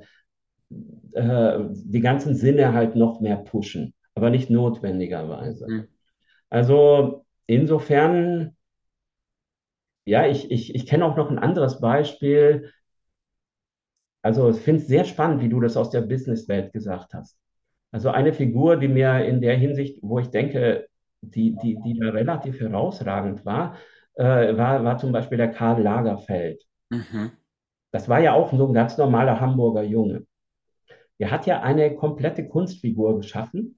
äh, 1.12 1.60
die 1.74 2.00
ganzen 2.00 2.36
Sinne 2.36 2.72
halt 2.72 2.96
noch 2.96 3.20
mehr 3.20 3.36
pushen, 3.36 3.94
aber 4.16 4.30
nicht 4.30 4.50
notwendigerweise. 4.50 5.68
Mhm. 5.70 5.88
Also 6.50 7.26
insofern 7.48 8.56
ja, 10.06 10.28
ich, 10.28 10.52
ich, 10.52 10.76
ich 10.76 10.86
kenne 10.86 11.06
auch 11.06 11.16
noch 11.16 11.30
ein 11.30 11.40
anderes 11.40 11.80
Beispiel. 11.80 12.72
Also 14.22 14.50
ich 14.50 14.58
finde 14.58 14.82
es 14.82 14.88
sehr 14.88 15.06
spannend, 15.06 15.42
wie 15.42 15.50
du 15.50 15.60
das 15.60 15.78
aus 15.78 15.90
der 15.90 16.02
Businesswelt 16.02 16.74
gesagt 16.74 17.14
hast. 17.14 17.38
Also 17.92 18.10
eine 18.10 18.34
Figur, 18.34 18.78
die 18.78 18.88
mir 18.88 19.26
in 19.26 19.42
der 19.42 19.56
Hinsicht, 19.56 20.00
wo 20.02 20.20
ich 20.20 20.30
denke, 20.30 20.88
die, 21.22 21.56
die, 21.62 21.80
die 21.86 22.00
da 22.00 22.10
relativ 22.10 22.60
herausragend 22.60 23.46
war, 23.46 23.78
äh, 24.16 24.58
war, 24.58 24.84
war 24.84 24.98
zum 24.98 25.12
Beispiel 25.12 25.38
der 25.38 25.52
Karl 25.52 25.82
Lagerfeld. 25.82 26.64
Mhm. 26.90 27.32
Das 27.92 28.10
war 28.10 28.20
ja 28.20 28.34
auch 28.34 28.52
so 28.52 28.68
ein 28.68 28.74
ganz 28.74 28.98
normaler 28.98 29.40
Hamburger 29.40 29.84
Junge. 29.84 30.26
Er 31.20 31.32
hat 31.32 31.46
ja 31.46 31.62
eine 31.62 31.96
komplette 31.96 32.48
Kunstfigur 32.48 33.18
geschaffen, 33.18 33.78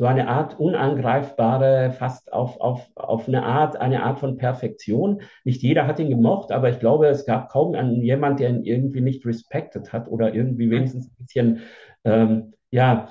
so 0.00 0.06
eine 0.06 0.28
Art 0.28 0.58
unangreifbare, 0.58 1.92
fast 1.92 2.32
auf, 2.32 2.58
auf, 2.58 2.88
auf 2.94 3.28
eine 3.28 3.42
Art, 3.42 3.76
eine 3.76 4.02
Art 4.02 4.18
von 4.18 4.38
Perfektion. 4.38 5.20
Nicht 5.44 5.60
jeder 5.60 5.86
hat 5.86 5.98
ihn 5.98 6.08
gemocht, 6.08 6.52
aber 6.52 6.70
ich 6.70 6.80
glaube, 6.80 7.06
es 7.08 7.26
gab 7.26 7.50
kaum 7.50 7.74
einen, 7.74 8.00
jemand, 8.00 8.40
der 8.40 8.48
ihn 8.48 8.64
irgendwie 8.64 9.02
nicht 9.02 9.26
respected 9.26 9.92
hat 9.92 10.08
oder 10.08 10.34
irgendwie 10.34 10.70
wenigstens 10.70 11.08
ein 11.08 11.16
bisschen, 11.18 11.58
ähm, 12.04 12.54
ja, 12.70 13.10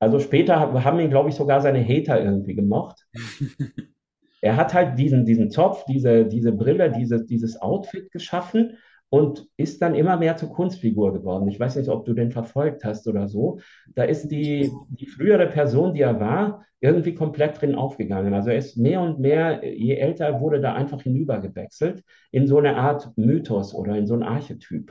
also 0.00 0.18
später 0.18 0.84
haben 0.84 1.00
ihn, 1.00 1.08
glaube 1.08 1.30
ich, 1.30 1.34
sogar 1.34 1.62
seine 1.62 1.82
Hater 1.82 2.22
irgendwie 2.22 2.56
gemocht. 2.56 3.06
er 4.42 4.56
hat 4.56 4.74
halt 4.74 4.98
diesen, 4.98 5.24
diesen 5.24 5.50
Zopf, 5.50 5.86
diese, 5.86 6.26
diese 6.26 6.52
Brille, 6.52 6.92
diese, 6.92 7.24
dieses 7.24 7.58
Outfit 7.62 8.12
geschaffen 8.12 8.76
und 9.12 9.46
ist 9.58 9.82
dann 9.82 9.94
immer 9.94 10.16
mehr 10.16 10.38
zur 10.38 10.48
Kunstfigur 10.48 11.12
geworden. 11.12 11.46
Ich 11.48 11.60
weiß 11.60 11.76
nicht, 11.76 11.90
ob 11.90 12.06
du 12.06 12.14
den 12.14 12.30
verfolgt 12.30 12.82
hast 12.82 13.06
oder 13.06 13.28
so. 13.28 13.60
Da 13.94 14.04
ist 14.04 14.28
die, 14.28 14.72
die 14.88 15.04
frühere 15.04 15.48
Person, 15.48 15.92
die 15.92 16.00
er 16.00 16.18
war, 16.18 16.64
irgendwie 16.80 17.14
komplett 17.14 17.60
drin 17.60 17.74
aufgegangen. 17.74 18.32
Also 18.32 18.48
er 18.48 18.56
ist 18.56 18.78
mehr 18.78 19.02
und 19.02 19.20
mehr, 19.20 19.68
je 19.68 19.96
älter 19.96 20.24
er 20.24 20.40
wurde, 20.40 20.62
da 20.62 20.72
einfach 20.72 21.02
hinübergewechselt 21.02 22.02
in 22.30 22.46
so 22.46 22.56
eine 22.56 22.76
Art 22.76 23.10
Mythos 23.18 23.74
oder 23.74 23.98
in 23.98 24.06
so 24.06 24.14
ein 24.14 24.22
Archetyp. 24.22 24.90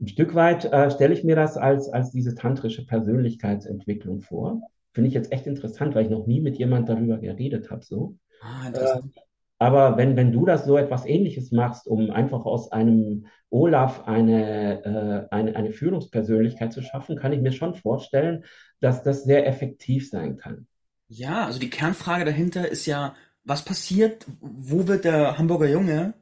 Ein 0.00 0.08
Stück 0.08 0.34
weit 0.34 0.64
äh, 0.64 0.90
stelle 0.90 1.12
ich 1.12 1.22
mir 1.22 1.36
das 1.36 1.58
als, 1.58 1.90
als 1.90 2.12
diese 2.12 2.34
tantrische 2.34 2.86
Persönlichkeitsentwicklung 2.86 4.22
vor. 4.22 4.62
Finde 4.94 5.08
ich 5.08 5.14
jetzt 5.14 5.32
echt 5.32 5.46
interessant, 5.46 5.94
weil 5.94 6.06
ich 6.06 6.10
noch 6.10 6.26
nie 6.26 6.40
mit 6.40 6.56
jemand 6.56 6.88
darüber 6.88 7.18
geredet 7.18 7.70
habe. 7.70 7.84
So. 7.84 8.16
Ah, 8.40 8.68
interessant. 8.68 9.14
Äh, 9.14 9.20
aber 9.60 9.98
wenn, 9.98 10.16
wenn 10.16 10.32
du 10.32 10.46
das 10.46 10.64
so 10.64 10.78
etwas 10.78 11.04
Ähnliches 11.04 11.52
machst, 11.52 11.86
um 11.86 12.10
einfach 12.10 12.46
aus 12.46 12.72
einem 12.72 13.26
Olaf 13.50 14.08
eine, 14.08 14.82
äh, 15.30 15.34
eine, 15.34 15.54
eine 15.54 15.70
Führungspersönlichkeit 15.70 16.72
zu 16.72 16.82
schaffen, 16.82 17.16
kann 17.16 17.34
ich 17.34 17.42
mir 17.42 17.52
schon 17.52 17.74
vorstellen, 17.74 18.44
dass 18.80 19.02
das 19.02 19.24
sehr 19.24 19.46
effektiv 19.46 20.08
sein 20.08 20.38
kann. 20.38 20.66
Ja, 21.08 21.44
also 21.44 21.58
die 21.58 21.68
Kernfrage 21.68 22.24
dahinter 22.24 22.68
ist 22.68 22.86
ja, 22.86 23.14
was 23.44 23.62
passiert, 23.62 24.26
wo 24.40 24.88
wird 24.88 25.04
der 25.04 25.36
Hamburger 25.36 25.68
Junge 25.68 26.14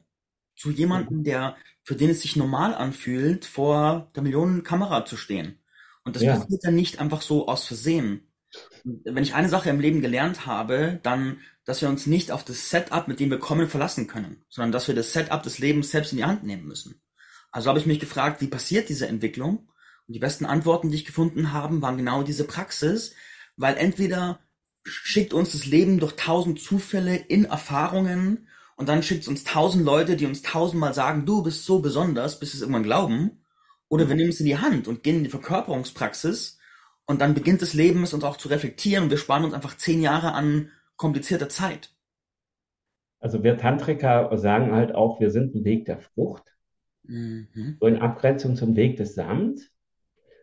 zu 0.57 0.69
jemandem, 0.69 1.23
der, 1.23 1.55
für 1.81 1.95
den 1.95 2.09
es 2.09 2.21
sich 2.21 2.35
normal 2.35 2.73
anfühlt, 2.73 3.45
vor 3.45 4.11
der 4.17 4.23
Millionenkamera 4.23 5.05
zu 5.05 5.15
stehen? 5.15 5.59
Und 6.03 6.17
das 6.17 6.23
ja. 6.23 6.35
passiert 6.35 6.65
ja 6.65 6.71
nicht 6.71 6.99
einfach 6.99 7.21
so 7.21 7.47
aus 7.47 7.65
Versehen. 7.65 8.28
Wenn 8.83 9.23
ich 9.23 9.35
eine 9.35 9.49
Sache 9.49 9.69
im 9.69 9.79
Leben 9.79 10.01
gelernt 10.01 10.45
habe, 10.45 10.99
dann 11.03 11.39
dass 11.69 11.83
wir 11.83 11.89
uns 11.89 12.07
nicht 12.07 12.31
auf 12.31 12.43
das 12.43 12.71
Setup, 12.71 13.07
mit 13.07 13.19
dem 13.19 13.29
wir 13.29 13.37
kommen, 13.37 13.69
verlassen 13.69 14.07
können, 14.07 14.43
sondern 14.49 14.71
dass 14.71 14.87
wir 14.87 14.95
das 14.95 15.13
Setup 15.13 15.43
des 15.43 15.59
Lebens 15.59 15.91
selbst 15.91 16.11
in 16.11 16.17
die 16.17 16.25
Hand 16.25 16.43
nehmen 16.43 16.65
müssen. 16.65 16.99
Also 17.51 17.69
habe 17.69 17.77
ich 17.77 17.85
mich 17.85 17.99
gefragt, 17.99 18.41
wie 18.41 18.47
passiert 18.47 18.89
diese 18.89 19.07
Entwicklung? 19.07 19.69
Und 20.07 20.13
die 20.15 20.19
besten 20.19 20.45
Antworten, 20.45 20.89
die 20.89 20.95
ich 20.95 21.05
gefunden 21.05 21.53
habe, 21.53 21.79
waren 21.83 21.97
genau 21.97 22.23
diese 22.23 22.45
Praxis, 22.45 23.13
weil 23.55 23.77
entweder 23.77 24.39
schickt 24.83 25.31
uns 25.31 25.51
das 25.51 25.67
Leben 25.67 25.99
durch 25.99 26.13
tausend 26.13 26.59
Zufälle 26.59 27.15
in 27.15 27.45
Erfahrungen 27.45 28.47
und 28.75 28.89
dann 28.89 29.03
schickt 29.03 29.21
es 29.21 29.27
uns 29.27 29.43
tausend 29.43 29.85
Leute, 29.85 30.15
die 30.15 30.25
uns 30.25 30.41
tausendmal 30.41 30.95
sagen, 30.95 31.27
du 31.27 31.43
bist 31.43 31.65
so 31.65 31.81
besonders, 31.81 32.39
bis 32.39 32.53
wir 32.53 32.55
es 32.55 32.61
irgendwann 32.61 32.81
glauben. 32.81 33.43
Oder 33.89 34.07
wir 34.07 34.15
nehmen 34.15 34.29
es 34.29 34.39
in 34.39 34.47
die 34.47 34.57
Hand 34.57 34.87
und 34.87 35.03
gehen 35.03 35.17
in 35.17 35.23
die 35.25 35.29
Verkörperungspraxis 35.29 36.58
und 37.09 37.21
dann 37.21 37.33
beginnt 37.33 37.63
das 37.63 37.73
Leben 37.73 38.03
es 38.03 38.13
uns 38.13 38.23
auch 38.23 38.37
zu 38.37 38.49
reflektieren 38.49 39.05
und 39.05 39.09
wir 39.09 39.17
sparen 39.17 39.43
uns 39.43 39.55
einfach 39.55 39.75
zehn 39.75 39.99
Jahre 39.99 40.33
an 40.33 40.69
komplizierter 40.95 41.49
Zeit. 41.49 41.89
Also 43.19 43.43
wir 43.43 43.57
Tantriker 43.57 44.29
sagen 44.37 44.71
halt 44.71 44.93
auch, 44.93 45.19
wir 45.19 45.31
sind 45.31 45.55
ein 45.55 45.65
Weg 45.65 45.85
der 45.85 45.97
Frucht. 45.97 46.43
Mhm. 47.01 47.77
So 47.79 47.87
in 47.87 47.97
Abgrenzung 47.97 48.55
zum 48.55 48.75
Weg 48.75 48.97
des 48.97 49.15
Samens. 49.15 49.71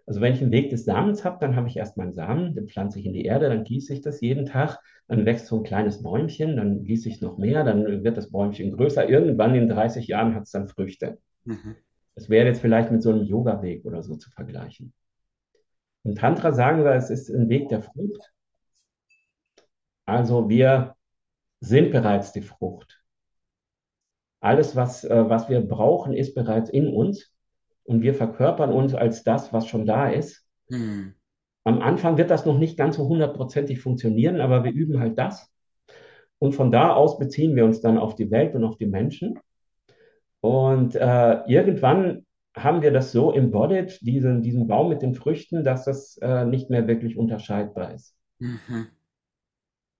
Also 0.06 0.20
wenn 0.20 0.34
ich 0.34 0.42
einen 0.42 0.50
Weg 0.50 0.70
des 0.70 0.84
Samens 0.84 1.24
habe, 1.24 1.38
dann 1.40 1.54
habe 1.54 1.68
ich 1.68 1.76
erst 1.76 1.96
meinen 1.96 2.14
Samen, 2.14 2.56
den 2.56 2.66
pflanze 2.66 2.98
ich 2.98 3.06
in 3.06 3.12
die 3.12 3.24
Erde, 3.24 3.48
dann 3.48 3.62
gieße 3.62 3.92
ich 3.92 4.00
das 4.00 4.20
jeden 4.20 4.46
Tag, 4.46 4.80
dann 5.06 5.24
wächst 5.24 5.46
so 5.46 5.58
ein 5.58 5.62
kleines 5.62 6.02
Bäumchen, 6.02 6.56
dann 6.56 6.82
gieße 6.82 7.08
ich 7.08 7.20
noch 7.20 7.38
mehr, 7.38 7.62
dann 7.62 8.02
wird 8.02 8.16
das 8.16 8.32
Bäumchen 8.32 8.72
größer. 8.72 9.08
Irgendwann 9.08 9.54
in 9.54 9.68
30 9.68 10.08
Jahren 10.08 10.34
hat 10.34 10.42
es 10.42 10.50
dann 10.50 10.66
Früchte. 10.66 11.18
Mhm. 11.44 11.76
Das 12.16 12.28
wäre 12.28 12.46
jetzt 12.48 12.60
vielleicht 12.60 12.90
mit 12.90 13.02
so 13.02 13.10
einem 13.10 13.22
Yoga-Weg 13.22 13.84
oder 13.84 14.02
so 14.02 14.16
zu 14.16 14.30
vergleichen. 14.30 14.92
Und 16.06 16.18
Tantra 16.18 16.52
sagen 16.52 16.84
wir, 16.84 16.92
es 16.92 17.10
ist 17.10 17.30
ein 17.30 17.48
Weg 17.48 17.68
der 17.68 17.82
Frucht. 17.82 18.32
Also 20.04 20.48
wir 20.48 20.94
sind 21.58 21.90
bereits 21.90 22.30
die 22.30 22.42
Frucht. 22.42 23.02
Alles, 24.38 24.76
was, 24.76 25.02
äh, 25.02 25.28
was 25.28 25.48
wir 25.48 25.60
brauchen, 25.62 26.12
ist 26.12 26.36
bereits 26.36 26.70
in 26.70 26.86
uns 26.86 27.34
und 27.82 28.02
wir 28.02 28.14
verkörpern 28.14 28.70
uns 28.70 28.94
als 28.94 29.24
das, 29.24 29.52
was 29.52 29.66
schon 29.66 29.84
da 29.84 30.08
ist. 30.08 30.46
Hm. 30.70 31.14
Am 31.64 31.82
Anfang 31.82 32.16
wird 32.18 32.30
das 32.30 32.46
noch 32.46 32.56
nicht 32.56 32.78
ganz 32.78 32.94
so 32.98 33.08
hundertprozentig 33.08 33.80
funktionieren, 33.80 34.40
aber 34.40 34.62
wir 34.62 34.70
üben 34.70 35.00
halt 35.00 35.18
das. 35.18 35.52
Und 36.38 36.54
von 36.54 36.70
da 36.70 36.92
aus 36.92 37.18
beziehen 37.18 37.56
wir 37.56 37.64
uns 37.64 37.80
dann 37.80 37.98
auf 37.98 38.14
die 38.14 38.30
Welt 38.30 38.54
und 38.54 38.62
auf 38.62 38.76
die 38.76 38.86
Menschen. 38.86 39.40
Und 40.40 40.94
äh, 40.94 41.40
irgendwann 41.48 42.25
haben 42.56 42.82
wir 42.82 42.92
das 42.92 43.12
so 43.12 43.32
embodied, 43.32 43.98
diesen, 44.00 44.42
diesen 44.42 44.66
Baum 44.66 44.88
mit 44.88 45.02
den 45.02 45.14
Früchten, 45.14 45.62
dass 45.62 45.84
das 45.84 46.16
äh, 46.18 46.44
nicht 46.44 46.70
mehr 46.70 46.88
wirklich 46.88 47.16
unterscheidbar 47.16 47.94
ist. 47.94 48.16
Mhm. 48.38 48.88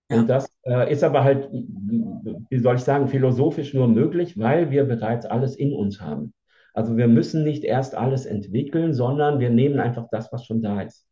Und 0.09 0.27
das 0.27 0.49
äh, 0.63 0.91
ist 0.91 1.03
aber 1.03 1.23
halt, 1.23 1.49
wie 1.51 2.59
soll 2.59 2.75
ich 2.75 2.81
sagen, 2.81 3.09
philosophisch 3.09 3.73
nur 3.73 3.87
möglich, 3.87 4.39
weil 4.39 4.71
wir 4.71 4.85
bereits 4.85 5.25
alles 5.25 5.55
in 5.55 5.73
uns 5.73 5.99
haben. 5.99 6.33
Also 6.73 6.95
wir 6.95 7.07
müssen 7.07 7.43
nicht 7.43 7.63
erst 7.63 7.93
alles 7.95 8.25
entwickeln, 8.25 8.93
sondern 8.93 9.39
wir 9.39 9.49
nehmen 9.49 9.79
einfach 9.79 10.07
das, 10.09 10.31
was 10.31 10.45
schon 10.45 10.61
da 10.61 10.81
ist. 10.81 11.05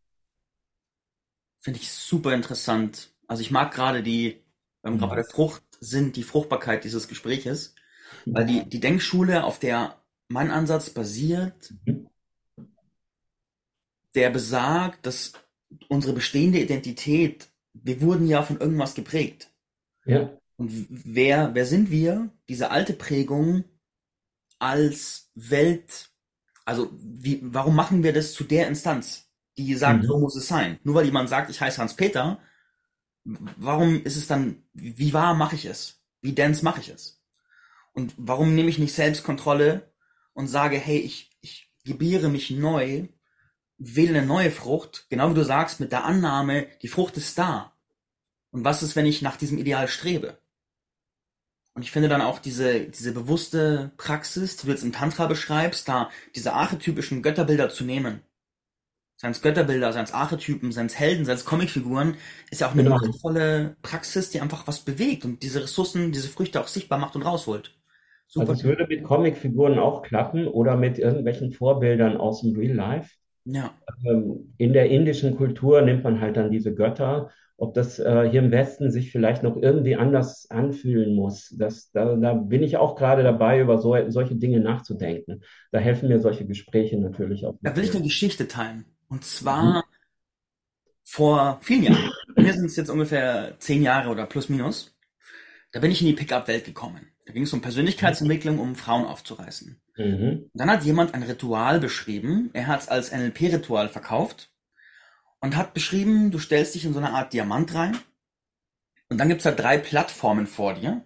Finde 1.59 1.79
ich 1.79 1.91
super 1.91 2.33
interessant. 2.33 3.11
Also 3.27 3.41
ich 3.41 3.51
mag 3.51 3.73
gerade 3.73 4.01
die, 4.01 4.43
wir 4.83 4.91
gerade 4.91 5.09
bei 5.09 5.15
der 5.15 5.25
Frucht 5.25 5.63
sind, 5.79 6.15
die 6.15 6.23
Fruchtbarkeit 6.23 6.83
dieses 6.83 7.07
Gespräches, 7.07 7.75
weil 8.25 8.45
die, 8.45 8.69
die 8.69 8.79
Denkschule, 8.79 9.43
auf 9.43 9.59
der 9.59 9.95
mein 10.27 10.51
Ansatz 10.51 10.89
basiert, 10.89 11.73
der 14.15 14.29
besagt, 14.29 15.05
dass 15.05 15.33
unsere 15.89 16.13
bestehende 16.13 16.59
Identität, 16.59 17.49
wir 17.73 18.01
wurden 18.01 18.27
ja 18.27 18.43
von 18.43 18.59
irgendwas 18.59 18.95
geprägt. 18.95 19.51
Ja. 20.05 20.29
Und 20.57 20.71
wer, 20.89 21.53
wer 21.53 21.65
sind 21.65 21.89
wir? 21.91 22.29
Diese 22.47 22.71
alte 22.71 22.93
Prägung 22.93 23.65
als 24.59 25.31
Welt, 25.35 26.09
also 26.63 26.91
wie, 26.93 27.39
warum 27.43 27.75
machen 27.75 28.03
wir 28.03 28.13
das 28.13 28.33
zu 28.33 28.43
der 28.45 28.67
Instanz, 28.67 29.29
die 29.57 29.73
sagt, 29.75 30.03
Mhm. 30.03 30.07
so 30.07 30.19
muss 30.19 30.35
es 30.35 30.47
sein? 30.47 30.79
Nur 30.83 30.95
weil 30.95 31.05
jemand 31.05 31.29
sagt, 31.29 31.49
ich 31.49 31.59
heiße 31.59 31.79
Hans-Peter, 31.81 32.39
warum 33.23 34.03
ist 34.03 34.15
es 34.17 34.27
dann, 34.27 34.63
wie 34.73 35.13
wahr 35.13 35.33
mache 35.33 35.55
ich 35.55 35.65
es? 35.65 36.01
Wie 36.21 36.33
dense 36.33 36.63
mache 36.63 36.81
ich 36.81 36.89
es? 36.89 37.21
Und 37.93 38.13
warum 38.17 38.55
nehme 38.55 38.69
ich 38.69 38.79
nicht 38.79 38.93
Selbstkontrolle 38.93 39.91
und 40.35 40.47
sage, 40.49 40.77
hey, 40.79 40.99
ich, 40.99 41.31
ich 41.41 41.71
gebiere 41.85 42.29
mich 42.29 42.51
neu, 42.51 43.09
wähle 43.77 44.19
eine 44.19 44.27
neue 44.27 44.51
Frucht, 44.51 45.07
genau 45.09 45.31
wie 45.31 45.35
du 45.35 45.45
sagst, 45.45 45.79
mit 45.81 45.91
der 45.93 46.05
Annahme, 46.05 46.67
die 46.83 46.89
Frucht 46.89 47.17
ist 47.17 47.37
da. 47.39 47.73
Und 48.51 48.65
was 48.65 48.83
ist, 48.83 48.95
wenn 48.95 49.05
ich 49.07 49.21
nach 49.23 49.37
diesem 49.37 49.57
Ideal 49.59 49.87
strebe? 49.89 50.39
Und 51.73 51.81
ich 51.83 51.91
finde 51.91 52.07
dann 52.09 52.21
auch 52.21 52.39
diese, 52.39 52.81
diese 52.87 53.11
bewusste 53.11 53.91
Praxis, 53.97 54.57
die 54.57 54.65
du 54.67 54.71
jetzt 54.71 54.83
im 54.83 54.93
Tantra 54.93 55.27
beschreibst, 55.27 55.87
da 55.87 56.09
diese 56.35 56.53
archetypischen 56.53 57.21
Götterbilder 57.21 57.69
zu 57.69 57.83
nehmen. 57.83 58.21
Seien 59.17 59.31
es 59.31 59.41
Götterbilder, 59.41 59.91
seien 59.93 60.05
es 60.05 60.13
Archetypen, 60.13 60.71
seien 60.71 60.87
es 60.87 60.95
Helden, 60.99 61.25
seien 61.25 61.35
es 61.37 61.45
Comicfiguren, 61.45 62.17
ist 62.51 62.61
ja 62.61 62.67
auch 62.69 62.73
eine 62.73 62.83
Genau. 62.83 62.85
machtvolle 62.85 63.77
Praxis, 63.81 64.29
die 64.29 64.41
einfach 64.41 64.67
was 64.67 64.81
bewegt 64.85 65.25
und 65.25 65.43
diese 65.43 65.63
Ressourcen, 65.63 66.11
diese 66.13 66.29
Früchte 66.29 66.61
auch 66.61 66.67
sichtbar 66.69 66.99
macht 66.99 67.15
und 67.15 67.23
rausholt. 67.23 67.75
Also 68.27 68.41
Super. 68.41 68.53
es 68.53 68.63
würde 68.63 68.87
mit 68.87 69.03
Comicfiguren 69.03 69.79
auch 69.79 70.01
klappen 70.01 70.47
oder 70.47 70.75
mit 70.75 70.97
irgendwelchen 70.97 71.51
Vorbildern 71.51 72.17
aus 72.17 72.41
dem 72.41 72.55
Real 72.55 72.75
Life. 72.75 73.11
Ja. 73.45 73.73
Ähm, 74.03 74.53
in 74.57 74.73
der 74.73 74.89
indischen 74.89 75.37
Kultur 75.37 75.81
nimmt 75.81 76.03
man 76.03 76.19
halt 76.19 76.35
dann 76.37 76.51
diese 76.51 76.73
Götter. 76.73 77.29
Ob 77.57 77.73
das 77.73 77.99
äh, 77.99 78.27
hier 78.29 78.41
im 78.41 78.51
Westen 78.51 78.91
sich 78.91 79.11
vielleicht 79.11 79.41
noch 79.41 79.55
irgendwie 79.55 79.95
anders 79.95 80.49
anfühlen 80.49 81.15
muss, 81.15 81.55
das, 81.57 81.89
da, 81.91 82.15
da 82.15 82.33
bin 82.33 82.63
ich 82.63 82.75
auch 82.75 82.97
gerade 82.97 83.23
dabei, 83.23 83.61
über 83.61 83.77
so, 83.77 83.95
solche 84.09 84.35
Dinge 84.35 84.59
nachzudenken. 84.59 85.41
Da 85.71 85.79
helfen 85.79 86.09
mir 86.09 86.19
solche 86.19 86.45
Gespräche 86.45 86.99
natürlich 86.99 87.45
auch. 87.45 87.55
Da 87.61 87.75
will 87.75 87.85
ich 87.85 87.95
eine 87.95 88.03
Geschichte 88.03 88.49
teilen. 88.49 88.83
Und 89.07 89.23
zwar 89.23 89.85
vor 91.05 91.59
vielen 91.61 91.83
Jahren. 91.83 92.11
Mir 92.35 92.51
sind 92.51 92.65
es 92.65 92.75
jetzt 92.75 92.89
ungefähr 92.89 93.55
zehn 93.59 93.83
Jahre 93.83 94.09
oder 94.09 94.25
plus 94.25 94.49
minus. 94.49 94.93
Da 95.71 95.79
bin 95.79 95.91
ich 95.91 96.01
in 96.01 96.07
die 96.07 96.13
Pickup-Welt 96.13 96.65
gekommen. 96.65 97.07
Da 97.25 97.33
ging 97.33 97.43
es 97.43 97.53
um 97.53 97.61
Persönlichkeitsentwicklung, 97.61 98.59
um 98.59 98.75
Frauen 98.75 99.05
aufzureißen. 99.05 99.81
Mhm. 99.97 100.49
Dann 100.53 100.69
hat 100.69 100.83
jemand 100.83 101.13
ein 101.13 101.23
Ritual 101.23 101.79
beschrieben. 101.79 102.51
Er 102.53 102.67
hat 102.67 102.81
es 102.81 102.87
als 102.87 103.11
NLP-Ritual 103.11 103.89
verkauft 103.89 104.51
und 105.39 105.55
hat 105.55 105.73
beschrieben, 105.73 106.31
du 106.31 106.39
stellst 106.39 106.75
dich 106.75 106.85
in 106.85 106.93
so 106.93 106.99
eine 106.99 107.11
Art 107.11 107.33
Diamant 107.33 107.73
rein 107.73 107.97
und 109.09 109.17
dann 109.17 109.29
gibt 109.29 109.39
es 109.39 109.43
da 109.43 109.51
drei 109.51 109.77
Plattformen 109.77 110.47
vor 110.47 110.73
dir 110.73 111.03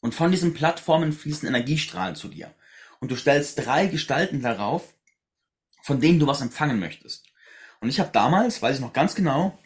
und 0.00 0.14
von 0.14 0.30
diesen 0.30 0.54
Plattformen 0.54 1.12
fließen 1.12 1.48
Energiestrahlen 1.48 2.16
zu 2.16 2.28
dir. 2.28 2.52
Und 3.00 3.10
du 3.10 3.16
stellst 3.16 3.64
drei 3.64 3.86
Gestalten 3.86 4.42
darauf, 4.42 4.94
von 5.82 6.00
denen 6.00 6.18
du 6.18 6.26
was 6.26 6.40
empfangen 6.40 6.78
möchtest. 6.78 7.26
Und 7.80 7.88
ich 7.88 8.00
habe 8.00 8.10
damals, 8.12 8.62
weiß 8.62 8.76
ich 8.76 8.80
noch 8.80 8.92
ganz 8.92 9.14
genau, 9.14 9.58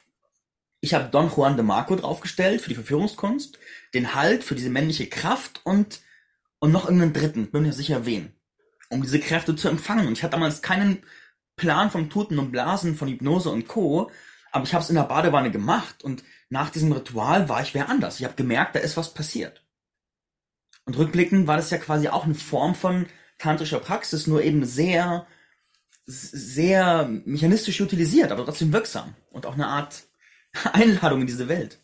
ich 0.81 0.95
habe 0.95 1.09
Don 1.09 1.31
Juan 1.31 1.57
de 1.57 1.65
Marco 1.65 1.97
draufgestellt 1.97 2.61
für 2.61 2.69
die 2.69 2.75
Verführungskunst, 2.75 3.59
den 3.95 4.15
Halt 4.15 4.45
für 4.45 4.55
diese 4.55 4.71
männliche 4.71 5.07
Kraft 5.07 5.61
und, 5.65 6.01
und 6.59 6.73
noch 6.73 6.85
irgendeinen 6.85 7.13
dritten, 7.13 7.51
bin 7.51 7.63
mir 7.63 7.73
sicher 7.73 8.07
wen, 8.07 8.33
um 8.91 9.03
diese 9.03 9.21
Kräfte 9.21 9.57
zu 9.57 9.69
empfangen. 9.69 10.07
Und 10.07 10.15
ich 10.15 10.23
hatte 10.23 10.33
damals 10.33 10.63
keinen 10.63 11.03
Plan 11.57 11.91
vom 11.91 12.11
Tuten 12.11 12.39
und 12.39 12.53
Blasen, 12.53 12.97
von 12.97 13.09
Hypnose 13.09 13.51
und 13.51 13.69
Co., 13.69 14.11
aber 14.51 14.65
ich 14.65 14.73
habe 14.73 14.83
es 14.83 14.89
in 14.89 14.97
der 14.97 15.03
Badewanne 15.03 15.51
gemacht 15.51 16.03
und 16.03 16.25
nach 16.49 16.71
diesem 16.71 16.91
Ritual 16.93 17.49
war 17.51 17.63
ich 17.63 17.75
wer 17.75 17.91
anders. 17.91 18.19
Ich 18.19 18.25
habe 18.25 18.35
gemerkt, 18.35 18.75
da 18.75 18.81
ist 18.81 18.97
was 18.97 19.13
passiert. 19.13 19.63
Und 20.87 20.97
rückblickend 20.97 21.47
war 21.47 21.57
das 21.57 21.71
ja 21.71 21.77
quasi 21.77 22.09
auch 22.09 22.25
eine 22.25 22.35
Form 22.35 22.75
von 22.75 23.07
tantrischer 23.37 23.79
Praxis, 23.79 24.27
nur 24.27 24.43
eben 24.43 24.65
sehr, 24.65 25.27
sehr 26.07 27.07
mechanistisch 27.27 27.81
utilisiert, 27.81 28.33
aber 28.33 28.47
trotzdem 28.47 28.73
wirksam 28.73 29.15
und 29.31 29.45
auch 29.45 29.55
eine 29.55 29.67
Art 29.67 30.05
Einladung 30.73 31.21
in 31.21 31.27
diese 31.27 31.49
Welt. 31.49 31.79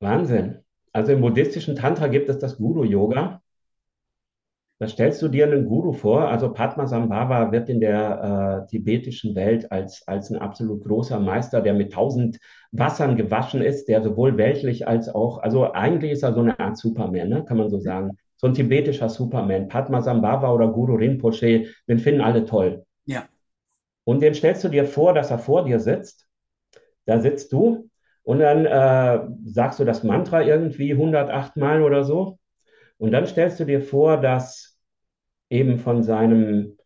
Wahnsinn. 0.00 0.58
Also 0.92 1.12
im 1.12 1.20
buddhistischen 1.20 1.76
Tantra 1.76 2.08
gibt 2.08 2.28
es 2.28 2.38
das 2.38 2.56
Guru-Yoga. 2.56 3.40
Da 4.80 4.88
stellst 4.88 5.20
du 5.20 5.28
dir 5.28 5.44
einen 5.44 5.66
Guru 5.66 5.92
vor. 5.92 6.28
Also 6.28 6.52
Padmasambhava 6.52 7.52
wird 7.52 7.68
in 7.68 7.80
der 7.80 8.64
äh, 8.64 8.70
tibetischen 8.70 9.34
Welt 9.34 9.70
als, 9.70 10.08
als 10.08 10.30
ein 10.30 10.38
absolut 10.38 10.82
großer 10.84 11.20
Meister, 11.20 11.60
der 11.60 11.74
mit 11.74 11.92
tausend 11.92 12.38
Wassern 12.72 13.16
gewaschen 13.16 13.60
ist, 13.60 13.88
der 13.88 14.02
sowohl 14.02 14.38
weltlich 14.38 14.88
als 14.88 15.10
auch, 15.10 15.38
also 15.38 15.70
eigentlich 15.72 16.12
ist 16.12 16.22
er 16.22 16.32
so 16.32 16.40
eine 16.40 16.58
Art 16.58 16.78
Superman, 16.78 17.28
ne? 17.28 17.44
kann 17.44 17.58
man 17.58 17.68
so 17.68 17.78
sagen. 17.78 18.16
So 18.38 18.46
ein 18.46 18.54
tibetischer 18.54 19.10
Superman. 19.10 19.68
Padmasambhava 19.68 20.50
oder 20.50 20.68
Guru 20.68 20.94
Rinpoche, 20.94 21.66
den 21.86 21.98
finden 21.98 22.22
alle 22.22 22.46
toll. 22.46 22.86
Ja. 23.04 23.28
Und 24.04 24.22
den 24.22 24.32
stellst 24.32 24.64
du 24.64 24.68
dir 24.70 24.86
vor, 24.86 25.12
dass 25.12 25.30
er 25.30 25.38
vor 25.38 25.66
dir 25.66 25.78
sitzt. 25.78 26.26
Da 27.04 27.20
sitzt 27.20 27.52
du 27.52 27.89
und 28.22 28.38
dann 28.38 28.66
äh, 28.66 29.26
sagst 29.44 29.80
du 29.80 29.84
das 29.84 30.02
Mantra 30.02 30.42
irgendwie 30.42 30.92
108 30.92 31.56
Mal 31.56 31.82
oder 31.82 32.04
so. 32.04 32.38
Und 32.98 33.12
dann 33.12 33.26
stellst 33.26 33.58
du 33.60 33.64
dir 33.64 33.80
vor, 33.80 34.18
dass 34.18 34.78
eben 35.48 35.78
von 35.78 36.02
seinem 36.02 36.76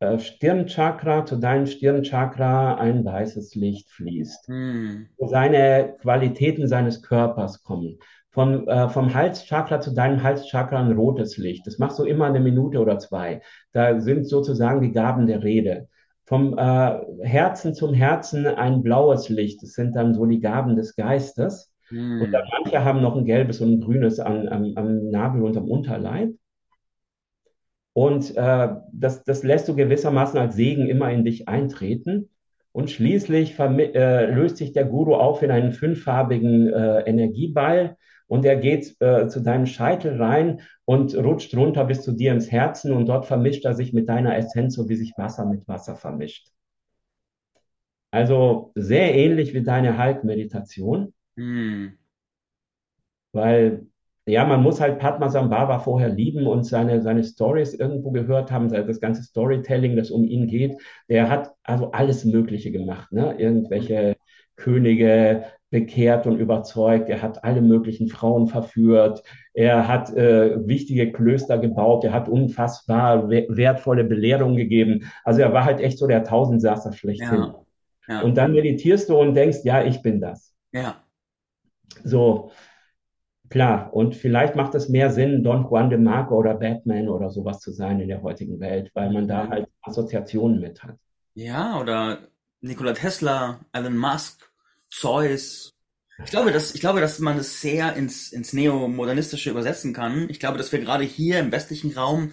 äh, 0.00 0.18
Stirnchakra 0.18 1.26
zu 1.26 1.36
deinem 1.36 1.66
Stirnchakra 1.66 2.76
ein 2.76 3.04
weißes 3.04 3.54
Licht 3.54 3.90
fließt. 3.90 4.48
Hm. 4.48 5.08
Seine 5.18 5.96
Qualitäten 6.00 6.68
seines 6.68 7.02
Körpers 7.02 7.62
kommen. 7.62 7.98
Vom, 8.30 8.68
äh, 8.68 8.88
vom 8.88 9.14
Halschakra 9.14 9.80
zu 9.80 9.92
deinem 9.92 10.22
Halschakra 10.22 10.78
ein 10.78 10.92
rotes 10.92 11.36
Licht. 11.36 11.66
Das 11.66 11.78
machst 11.78 11.98
du 11.98 12.04
immer 12.04 12.26
eine 12.26 12.40
Minute 12.40 12.78
oder 12.78 12.98
zwei. 12.98 13.42
Da 13.72 14.00
sind 14.00 14.28
sozusagen 14.28 14.80
die 14.80 14.92
Gaben 14.92 15.26
der 15.26 15.42
Rede. 15.42 15.88
Vom 16.28 16.58
äh, 16.58 16.98
Herzen 17.22 17.72
zum 17.72 17.94
Herzen 17.94 18.46
ein 18.46 18.82
blaues 18.82 19.30
Licht. 19.30 19.62
Das 19.62 19.72
sind 19.72 19.96
dann 19.96 20.12
so 20.12 20.26
die 20.26 20.40
Gaben 20.40 20.76
des 20.76 20.94
Geistes. 20.94 21.72
Und 21.90 21.96
Hm. 21.96 22.32
dann 22.32 22.42
manche 22.52 22.84
haben 22.84 23.00
noch 23.00 23.16
ein 23.16 23.24
gelbes 23.24 23.62
und 23.62 23.72
ein 23.72 23.80
grünes 23.80 24.20
am, 24.20 24.46
am, 24.46 24.72
am 24.76 25.08
Nabel 25.08 25.42
und 25.42 25.56
am 25.56 25.70
Unterleib. 25.70 26.34
Und 27.94 28.36
äh, 28.36 28.68
das, 28.92 29.24
das 29.24 29.42
lässt 29.42 29.68
du 29.68 29.74
gewissermaßen 29.74 30.38
als 30.38 30.54
Segen 30.54 30.86
immer 30.86 31.10
in 31.10 31.24
dich 31.24 31.48
eintreten. 31.48 32.28
Und 32.72 32.90
schließlich 32.90 33.58
äh, 33.58 34.26
löst 34.30 34.58
sich 34.58 34.72
der 34.72 34.84
Guru 34.84 35.14
auf 35.14 35.42
in 35.42 35.50
einen 35.50 35.72
fünffarbigen 35.72 36.70
äh, 36.70 37.00
Energieball 37.06 37.96
und 38.28 38.44
er 38.44 38.56
geht 38.56 38.94
äh, 39.00 39.26
zu 39.26 39.40
deinem 39.40 39.66
Scheitel 39.66 40.22
rein 40.22 40.60
und 40.84 41.16
rutscht 41.16 41.56
runter 41.56 41.84
bis 41.84 42.02
zu 42.02 42.12
dir 42.12 42.32
ins 42.32 42.52
Herzen 42.52 42.92
und 42.92 43.06
dort 43.06 43.26
vermischt 43.26 43.64
er 43.64 43.74
sich 43.74 43.92
mit 43.92 44.08
deiner 44.08 44.36
Essenz, 44.36 44.74
so 44.74 44.88
wie 44.88 44.96
sich 44.96 45.14
Wasser 45.16 45.46
mit 45.46 45.66
Wasser 45.66 45.96
vermischt. 45.96 46.52
Also 48.10 48.72
sehr 48.74 49.14
ähnlich 49.14 49.54
wie 49.54 49.62
deine 49.62 49.98
Halbmeditation. 49.98 51.12
Hm. 51.36 51.92
Weil, 53.32 53.86
ja, 54.26 54.44
man 54.46 54.62
muss 54.62 54.80
halt 54.80 54.98
Padmasambhava 54.98 55.78
vorher 55.80 56.08
lieben 56.08 56.46
und 56.46 56.64
seine, 56.64 57.02
seine 57.02 57.24
Stories 57.24 57.74
irgendwo 57.74 58.10
gehört 58.10 58.50
haben, 58.50 58.70
das 58.70 59.00
ganze 59.00 59.22
Storytelling, 59.22 59.96
das 59.96 60.10
um 60.10 60.24
ihn 60.24 60.46
geht. 60.46 60.76
Der 61.08 61.28
hat 61.28 61.54
also 61.62 61.92
alles 61.92 62.24
Mögliche 62.24 62.70
gemacht, 62.72 63.12
ne? 63.12 63.38
Irgendwelche 63.38 64.16
Könige 64.56 65.44
bekehrt 65.70 66.26
und 66.26 66.38
überzeugt. 66.38 67.08
Er 67.08 67.20
hat 67.20 67.44
alle 67.44 67.60
möglichen 67.60 68.08
Frauen 68.08 68.46
verführt. 68.46 69.22
Er 69.52 69.86
hat 69.86 70.14
äh, 70.14 70.66
wichtige 70.66 71.12
Klöster 71.12 71.58
gebaut. 71.58 72.04
Er 72.04 72.12
hat 72.12 72.28
unfassbar 72.28 73.28
we- 73.28 73.46
wertvolle 73.50 74.04
Belehrungen 74.04 74.56
gegeben. 74.56 75.10
Also 75.24 75.42
er 75.42 75.52
war 75.52 75.64
halt 75.64 75.80
echt 75.80 75.98
so 75.98 76.06
der 76.06 76.24
Tausendsasser 76.24 76.92
schlechthin. 76.92 77.38
Ja. 77.38 77.64
Ja. 78.08 78.22
Und 78.22 78.36
dann 78.38 78.52
meditierst 78.52 79.10
du 79.10 79.18
und 79.18 79.34
denkst, 79.34 79.58
ja, 79.64 79.84
ich 79.84 80.00
bin 80.00 80.20
das. 80.20 80.54
Ja. 80.72 80.96
So, 82.04 82.52
klar. 83.50 83.92
Und 83.92 84.16
vielleicht 84.16 84.56
macht 84.56 84.74
es 84.74 84.88
mehr 84.88 85.10
Sinn, 85.10 85.44
Don 85.44 85.64
Juan 85.64 85.90
de 85.90 85.98
Marco 85.98 86.36
oder 86.36 86.54
Batman 86.54 87.10
oder 87.10 87.28
sowas 87.28 87.60
zu 87.60 87.70
sein 87.70 88.00
in 88.00 88.08
der 88.08 88.22
heutigen 88.22 88.60
Welt, 88.60 88.90
weil 88.94 89.12
man 89.12 89.28
da 89.28 89.48
halt 89.48 89.68
Assoziationen 89.82 90.60
mit 90.60 90.82
hat. 90.82 90.96
Ja, 91.34 91.78
oder 91.78 92.18
Nikola 92.62 92.94
Tesla, 92.94 93.60
Elon 93.72 93.98
Musk, 93.98 94.50
Zeus. 94.90 95.74
Ich 96.24 96.30
glaube, 96.30 96.50
dass, 96.50 96.74
ich 96.74 96.80
glaube, 96.80 97.00
dass 97.00 97.18
man 97.20 97.36
das 97.36 97.60
sehr 97.60 97.94
ins, 97.94 98.32
ins 98.32 98.52
Neomodernistische 98.52 99.50
übersetzen 99.50 99.92
kann. 99.92 100.28
Ich 100.30 100.40
glaube, 100.40 100.58
dass 100.58 100.72
wir 100.72 100.80
gerade 100.80 101.04
hier 101.04 101.38
im 101.38 101.52
westlichen 101.52 101.92
Raum 101.92 102.32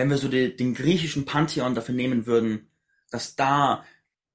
wenn 0.00 0.10
wir 0.10 0.16
so 0.16 0.28
die, 0.28 0.56
den 0.56 0.74
griechischen 0.74 1.26
Pantheon 1.26 1.74
dafür 1.74 1.94
nehmen 1.94 2.26
würden, 2.26 2.70
dass 3.10 3.36
da 3.36 3.84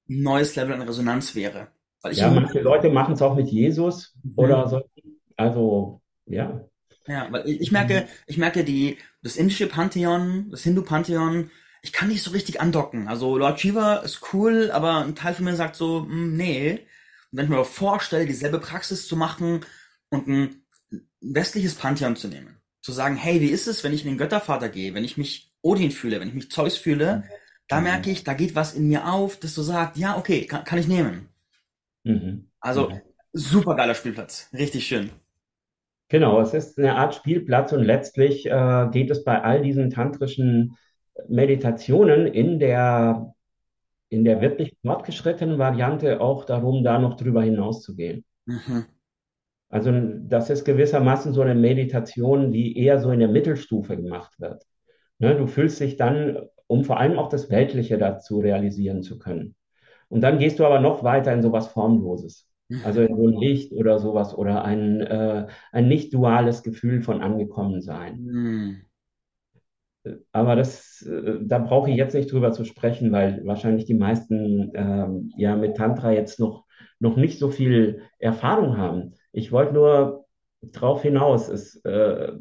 ein 0.08 0.22
neues 0.22 0.56
Level 0.56 0.74
an 0.74 0.84
Resonanz 0.84 1.36
wäre. 1.36 1.70
Ja, 2.12 2.30
manche 2.30 2.60
Leute 2.60 2.90
machen 2.90 3.16
es 3.16 3.22
auch 3.24 3.36
mit 3.36 3.48
Jesus 3.48 4.14
mhm. 4.22 4.34
oder 4.36 4.68
so. 4.70 4.82
Also, 5.36 6.02
ja. 6.28 6.62
Ja, 7.08 7.28
weil 7.32 7.50
ich, 7.50 7.72
merke, 7.72 8.08
ich 8.28 8.38
merke 8.38 8.64
die, 8.64 8.98
das 9.24 9.38
indische 9.38 9.68
Pantheon, 9.68 10.50
das 10.52 10.64
Hindu-Pantheon, 10.64 11.50
ich 11.82 11.94
kann 11.94 12.10
nicht 12.10 12.24
so 12.24 12.32
richtig 12.32 12.62
andocken. 12.62 13.08
Also 13.08 13.38
Lord 13.38 13.60
Shiva 13.60 13.98
ist 13.98 14.34
cool, 14.34 14.72
aber 14.72 15.04
ein 15.04 15.16
Teil 15.16 15.34
von 15.34 15.46
mir 15.46 15.56
sagt 15.56 15.76
so, 15.76 16.04
hm, 16.04 16.36
nee. 16.36 16.86
Wenn 17.36 17.46
ich 17.46 17.52
mir 17.52 17.66
vorstelle, 17.66 18.26
dieselbe 18.26 18.60
Praxis 18.60 19.08
zu 19.08 19.16
machen 19.16 19.62
und 20.10 20.28
ein 20.28 20.66
westliches 21.22 21.76
Pantheon 21.76 22.16
zu 22.16 22.28
nehmen, 22.28 22.62
zu 22.82 22.92
sagen, 22.92 23.16
hey, 23.16 23.42
wie 23.42 23.50
ist 23.50 23.68
es, 23.68 23.84
wenn 23.84 23.94
ich 23.94 24.04
in 24.06 24.12
den 24.12 24.18
Göttervater 24.18 24.70
gehe, 24.70 24.94
wenn 24.94 25.04
ich 25.04 25.18
mich 25.18 25.52
Odin 25.62 25.92
fühle, 25.92 26.20
wenn 26.20 26.30
ich 26.30 26.34
mich 26.36 26.52
Zeus 26.52 26.78
fühle, 26.78 27.24
da 27.68 27.78
mhm. 27.78 27.84
merke 27.84 28.12
ich, 28.12 28.24
da 28.24 28.34
geht 28.34 28.56
was 28.56 28.74
in 28.74 28.88
mir 28.88 29.12
auf, 29.12 29.40
das 29.40 29.56
so 29.56 29.64
sagt, 29.64 29.98
ja, 29.98 30.18
okay, 30.18 30.46
kann, 30.46 30.64
kann 30.64 30.80
ich 30.80 30.88
nehmen. 30.88 31.30
Mhm. 32.04 32.50
Also, 32.60 32.90
mhm. 32.90 33.02
super 33.34 33.76
geiler 33.76 33.96
Spielplatz. 33.96 34.50
Richtig 34.54 34.88
schön. 34.88 35.10
Genau, 36.08 36.40
es 36.40 36.54
ist 36.54 36.78
eine 36.78 36.96
Art 36.96 37.16
Spielplatz 37.16 37.74
und 37.74 37.84
letztlich 37.84 38.46
äh, 38.46 38.88
geht 38.92 39.10
es 39.10 39.24
bei 39.24 39.42
all 39.42 39.64
diesen 39.64 39.90
tantrischen 39.90 40.78
Meditationen 41.28 42.28
in 42.28 42.60
der, 42.60 43.35
in 44.16 44.24
der 44.24 44.42
wirklich 44.42 44.76
fortgeschrittenen 44.82 45.60
Variante 45.60 46.22
auch 46.22 46.46
darum, 46.46 46.84
da 46.84 46.98
noch 46.98 47.16
drüber 47.16 47.44
hinaus 47.44 47.82
zu 47.82 47.96
gehen. 47.96 48.24
Mhm. 48.46 48.86
Also 49.70 49.92
das 49.92 50.50
ist 50.50 50.64
gewissermaßen 50.64 51.34
so 51.34 51.42
eine 51.42 51.56
Meditation, 51.56 52.52
die 52.52 52.78
eher 52.78 53.00
so 53.00 53.12
in 53.12 53.20
der 53.20 53.28
Mittelstufe 53.28 53.98
gemacht 53.98 54.40
wird. 54.40 54.64
Ne, 55.20 55.36
du 55.36 55.48
fühlst 55.48 55.80
dich 55.80 55.98
dann, 55.98 56.38
um 56.68 56.84
vor 56.84 57.00
allem 57.00 57.18
auch 57.18 57.30
das 57.30 57.50
Weltliche 57.50 57.98
dazu 57.98 58.40
realisieren 58.40 59.04
zu 59.04 59.20
können. 59.20 59.56
Und 60.08 60.22
dann 60.22 60.40
gehst 60.40 60.60
du 60.60 60.66
aber 60.66 60.80
noch 60.80 61.04
weiter 61.04 61.34
in 61.34 61.42
sowas 61.42 61.68
Formloses. 61.68 62.48
Also 62.84 63.02
in 63.02 63.16
so 63.16 63.28
ein 63.28 63.38
Licht 63.40 63.74
oder 63.74 64.00
sowas 64.00 64.36
oder 64.36 64.64
ein, 64.64 65.02
äh, 65.02 65.48
ein 65.72 65.88
nicht 65.88 66.14
duales 66.14 66.64
Gefühl 66.64 67.02
von 67.02 67.22
Angekommensein. 67.22 68.24
Mhm. 68.24 68.82
Aber 70.32 70.56
das, 70.56 71.02
äh, 71.02 71.40
da 71.42 71.60
brauche 71.60 71.90
ich 71.90 71.98
jetzt 71.98 72.14
nicht 72.14 72.32
drüber 72.32 72.52
zu 72.52 72.66
sprechen, 72.66 73.12
weil 73.12 73.46
wahrscheinlich 73.46 73.86
die 73.86 73.94
meisten 73.94 74.72
ähm, 74.74 75.32
ja 75.38 75.56
mit 75.56 75.78
Tantra 75.78 76.12
jetzt 76.12 76.40
noch, 76.40 76.66
noch 77.00 77.16
nicht 77.18 77.40
so 77.40 77.50
viel 77.50 78.02
Erfahrung 78.20 78.78
haben. 78.78 79.14
Ich 79.32 79.52
wollte 79.52 79.74
nur 79.74 80.26
darauf 80.62 81.02
hinaus, 81.02 81.50
es, 81.50 81.76
äh, 81.86 82.32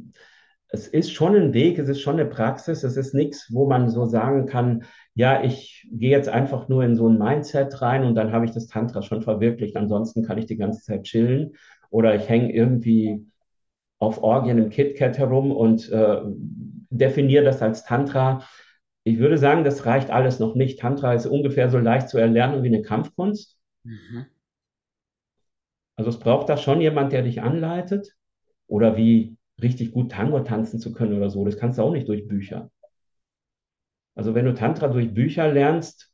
es 0.68 0.88
ist 0.88 1.12
schon 1.12 1.36
ein 1.36 1.54
Weg, 1.54 1.78
es 1.78 1.88
ist 1.88 2.00
schon 2.00 2.18
eine 2.18 2.26
Praxis, 2.26 2.82
es 2.82 2.96
ist 2.96 3.14
nichts, 3.14 3.48
wo 3.52 3.66
man 3.68 3.88
so 3.88 4.06
sagen 4.06 4.46
kann, 4.46 4.84
ja, 5.14 5.42
ich 5.44 5.86
gehe 5.92 6.10
jetzt 6.10 6.28
einfach 6.28 6.68
nur 6.68 6.82
in 6.82 6.96
so 6.96 7.08
ein 7.08 7.18
Mindset 7.18 7.80
rein 7.80 8.04
und 8.04 8.16
dann 8.16 8.32
habe 8.32 8.44
ich 8.44 8.50
das 8.50 8.66
Tantra 8.66 9.02
schon 9.02 9.22
verwirklicht. 9.22 9.76
Ansonsten 9.76 10.24
kann 10.24 10.38
ich 10.38 10.46
die 10.46 10.56
ganze 10.56 10.82
Zeit 10.82 11.04
chillen 11.04 11.54
oder 11.90 12.16
ich 12.16 12.28
hänge 12.28 12.52
irgendwie 12.52 13.24
auf 13.98 14.22
Orgien 14.22 14.58
im 14.58 14.70
KitKat 14.70 15.18
herum 15.18 15.52
und 15.52 15.88
äh, 15.90 16.22
definiere 16.98 17.44
das 17.44 17.62
als 17.62 17.84
Tantra. 17.84 18.44
Ich 19.04 19.18
würde 19.18 19.38
sagen, 19.38 19.64
das 19.64 19.86
reicht 19.86 20.10
alles 20.10 20.38
noch 20.38 20.54
nicht. 20.54 20.78
Tantra 20.78 21.14
ist 21.14 21.26
ungefähr 21.26 21.68
so 21.68 21.78
leicht 21.78 22.08
zu 22.08 22.18
erlernen 22.18 22.62
wie 22.62 22.68
eine 22.68 22.82
Kampfkunst. 22.82 23.58
Mhm. 23.84 24.26
Also 25.96 26.10
es 26.10 26.18
braucht 26.18 26.48
da 26.48 26.56
schon 26.56 26.80
jemand, 26.80 27.12
der 27.12 27.22
dich 27.22 27.42
anleitet 27.42 28.14
oder 28.66 28.96
wie 28.96 29.36
richtig 29.62 29.92
gut 29.92 30.10
Tango 30.10 30.40
tanzen 30.40 30.80
zu 30.80 30.92
können 30.92 31.16
oder 31.16 31.30
so. 31.30 31.44
Das 31.44 31.58
kannst 31.58 31.78
du 31.78 31.82
auch 31.82 31.92
nicht 31.92 32.08
durch 32.08 32.26
Bücher. 32.26 32.70
Also 34.14 34.34
wenn 34.34 34.44
du 34.44 34.54
Tantra 34.54 34.88
durch 34.88 35.12
Bücher 35.12 35.52
lernst 35.52 36.12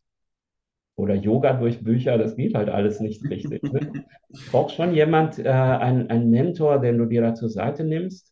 oder 0.96 1.14
Yoga 1.14 1.54
durch 1.54 1.82
Bücher, 1.82 2.18
das 2.18 2.36
geht 2.36 2.54
halt 2.54 2.68
alles 2.68 3.00
nicht 3.00 3.28
richtig. 3.28 3.62
Ne? 3.62 4.04
Du 4.32 4.38
brauchst 4.52 4.76
schon 4.76 4.94
jemand, 4.94 5.40
äh, 5.40 5.48
einen, 5.48 6.08
einen 6.08 6.30
Mentor, 6.30 6.78
den 6.78 6.98
du 6.98 7.06
dir 7.06 7.20
da 7.20 7.34
zur 7.34 7.48
Seite 7.48 7.82
nimmst 7.82 8.29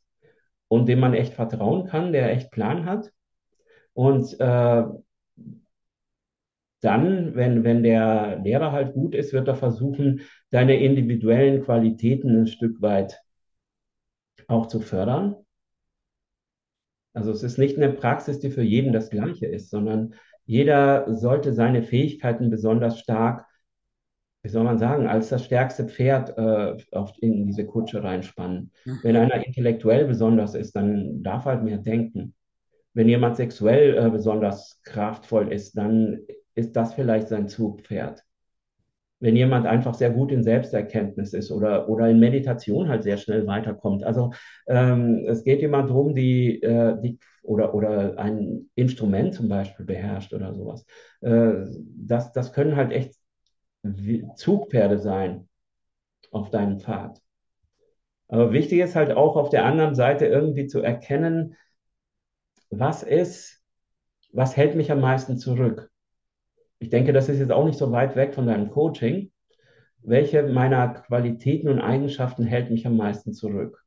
und 0.69 0.89
dem 0.89 1.01
man 1.01 1.15
echt 1.15 1.35
vertrauen 1.35 1.87
kann, 1.87 2.13
der 2.13 2.33
echt 2.33 2.51
Plan 2.51 2.85
hat. 2.85 3.13
Und 3.95 4.39
äh, 4.41 4.85
dann, 6.81 7.35
wenn, 7.35 7.65
wenn 7.65 7.83
der 7.83 8.39
Lehrer 8.39 8.73
halt 8.73 8.95
gut 8.95 9.15
ist, 9.15 9.33
wird 9.33 9.49
er 9.49 9.57
versuchen, 9.57 10.21
deine 10.51 10.79
individuellen 10.81 11.65
Qualitäten 11.65 12.43
ein 12.43 12.47
Stück 12.47 12.81
weit 12.83 13.19
auch 14.49 14.67
zu 14.67 14.81
fördern. 14.81 15.37
Also 17.15 17.33
es 17.33 17.43
ist 17.43 17.59
nicht 17.59 17.77
eine 17.77 17.93
Praxis, 17.93 18.39
die 18.39 18.51
für 18.51 18.63
jeden 18.63 18.93
das 18.93 19.11
gleiche 19.11 19.47
ist, 19.47 19.71
sondern 19.71 20.15
jeder 20.47 21.13
sollte 21.15 21.53
seine 21.53 21.83
Fähigkeiten 21.83 22.51
besonders 22.51 23.01
stark, 23.01 23.45
wie 24.49 24.53
soll 24.53 24.65
man 24.65 24.79
sagen, 24.79 25.07
als 25.07 25.29
das 25.29 25.45
stärkste 25.45 25.87
Pferd 25.87 26.39
äh, 26.39 26.75
auf, 26.93 27.13
in 27.21 27.45
diese 27.45 27.67
Kutsche 27.67 28.03
reinspannen. 28.03 28.73
Mhm. 28.87 28.99
Wenn 29.03 29.17
einer 29.17 29.47
intellektuell 29.47 30.07
besonders 30.07 30.55
ist, 30.55 30.75
dann 30.75 31.23
darf 31.23 31.45
er 31.45 31.53
halt 31.53 31.65
mehr 31.65 31.77
denken. 31.77 32.33
Wenn 32.95 33.11
jemand 33.11 33.37
sexuell 33.37 33.99
äh, 33.99 34.09
besonders 34.09 34.81
kraftvoll 34.85 35.53
ist, 35.53 35.77
dann 35.77 36.21
ist 36.55 36.75
das 36.77 36.95
vielleicht 36.95 37.29
sein 37.29 37.47
Zugpferd 37.47 38.25
wenn 39.21 39.37
jemand 39.37 39.67
einfach 39.67 39.95
sehr 39.95 40.11
gut 40.11 40.31
in 40.31 40.43
Selbsterkenntnis 40.43 41.33
ist 41.33 41.51
oder, 41.51 41.89
oder 41.89 42.09
in 42.09 42.21
Meditation 42.21 42.89
halt 42.89 43.03
sehr 43.03 43.17
schnell 43.17 43.47
weiterkommt. 43.47 44.05
Also 44.05 44.33
ähm, 44.67 45.25
es 45.27 45.45
geht 45.45 45.61
jemand 45.61 45.91
darum, 45.91 46.15
die, 46.15 46.63
äh, 46.63 46.97
die 47.01 47.19
oder, 47.43 47.75
oder 47.75 48.19
ein 48.19 48.71
Instrument 48.75 49.35
zum 49.35 49.49
Beispiel 49.49 49.87
beherrscht 49.87 50.35
oder 50.35 50.55
sowas. 50.55 50.85
Äh, 51.21 51.65
das, 51.97 52.33
das 52.33 52.53
können 52.53 52.77
halt 52.77 52.93
echt 52.93 53.18
Zugpferde 54.37 54.99
sein 54.99 55.49
auf 56.31 56.51
deinem 56.51 56.81
Pfad. 56.81 57.21
Aber 58.29 58.53
wichtig 58.53 58.81
ist 58.81 58.97
halt 58.97 59.13
auch 59.13 59.37
auf 59.37 59.49
der 59.51 59.65
anderen 59.65 59.95
Seite 59.95 60.27
irgendwie 60.27 60.67
zu 60.67 60.81
erkennen, 60.81 61.57
was 62.71 63.03
ist, 63.03 63.63
was 64.33 64.57
hält 64.57 64.75
mich 64.75 64.93
am 64.93 65.01
meisten 65.01 65.39
zurück? 65.39 65.91
ich 66.79 66.91
denke, 66.91 67.13
das 67.13 67.29
ist 67.29 67.39
jetzt 67.41 67.53
auch 67.53 67.65
nicht 67.65 67.79
so 67.79 67.93
weit 67.93 68.17
weg 68.17 68.35
von 68.35 68.47
deinem 68.47 68.71
Coaching. 68.71 69.33
Welche 70.03 70.45
meiner 70.45 70.89
Qualitäten 70.89 71.69
und 71.69 71.81
Eigenschaften 71.81 72.45
hält 72.45 72.71
mich 72.71 72.87
am 72.87 72.97
meisten 72.97 73.33
zurück? 73.33 73.85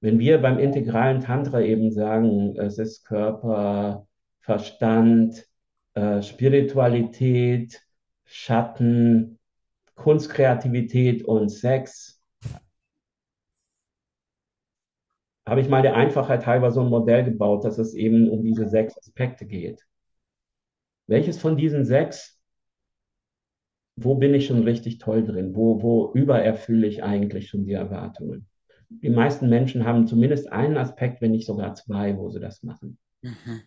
Wenn 0.00 0.18
wir 0.18 0.40
beim 0.40 0.58
integralen 0.58 1.20
Tantra 1.20 1.60
eben 1.60 1.92
sagen, 1.92 2.56
es 2.56 2.78
ist 2.78 3.04
Körper, 3.04 4.08
Verstand, 4.40 5.46
äh, 5.94 6.22
Spiritualität, 6.22 7.80
Schatten, 8.32 9.38
Kunstkreativität 9.94 11.22
und 11.22 11.50
Sex, 11.50 12.22
habe 15.46 15.60
ich 15.60 15.68
mal 15.68 15.82
der 15.82 15.96
Einfachheit 15.96 16.46
halber 16.46 16.70
so 16.70 16.80
ein 16.80 16.88
Modell 16.88 17.24
gebaut, 17.24 17.64
dass 17.64 17.76
es 17.76 17.92
eben 17.92 18.30
um 18.30 18.42
diese 18.42 18.68
sechs 18.70 18.96
Aspekte 18.96 19.44
geht. 19.44 19.86
Welches 21.06 21.38
von 21.38 21.58
diesen 21.58 21.84
sechs, 21.84 22.40
wo 23.96 24.14
bin 24.14 24.32
ich 24.32 24.46
schon 24.46 24.62
richtig 24.62 24.96
toll 24.96 25.24
drin? 25.24 25.54
Wo, 25.54 25.82
wo 25.82 26.12
übererfülle 26.14 26.86
ich 26.86 27.02
eigentlich 27.02 27.50
schon 27.50 27.66
die 27.66 27.74
Erwartungen? 27.74 28.48
Die 28.88 29.10
meisten 29.10 29.50
Menschen 29.50 29.84
haben 29.84 30.06
zumindest 30.06 30.50
einen 30.50 30.78
Aspekt, 30.78 31.20
wenn 31.20 31.32
nicht 31.32 31.46
sogar 31.46 31.74
zwei, 31.74 32.16
wo 32.16 32.30
sie 32.30 32.40
das 32.40 32.62
machen. 32.62 32.96
Mhm. 33.20 33.60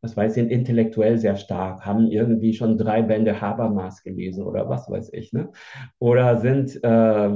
Das 0.00 0.16
weiß, 0.16 0.34
sind 0.34 0.50
intellektuell 0.50 1.18
sehr 1.18 1.36
stark, 1.36 1.84
haben 1.84 2.10
irgendwie 2.10 2.54
schon 2.54 2.78
drei 2.78 3.02
Bände 3.02 3.40
Habermas 3.40 4.02
gelesen 4.02 4.44
oder 4.44 4.68
was 4.68 4.88
weiß 4.88 5.12
ich, 5.12 5.32
ne? 5.32 5.50
Oder 5.98 6.38
sind 6.38 6.78
äh, 6.84 7.30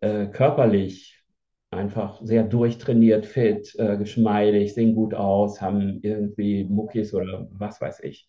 äh, 0.00 0.26
körperlich 0.26 1.22
einfach 1.70 2.20
sehr 2.22 2.42
durchtrainiert, 2.42 3.26
fit, 3.26 3.74
äh, 3.78 3.96
geschmeidig, 3.96 4.74
sehen 4.74 4.94
gut 4.94 5.14
aus, 5.14 5.60
haben 5.60 6.00
irgendwie 6.02 6.64
Muckis 6.64 7.14
oder 7.14 7.48
was 7.52 7.80
weiß 7.80 8.00
ich. 8.00 8.26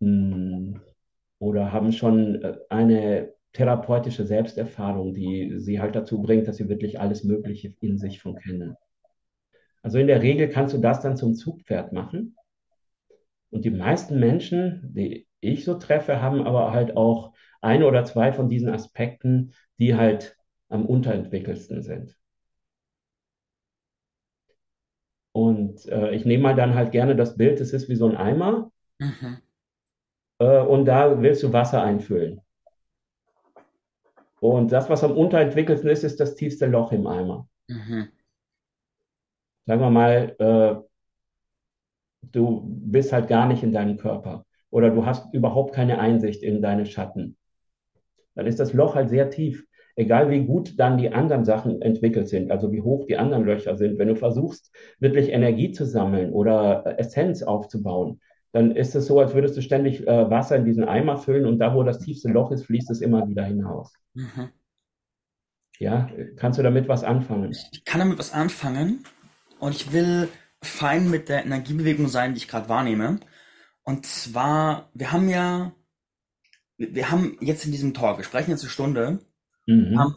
Hm. 0.00 0.80
Oder 1.38 1.72
haben 1.72 1.92
schon 1.92 2.42
äh, 2.42 2.56
eine 2.70 3.32
therapeutische 3.52 4.26
Selbsterfahrung, 4.26 5.14
die 5.14 5.58
sie 5.58 5.80
halt 5.80 5.94
dazu 5.94 6.20
bringt, 6.20 6.48
dass 6.48 6.56
sie 6.56 6.68
wirklich 6.68 7.00
alles 7.00 7.24
Mögliche 7.24 7.74
in 7.80 7.98
sich 7.98 8.18
schon 8.18 8.36
kennen. 8.36 8.76
Also 9.82 9.98
in 9.98 10.06
der 10.06 10.22
Regel 10.22 10.48
kannst 10.48 10.74
du 10.74 10.78
das 10.78 11.00
dann 11.00 11.16
zum 11.16 11.34
Zugpferd 11.34 11.92
machen. 11.92 12.36
Und 13.50 13.64
die 13.64 13.70
meisten 13.70 14.18
Menschen, 14.18 14.92
die 14.94 15.26
ich 15.40 15.64
so 15.64 15.74
treffe, 15.74 16.20
haben 16.20 16.42
aber 16.42 16.72
halt 16.72 16.96
auch 16.96 17.32
ein 17.60 17.82
oder 17.82 18.04
zwei 18.04 18.32
von 18.32 18.48
diesen 18.48 18.68
Aspekten, 18.68 19.52
die 19.78 19.94
halt 19.94 20.36
am 20.68 20.84
unterentwickelsten 20.84 21.82
sind. 21.82 22.16
Und 25.32 25.86
äh, 25.86 26.14
ich 26.14 26.24
nehme 26.24 26.44
mal 26.44 26.54
dann 26.54 26.74
halt 26.74 26.92
gerne 26.92 27.14
das 27.14 27.36
Bild, 27.36 27.60
es 27.60 27.72
ist 27.72 27.88
wie 27.88 27.96
so 27.96 28.08
ein 28.08 28.16
Eimer. 28.16 28.72
Mhm. 28.98 29.38
Äh, 30.38 30.60
und 30.60 30.86
da 30.86 31.20
willst 31.20 31.42
du 31.42 31.52
Wasser 31.52 31.82
einfüllen. 31.82 32.40
Und 34.40 34.72
das, 34.72 34.88
was 34.88 35.04
am 35.04 35.12
unterentwickelsten 35.12 35.90
ist, 35.90 36.04
ist 36.04 36.20
das 36.20 36.34
tiefste 36.36 36.66
Loch 36.66 36.92
im 36.92 37.06
Eimer. 37.06 37.48
Mhm. 37.68 38.08
Sagen 39.66 39.80
wir 39.80 39.90
mal, 39.90 40.36
äh, 40.38 40.76
du 42.32 42.62
bist 42.64 43.12
halt 43.12 43.28
gar 43.28 43.46
nicht 43.46 43.62
in 43.62 43.72
deinem 43.72 43.96
Körper 43.98 44.44
oder 44.70 44.90
du 44.90 45.04
hast 45.04 45.32
überhaupt 45.34 45.74
keine 45.74 45.98
Einsicht 45.98 46.42
in 46.42 46.62
deine 46.62 46.86
Schatten, 46.86 47.36
dann 48.34 48.46
ist 48.46 48.60
das 48.60 48.72
Loch 48.72 48.94
halt 48.94 49.10
sehr 49.10 49.30
tief. 49.30 49.66
Egal 49.98 50.28
wie 50.30 50.44
gut 50.44 50.78
dann 50.78 50.98
die 50.98 51.10
anderen 51.10 51.46
Sachen 51.46 51.80
entwickelt 51.80 52.28
sind, 52.28 52.50
also 52.50 52.70
wie 52.70 52.82
hoch 52.82 53.06
die 53.06 53.16
anderen 53.16 53.46
Löcher 53.46 53.76
sind, 53.76 53.98
wenn 53.98 54.08
du 54.08 54.14
versuchst, 54.14 54.70
wirklich 54.98 55.30
Energie 55.30 55.72
zu 55.72 55.86
sammeln 55.86 56.32
oder 56.32 56.98
Essenz 56.98 57.42
aufzubauen, 57.42 58.20
dann 58.52 58.76
ist 58.76 58.94
es 58.94 59.06
so, 59.06 59.18
als 59.20 59.34
würdest 59.34 59.56
du 59.56 59.62
ständig 59.62 60.06
äh, 60.06 60.30
Wasser 60.30 60.56
in 60.56 60.66
diesen 60.66 60.84
Eimer 60.84 61.16
füllen 61.16 61.46
und 61.46 61.58
da, 61.58 61.74
wo 61.74 61.82
das 61.82 61.98
tiefste 61.98 62.28
Loch 62.28 62.52
ist, 62.52 62.66
fließt 62.66 62.90
es 62.90 63.00
immer 63.00 63.26
wieder 63.26 63.44
hinaus. 63.44 63.94
Mhm. 64.12 64.50
Ja, 65.78 66.10
kannst 66.36 66.58
du 66.58 66.62
damit 66.62 66.88
was 66.88 67.02
anfangen? 67.02 67.52
Ich 67.72 67.84
kann 67.84 68.00
damit 68.00 68.18
was 68.18 68.32
anfangen 68.34 69.02
und 69.58 69.74
ich 69.74 69.92
will 69.92 70.28
fein 70.62 71.10
mit 71.10 71.28
der 71.28 71.44
Energiebewegung 71.44 72.08
sein, 72.08 72.34
die 72.34 72.38
ich 72.38 72.48
gerade 72.48 72.68
wahrnehme. 72.68 73.20
Und 73.82 74.06
zwar, 74.06 74.90
wir 74.94 75.12
haben 75.12 75.28
ja, 75.28 75.72
wir 76.76 77.10
haben 77.10 77.38
jetzt 77.40 77.64
in 77.64 77.72
diesem 77.72 77.94
Talk, 77.94 78.18
wir 78.18 78.24
sprechen 78.24 78.50
jetzt 78.50 78.62
eine 78.62 78.70
Stunde, 78.70 79.20
mhm. 79.66 79.98
haben, 79.98 80.16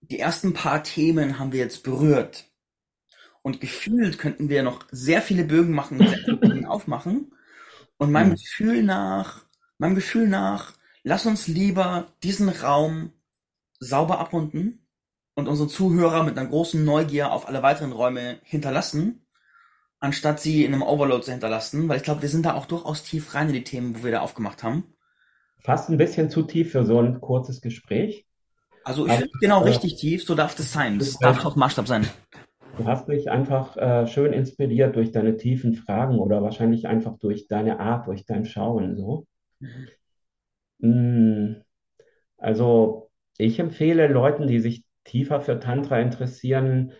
die 0.00 0.18
ersten 0.18 0.52
paar 0.52 0.82
Themen 0.82 1.38
haben 1.38 1.52
wir 1.52 1.60
jetzt 1.60 1.82
berührt. 1.82 2.46
Und 3.42 3.60
gefühlt 3.60 4.18
könnten 4.18 4.48
wir 4.48 4.62
noch 4.62 4.84
sehr 4.90 5.22
viele 5.22 5.44
Bögen 5.44 5.74
machen, 5.74 5.98
sehr 5.98 6.18
viele 6.18 6.36
Bögen 6.36 6.66
aufmachen. 6.66 7.32
Und 7.96 8.10
meinem 8.10 8.30
mhm. 8.30 8.36
Gefühl 8.36 8.82
nach, 8.82 9.44
meinem 9.78 9.94
Gefühl 9.94 10.28
nach, 10.28 10.74
lass 11.02 11.24
uns 11.26 11.46
lieber 11.46 12.12
diesen 12.22 12.48
Raum 12.48 13.12
sauber 13.80 14.18
abrunden 14.18 14.87
und 15.38 15.46
unsere 15.46 15.68
Zuhörer 15.68 16.24
mit 16.24 16.36
einer 16.36 16.48
großen 16.48 16.84
Neugier 16.84 17.30
auf 17.30 17.46
alle 17.46 17.62
weiteren 17.62 17.92
Räume 17.92 18.38
hinterlassen, 18.42 19.24
anstatt 20.00 20.40
sie 20.40 20.64
in 20.64 20.74
einem 20.74 20.82
Overload 20.82 21.22
zu 21.22 21.30
hinterlassen, 21.30 21.88
weil 21.88 21.98
ich 21.98 22.02
glaube, 22.02 22.22
wir 22.22 22.28
sind 22.28 22.44
da 22.44 22.54
auch 22.54 22.66
durchaus 22.66 23.04
tief 23.04 23.36
rein 23.36 23.46
in 23.46 23.54
die 23.54 23.62
Themen, 23.62 23.96
wo 23.96 24.02
wir 24.02 24.10
da 24.10 24.20
aufgemacht 24.20 24.64
haben. 24.64 24.96
Fast 25.60 25.90
ein 25.90 25.96
bisschen 25.96 26.28
zu 26.28 26.42
tief 26.42 26.72
für 26.72 26.84
so 26.84 26.98
ein 26.98 27.20
kurzes 27.20 27.60
Gespräch. 27.60 28.26
Also 28.82 29.06
ich 29.06 29.12
finde 29.12 29.30
genau 29.40 29.62
äh, 29.62 29.68
richtig 29.68 29.94
tief, 29.94 30.24
so 30.24 30.34
darf 30.34 30.56
das 30.56 30.72
sein. 30.72 30.98
Das 30.98 31.16
darf 31.20 31.44
auch 31.44 31.54
Maßstab 31.54 31.86
sein. 31.86 32.08
Du 32.76 32.86
hast 32.86 33.06
mich 33.06 33.30
einfach 33.30 33.76
äh, 33.76 34.08
schön 34.08 34.32
inspiriert 34.32 34.96
durch 34.96 35.12
deine 35.12 35.36
tiefen 35.36 35.76
Fragen 35.76 36.18
oder 36.18 36.42
wahrscheinlich 36.42 36.88
einfach 36.88 37.16
durch 37.16 37.46
deine 37.46 37.78
Art, 37.78 38.08
durch 38.08 38.24
dein 38.24 38.44
Schauen 38.44 38.96
so. 38.96 39.24
Mhm. 40.80 41.62
Also 42.38 43.08
ich 43.36 43.60
empfehle 43.60 44.08
Leuten, 44.08 44.48
die 44.48 44.58
sich 44.58 44.87
tiefer 45.08 45.40
für 45.40 45.58
Tantra 45.58 45.98
interessieren, 46.00 46.92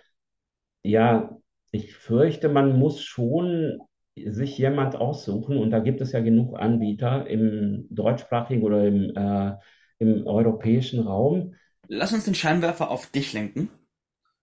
ja, 0.83 1.37
ich 1.71 1.95
fürchte, 1.95 2.49
man 2.49 2.79
muss 2.79 3.03
schon 3.03 3.79
sich 4.17 4.59
jemand 4.59 4.97
aussuchen 4.97 5.59
und 5.59 5.71
da 5.71 5.79
gibt 5.79 6.01
es 6.01 6.13
ja 6.13 6.21
genug 6.21 6.59
Anbieter 6.59 7.27
im 7.27 7.87
deutschsprachigen 7.91 8.63
oder 8.63 8.85
im, 8.87 9.15
äh, 9.15 9.53
im 9.99 10.27
europäischen 10.27 11.01
Raum. 11.01 11.55
Lass 11.87 12.13
uns 12.13 12.25
den 12.25 12.35
Scheinwerfer 12.35 12.91
auf 12.91 13.07
dich 13.11 13.33
lenken 13.33 13.71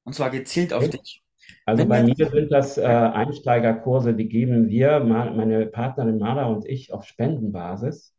und 0.04 0.14
zwar 0.14 0.30
gezielt 0.30 0.72
auf 0.72 0.84
okay. 0.84 0.98
dich. 0.98 1.24
Also 1.66 1.82
Wenn 1.82 1.90
bei 1.90 2.04
mir 2.04 2.16
sind 2.16 2.52
das 2.52 2.78
äh, 2.78 2.84
Einsteigerkurse, 2.84 4.14
die 4.14 4.30
geben 4.30 4.70
wir, 4.70 5.00
meine 5.00 5.66
Partnerin 5.68 6.18
Mara 6.18 6.46
und 6.46 6.66
ich, 6.66 6.94
auf 6.94 7.06
Spendenbasis, 7.06 8.16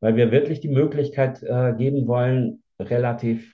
weil 0.00 0.16
wir 0.16 0.30
wirklich 0.30 0.60
die 0.60 0.68
Möglichkeit 0.68 1.42
äh, 1.42 1.74
geben 1.76 2.06
wollen, 2.06 2.62
relativ, 2.78 3.53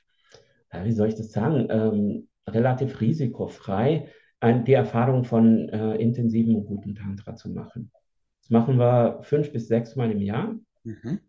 ja, 0.72 0.84
wie 0.84 0.92
soll 0.92 1.08
ich 1.08 1.14
das 1.14 1.32
sagen, 1.32 1.66
ähm, 1.70 2.28
relativ 2.48 3.00
risikofrei 3.00 4.08
ein, 4.40 4.64
die 4.64 4.72
Erfahrung 4.72 5.24
von 5.24 5.68
äh, 5.68 5.96
intensiven 5.96 6.56
und 6.56 6.64
guten 6.64 6.94
Tantra 6.94 7.36
zu 7.36 7.50
machen. 7.50 7.92
Das 8.40 8.50
machen 8.50 8.78
wir 8.78 9.20
fünf 9.22 9.52
bis 9.52 9.68
sechs 9.68 9.96
Mal 9.96 10.10
im 10.10 10.20
Jahr. 10.20 10.54
Mhm. 10.84 11.20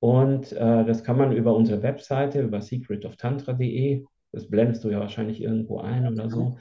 Und 0.00 0.52
äh, 0.52 0.84
das 0.84 1.02
kann 1.02 1.18
man 1.18 1.32
über 1.32 1.54
unsere 1.56 1.82
Webseite, 1.82 2.42
über 2.42 2.60
secretoftantra.de, 2.60 4.04
das 4.30 4.48
blendest 4.48 4.84
du 4.84 4.90
ja 4.90 5.00
wahrscheinlich 5.00 5.42
irgendwo 5.42 5.80
ein 5.80 6.06
oder 6.06 6.30
so, 6.30 6.58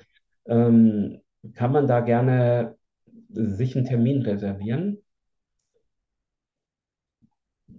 ähm, 0.47 1.21
kann 1.53 1.71
man 1.71 1.85
da 1.85 1.99
gerne 1.99 2.75
sich 3.29 3.75
einen 3.75 3.85
Termin 3.85 4.23
reservieren. 4.23 4.97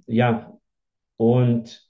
Ja, 0.07 0.57
und 1.16 1.88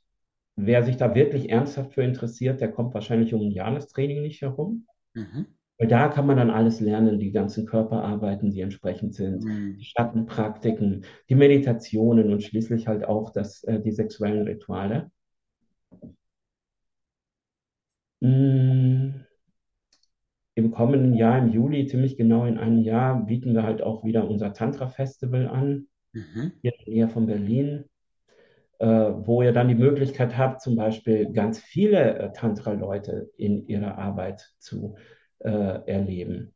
wer 0.59 0.83
sich 0.83 0.97
da 0.97 1.15
wirklich 1.15 1.51
ernsthaft 1.51 1.95
für 1.95 2.03
interessiert, 2.03 2.61
der 2.61 2.73
kommt 2.73 2.93
wahrscheinlich 2.93 3.33
um 3.33 3.43
ein 3.43 3.53
Jahrestraining 3.53 4.23
nicht 4.23 4.43
herum. 4.43 4.87
Mhm. 5.15 5.47
Weil 5.79 5.87
da 5.87 6.09
kann 6.09 6.27
man 6.27 6.37
dann 6.37 6.51
alles 6.51 6.81
lernen, 6.81 7.21
die 7.21 7.31
ganzen 7.31 7.65
Körperarbeiten, 7.65 8.51
die 8.51 8.61
entsprechend 8.61 9.15
sind, 9.15 9.45
mhm. 9.45 9.77
die 9.79 9.85
Schattenpraktiken, 9.85 11.05
die 11.29 11.37
Meditationen 11.37 12.33
und 12.33 12.43
schließlich 12.43 12.89
halt 12.89 13.05
auch 13.05 13.31
das, 13.31 13.63
äh, 13.65 13.81
die 13.81 13.93
sexuellen 13.93 14.49
Rituale. 14.49 15.13
Mhm. 18.21 19.25
Im 20.57 20.73
kommenden 20.73 21.15
Jahr, 21.15 21.39
im 21.39 21.53
Juli, 21.53 21.87
ziemlich 21.87 22.17
genau 22.17 22.45
in 22.45 22.59
einem 22.59 22.81
Jahr, 22.81 23.25
bieten 23.25 23.55
wir 23.55 23.63
halt 23.63 23.81
auch 23.81 24.03
wieder 24.03 24.29
unser 24.29 24.53
Tantra-Festival 24.53 25.47
an, 25.47 25.87
mhm. 26.13 26.53
hier 26.63 26.73
in 26.73 26.85
der 26.85 26.95
Nähe 26.95 27.09
von 27.09 27.27
Berlin, 27.27 27.85
wo 28.87 29.43
ihr 29.43 29.53
dann 29.53 29.68
die 29.68 29.74
Möglichkeit 29.74 30.37
habt, 30.37 30.61
zum 30.61 30.76
Beispiel 30.76 31.33
ganz 31.33 31.59
viele 31.59 32.18
äh, 32.18 32.33
Tantra-Leute 32.33 33.31
in 33.37 33.66
ihrer 33.66 33.99
Arbeit 33.99 34.53
zu 34.59 34.95
äh, 35.41 35.51
erleben. 35.51 36.55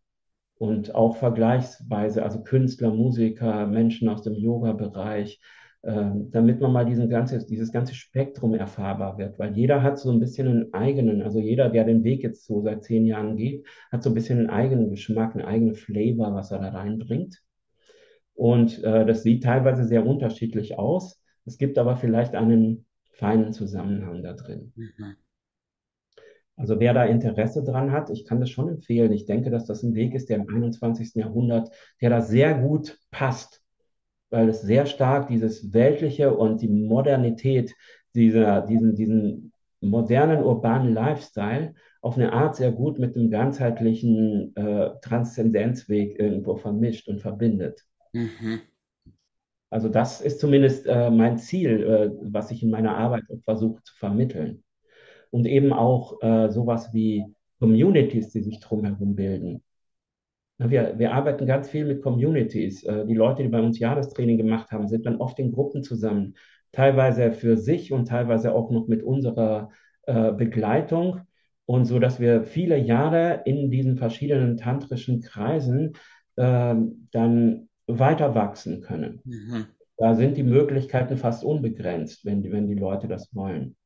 Und 0.55 0.95
auch 0.95 1.17
vergleichsweise, 1.17 2.23
also 2.23 2.43
Künstler, 2.45 2.95
Musiker, 2.95 3.67
Menschen 3.67 4.09
aus 4.09 4.23
dem 4.23 4.35
Yoga-Bereich, 4.35 5.41
ähm, 5.85 6.31
damit 6.31 6.61
man 6.61 6.73
mal 6.73 6.85
diesen 6.85 7.11
ganze, 7.11 7.45
dieses 7.45 7.73
ganze 7.73 7.95
Spektrum 7.97 8.55
erfahrbar 8.55 9.19
wird, 9.19 9.41
weil 9.41 9.57
jeder 9.57 9.83
hat 9.83 9.99
so 9.99 10.13
ein 10.13 10.21
bisschen 10.21 10.47
einen 10.47 10.73
eigenen, 10.73 11.23
also 11.23 11.41
jeder, 11.41 11.71
der 11.71 11.83
den 11.83 12.05
Weg 12.05 12.23
jetzt 12.23 12.47
so 12.47 12.63
seit 12.63 12.85
zehn 12.85 13.05
Jahren 13.05 13.37
geht, 13.37 13.67
hat 13.91 14.05
so 14.05 14.11
ein 14.11 14.15
bisschen 14.15 14.39
einen 14.39 14.51
eigenen 14.51 14.91
Geschmack, 14.91 15.35
einen 15.35 15.45
eigenen 15.45 15.75
Flavor, 15.75 16.35
was 16.35 16.53
er 16.53 16.61
da 16.61 16.69
reinbringt. 16.69 17.43
Und 18.35 18.83
äh, 18.85 19.05
das 19.05 19.25
sieht 19.25 19.43
teilweise 19.43 19.85
sehr 19.85 20.07
unterschiedlich 20.07 20.79
aus. 20.79 21.22
Es 21.45 21.59
gibt 21.59 21.79
aber 21.79 21.97
vielleicht 21.97 22.35
einen 22.35 22.87
feinen 23.13 23.53
Zusammenhang 23.53 24.23
da 24.23 24.33
drin. 24.33 24.73
Mhm. 24.77 25.17
Also 26.57 26.79
wer 26.81 26.95
da 26.95 27.05
Interesse 27.05 27.65
dran 27.65 27.93
hat, 27.93 28.11
ich 28.11 28.25
kann 28.25 28.41
das 28.41 28.51
schon 28.51 28.69
empfehlen. 28.69 29.13
Ich 29.13 29.25
denke, 29.25 29.51
dass 29.51 29.65
das 29.65 29.83
ein 29.83 29.95
Weg 29.95 30.15
ist, 30.15 30.29
der 30.29 30.37
im 30.37 30.49
21. 30.49 31.15
Jahrhundert, 31.15 31.71
der 32.01 32.11
da 32.11 32.21
sehr 32.21 32.55
gut 32.55 32.99
passt 33.11 33.63
weil 34.33 34.49
es 34.49 34.63
sehr 34.63 34.87
stark 34.87 35.29
dieses 35.29 35.73
Weltliche 35.75 36.35
und 36.35 36.63
die 36.63 36.69
Modernität, 36.69 37.75
dieser, 38.15 38.63
diesen, 38.63 38.95
diesen 38.95 39.53
modernen 39.81 40.43
urbanen 40.43 40.95
Lifestyle 40.95 41.75
auf 42.01 42.17
eine 42.17 42.33
Art 42.33 42.57
sehr 42.57 42.73
gut 42.73 42.99
mit 42.99 43.15
dem 43.15 43.31
ganzheitlichen 43.31 44.57
äh, 44.57 44.91
Transzendenzweg 45.03 46.19
irgendwo 46.19 46.57
vermischt 46.57 47.09
und 47.09 47.21
verbindet. 47.21 47.85
Mhm. 48.13 48.61
Also 49.73 49.89
das 49.89 50.21
ist 50.21 50.39
zumindest 50.39 50.87
äh, 50.87 51.11
mein 51.11 51.39
Ziel, 51.39 51.83
äh, 51.83 52.11
was 52.21 52.51
ich 52.51 52.63
in 52.63 52.71
meiner 52.71 52.95
Arbeit 52.95 53.25
versuche 53.45 53.83
zu 53.83 53.97
vermitteln. 53.97 54.63
Und 55.31 55.47
eben 55.47 55.73
auch 55.73 56.21
äh, 56.23 56.51
sowas 56.51 56.93
wie 56.93 57.25
Communities, 57.59 58.29
die 58.31 58.43
sich 58.43 58.61
drumherum 58.61 59.17
bilden. 59.17 59.63
Wir, 60.59 60.99
wir 60.99 61.15
arbeiten 61.15 61.47
ganz 61.47 61.71
viel 61.71 61.87
mit 61.87 62.03
Communities. 62.03 62.85
Äh, 62.85 63.07
die 63.07 63.15
Leute, 63.15 63.43
die 63.43 63.49
bei 63.49 63.63
uns 63.63 63.79
Jahrestraining 63.79 64.37
gemacht 64.37 64.71
haben, 64.73 64.89
sind 64.89 65.07
dann 65.07 65.17
oft 65.17 65.39
in 65.39 65.53
Gruppen 65.53 65.83
zusammen, 65.83 66.35
teilweise 66.73 67.33
für 67.33 67.57
sich 67.57 67.93
und 67.95 68.09
teilweise 68.09 68.55
auch 68.55 68.71
noch 68.71 68.89
mit 68.89 69.03
unserer 69.03 69.71
äh, 70.03 70.33
Begleitung. 70.33 71.23
Und 71.65 71.87
so, 71.87 71.99
dass 71.99 72.21
wir 72.21 72.45
viele 72.45 72.77
Jahre 72.77 73.41
in 73.47 73.71
diesen 73.71 73.97
verschiedenen 73.97 74.59
tantrischen 74.59 75.23
Kreisen 75.23 75.95
äh, 76.37 76.75
dann 77.11 77.69
weiter 77.99 78.35
wachsen 78.35 78.81
können. 78.83 79.21
Mhm. 79.25 79.67
Da 79.97 80.15
sind 80.15 80.37
die 80.37 80.43
Möglichkeiten 80.43 81.17
fast 81.17 81.45
unbegrenzt, 81.45 82.25
wenn, 82.25 82.43
wenn 82.51 82.67
die 82.67 82.75
Leute 82.75 83.09
das 83.09 83.35
wollen. 83.35 83.77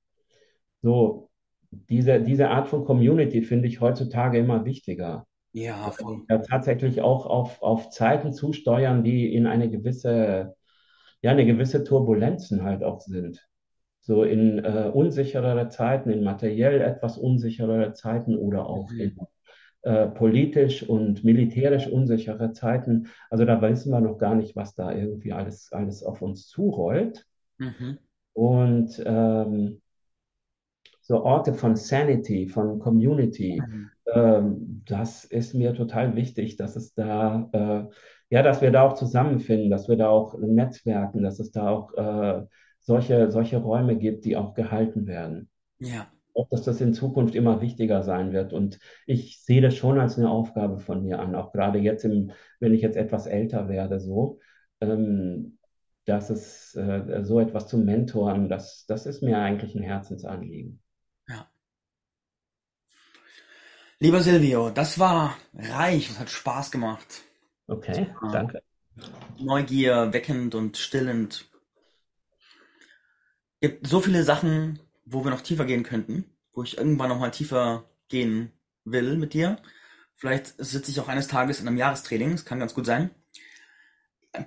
So, 0.82 1.30
diese, 1.70 2.20
diese 2.20 2.48
Art 2.48 2.68
von 2.68 2.84
Community 2.84 3.42
finde 3.42 3.68
ich 3.68 3.80
heutzutage 3.80 4.38
immer 4.38 4.64
wichtiger. 4.64 5.26
Ja, 5.52 5.90
voll. 5.90 6.22
Ja, 6.28 6.38
tatsächlich 6.38 7.00
auch 7.00 7.26
auf, 7.26 7.62
auf 7.62 7.90
Zeiten 7.90 8.32
zusteuern, 8.32 9.02
die 9.02 9.34
in 9.34 9.46
eine 9.46 9.70
gewisse, 9.70 10.54
ja, 11.22 11.30
eine 11.30 11.46
gewisse 11.46 11.82
Turbulenzen 11.82 12.62
halt 12.62 12.82
auch 12.82 13.00
sind. 13.00 13.46
So 14.00 14.22
in 14.22 14.64
äh, 14.64 14.90
unsicherere 14.92 15.68
Zeiten, 15.68 16.11
in 16.11 16.22
materiell 16.22 16.80
etwas 16.80 17.18
unsicherere 17.18 17.92
Zeiten 17.94 18.36
oder 18.36 18.66
auch 18.66 18.90
mhm. 18.90 19.00
in 19.00 19.16
äh, 19.83 20.07
politisch 20.07 20.83
und 20.83 21.24
militärisch 21.24 21.87
unsichere 21.87 22.53
Zeiten. 22.53 23.09
Also 23.31 23.45
da 23.45 23.61
wissen 23.62 23.93
wir 23.93 24.01
noch 24.01 24.18
gar 24.18 24.35
nicht, 24.35 24.57
was 24.57 24.74
da 24.74 24.93
irgendwie 24.93 25.33
alles, 25.33 25.72
alles 25.72 26.03
auf 26.03 26.22
uns 26.22 26.49
zurollt. 26.49 27.27
Mhm. 27.59 27.99
Und 28.33 29.03
ähm, 29.05 29.81
so 31.01 31.22
Orte 31.22 31.55
von 31.55 31.77
Sanity, 31.77 32.49
von 32.49 32.81
Community. 32.81 33.62
Mhm. 33.64 33.91
Ähm, 34.12 34.83
das 34.87 35.24
ist 35.24 35.55
mir 35.55 35.72
total 35.72 36.16
wichtig, 36.16 36.57
dass 36.57 36.74
es 36.74 36.95
da, 36.95 37.49
äh, 37.53 37.85
ja, 38.31 38.43
dass 38.43 38.61
wir 38.61 38.72
da 38.72 38.83
auch 38.83 38.95
zusammenfinden, 38.95 39.70
dass 39.70 39.89
wir 39.89 39.97
da 39.97 40.09
auch 40.09 40.37
netzwerken, 40.39 41.22
dass 41.22 41.39
es 41.39 41.53
da 41.53 41.68
auch 41.68 41.95
äh, 41.95 42.45
solche, 42.81 43.31
solche 43.31 43.59
Räume 43.59 43.97
gibt, 43.97 44.24
die 44.24 44.37
auch 44.37 44.55
gehalten 44.55 45.07
werden. 45.07 45.49
Ja. 45.79 46.09
Auch, 46.37 46.49
dass 46.51 46.62
das 46.64 46.80
in 46.80 46.95
Zukunft 46.95 47.34
immer 47.34 47.61
wichtiger 47.62 48.03
sein 48.03 48.32
wird. 48.32 48.53
Und 48.53 48.78
ich 49.07 49.43
sehe 49.43 49.61
das 49.62 49.74
schon 49.76 49.99
als 50.01 50.18
eine 50.18 50.30
Aufgabe 50.30 50.78
von 50.80 51.03
mir 51.03 51.18
an, 51.20 51.34
auch 51.34 51.53
gerade 51.53 51.78
jetzt 51.78 52.05
im, 52.05 52.32
wenn 52.61 52.74
ich 52.74 52.82
jetzt 52.82 52.97
etwas 52.97 53.26
älter 53.26 53.68
werde, 53.68 54.01
so, 54.01 54.41
ähm, 54.80 55.59
dass 56.05 56.30
es 56.30 56.74
äh, 56.76 57.22
so 57.24 57.41
etwas 57.41 57.68
zu 57.68 57.78
mentoren, 57.78 58.49
das, 58.49 58.84
das 58.87 59.07
ist 59.07 59.22
mir 59.22 59.39
eigentlich 59.39 59.74
ein 59.74 59.82
Herzensanliegen. 59.82 60.82
Ja. 61.28 61.51
Lieber 63.99 64.22
Silvio, 64.22 64.70
das 64.70 64.99
war 64.99 65.37
reich 65.55 66.09
und 66.11 66.18
hat 66.18 66.30
Spaß 66.30 66.70
gemacht. 66.70 67.22
Okay, 67.68 68.07
Ja. 68.22 68.32
danke. 68.32 68.61
Neugier, 69.39 70.12
weckend 70.12 70.55
und 70.55 70.76
stillend. 70.76 71.47
Gibt 73.61 73.87
so 73.87 74.01
viele 74.01 74.22
Sachen, 74.24 74.78
wo 75.07 75.24
wir 75.24 75.30
noch 75.30 75.40
tiefer 75.40 75.64
gehen 75.64 75.84
könnten, 75.84 76.24
wo 76.52 76.62
ich 76.62 76.76
irgendwann 76.76 77.09
noch 77.09 77.18
mal 77.18 77.30
tiefer 77.30 77.88
gehen 78.09 78.52
will 78.84 79.16
mit 79.16 79.32
dir. 79.32 79.57
Vielleicht 80.16 80.54
sitze 80.59 80.90
ich 80.90 81.00
auch 81.00 81.09
eines 81.09 81.28
Tages 81.28 81.61
in 81.61 81.68
einem 81.68 81.78
Jahrestraining, 81.78 82.32
das 82.32 82.44
kann 82.44 82.61
ganz 82.61 82.74
gut 82.74 82.86
sein. 82.86 83.11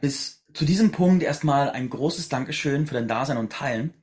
Bis 0.02 0.46
zu 0.54 0.66
diesem 0.66 0.92
Punkt 0.92 1.24
erstmal 1.24 1.70
ein 1.70 1.90
großes 1.90 2.30
Dankeschön 2.30 2.86
für 2.86 2.94
dein 2.94 3.08
Dasein 3.08 3.38
und 3.38 3.52
Teilen. 3.52 3.94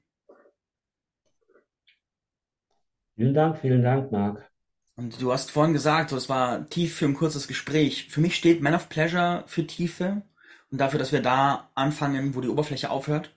Vielen 3.16 3.34
Dank, 3.34 3.58
vielen 3.60 3.82
Dank, 3.82 4.10
Marc. 4.12 4.50
Und 4.96 5.20
du 5.20 5.32
hast 5.32 5.50
vorhin 5.50 5.74
gesagt, 5.74 6.12
es 6.12 6.28
war 6.28 6.68
tief 6.70 6.96
für 6.96 7.04
ein 7.04 7.14
kurzes 7.14 7.48
Gespräch. 7.48 8.08
Für 8.08 8.20
mich 8.20 8.34
steht 8.34 8.62
Man 8.62 8.74
of 8.74 8.88
Pleasure 8.88 9.44
für 9.46 9.66
Tiefe 9.66 10.22
und 10.70 10.80
dafür, 10.80 10.98
dass 10.98 11.12
wir 11.12 11.20
da 11.20 11.70
anfangen, 11.74 12.34
wo 12.34 12.40
die 12.40 12.48
Oberfläche 12.48 12.90
aufhört. 12.90 13.35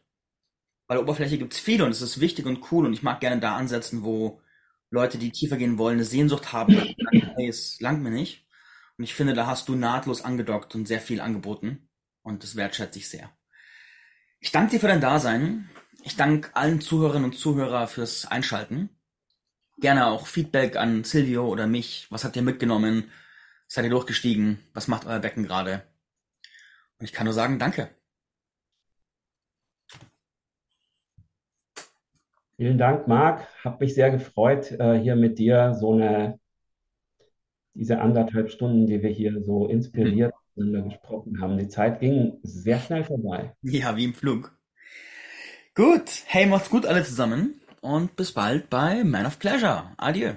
Bei 0.89 0.95
der 0.95 1.03
Oberfläche 1.03 1.37
gibt's 1.37 1.59
viele 1.59 1.85
und 1.85 1.91
es 1.91 2.01
ist 2.01 2.19
wichtig 2.19 2.47
und 2.47 2.71
cool 2.71 2.87
und 2.87 2.93
ich 2.93 3.03
mag 3.03 3.19
gerne 3.19 3.39
da 3.39 3.55
ansetzen, 3.55 4.03
wo 4.03 4.41
Leute, 4.89 5.19
die 5.19 5.29
tiefer 5.31 5.55
gehen 5.55 5.77
wollen, 5.77 5.97
eine 5.97 6.03
Sehnsucht 6.03 6.51
haben, 6.51 6.73
sagen, 6.73 6.95
hey, 7.35 7.47
es 7.47 7.79
langt 7.79 8.01
mir 8.01 8.09
nicht. 8.09 8.47
Und 8.97 9.03
ich 9.03 9.13
finde, 9.13 9.35
da 9.35 9.45
hast 9.45 9.69
du 9.69 9.75
nahtlos 9.75 10.23
angedockt 10.23 10.73
und 10.73 10.87
sehr 10.87 10.99
viel 10.99 11.21
angeboten 11.21 11.87
und 12.23 12.41
das 12.41 12.55
wertschätze 12.55 12.97
ich 12.97 13.07
sehr. 13.07 13.29
Ich 14.39 14.51
danke 14.51 14.71
dir 14.71 14.79
für 14.79 14.87
dein 14.87 14.99
Dasein. 14.99 15.69
Ich 16.01 16.15
danke 16.15 16.55
allen 16.55 16.81
Zuhörerinnen 16.81 17.29
und 17.29 17.37
Zuhörer 17.37 17.87
fürs 17.87 18.25
Einschalten. 18.25 18.89
Gerne 19.77 20.07
auch 20.07 20.25
Feedback 20.25 20.75
an 20.75 21.03
Silvio 21.03 21.47
oder 21.47 21.67
mich. 21.67 22.07
Was 22.09 22.23
habt 22.23 22.35
ihr 22.35 22.41
mitgenommen? 22.41 23.11
Seid 23.67 23.83
ihr 23.83 23.91
durchgestiegen? 23.91 24.57
Was 24.73 24.87
macht 24.87 25.05
euer 25.05 25.19
Becken 25.19 25.43
gerade? 25.43 25.83
Und 26.97 27.05
ich 27.05 27.13
kann 27.13 27.25
nur 27.25 27.35
sagen, 27.35 27.59
danke. 27.59 27.91
Vielen 32.59 32.77
Dank, 32.77 33.07
Marc. 33.07 33.47
Hab 33.63 33.79
mich 33.79 33.93
sehr 33.93 34.11
gefreut, 34.11 34.71
äh, 34.73 34.99
hier 34.99 35.15
mit 35.15 35.39
dir 35.39 35.73
so 35.75 35.93
eine, 35.93 36.39
diese 37.73 38.01
anderthalb 38.01 38.51
Stunden, 38.51 38.85
die 38.85 39.01
wir 39.01 39.09
hier 39.11 39.41
so 39.41 39.65
Mhm. 39.65 39.71
inspiriert 39.71 40.33
miteinander 40.55 40.89
gesprochen 40.89 41.39
haben. 41.41 41.57
Die 41.57 41.69
Zeit 41.69 42.01
ging 42.01 42.37
sehr 42.43 42.79
schnell 42.79 43.05
vorbei. 43.05 43.55
Ja, 43.61 43.95
wie 43.95 44.03
im 44.03 44.13
Flug. 44.13 44.53
Gut. 45.73 46.23
Hey, 46.25 46.45
macht's 46.45 46.69
gut 46.69 46.85
alle 46.85 47.03
zusammen 47.03 47.61
und 47.81 48.15
bis 48.15 48.33
bald 48.33 48.69
bei 48.69 49.03
Man 49.03 49.25
of 49.25 49.39
Pleasure. 49.39 49.93
Adieu. 49.97 50.33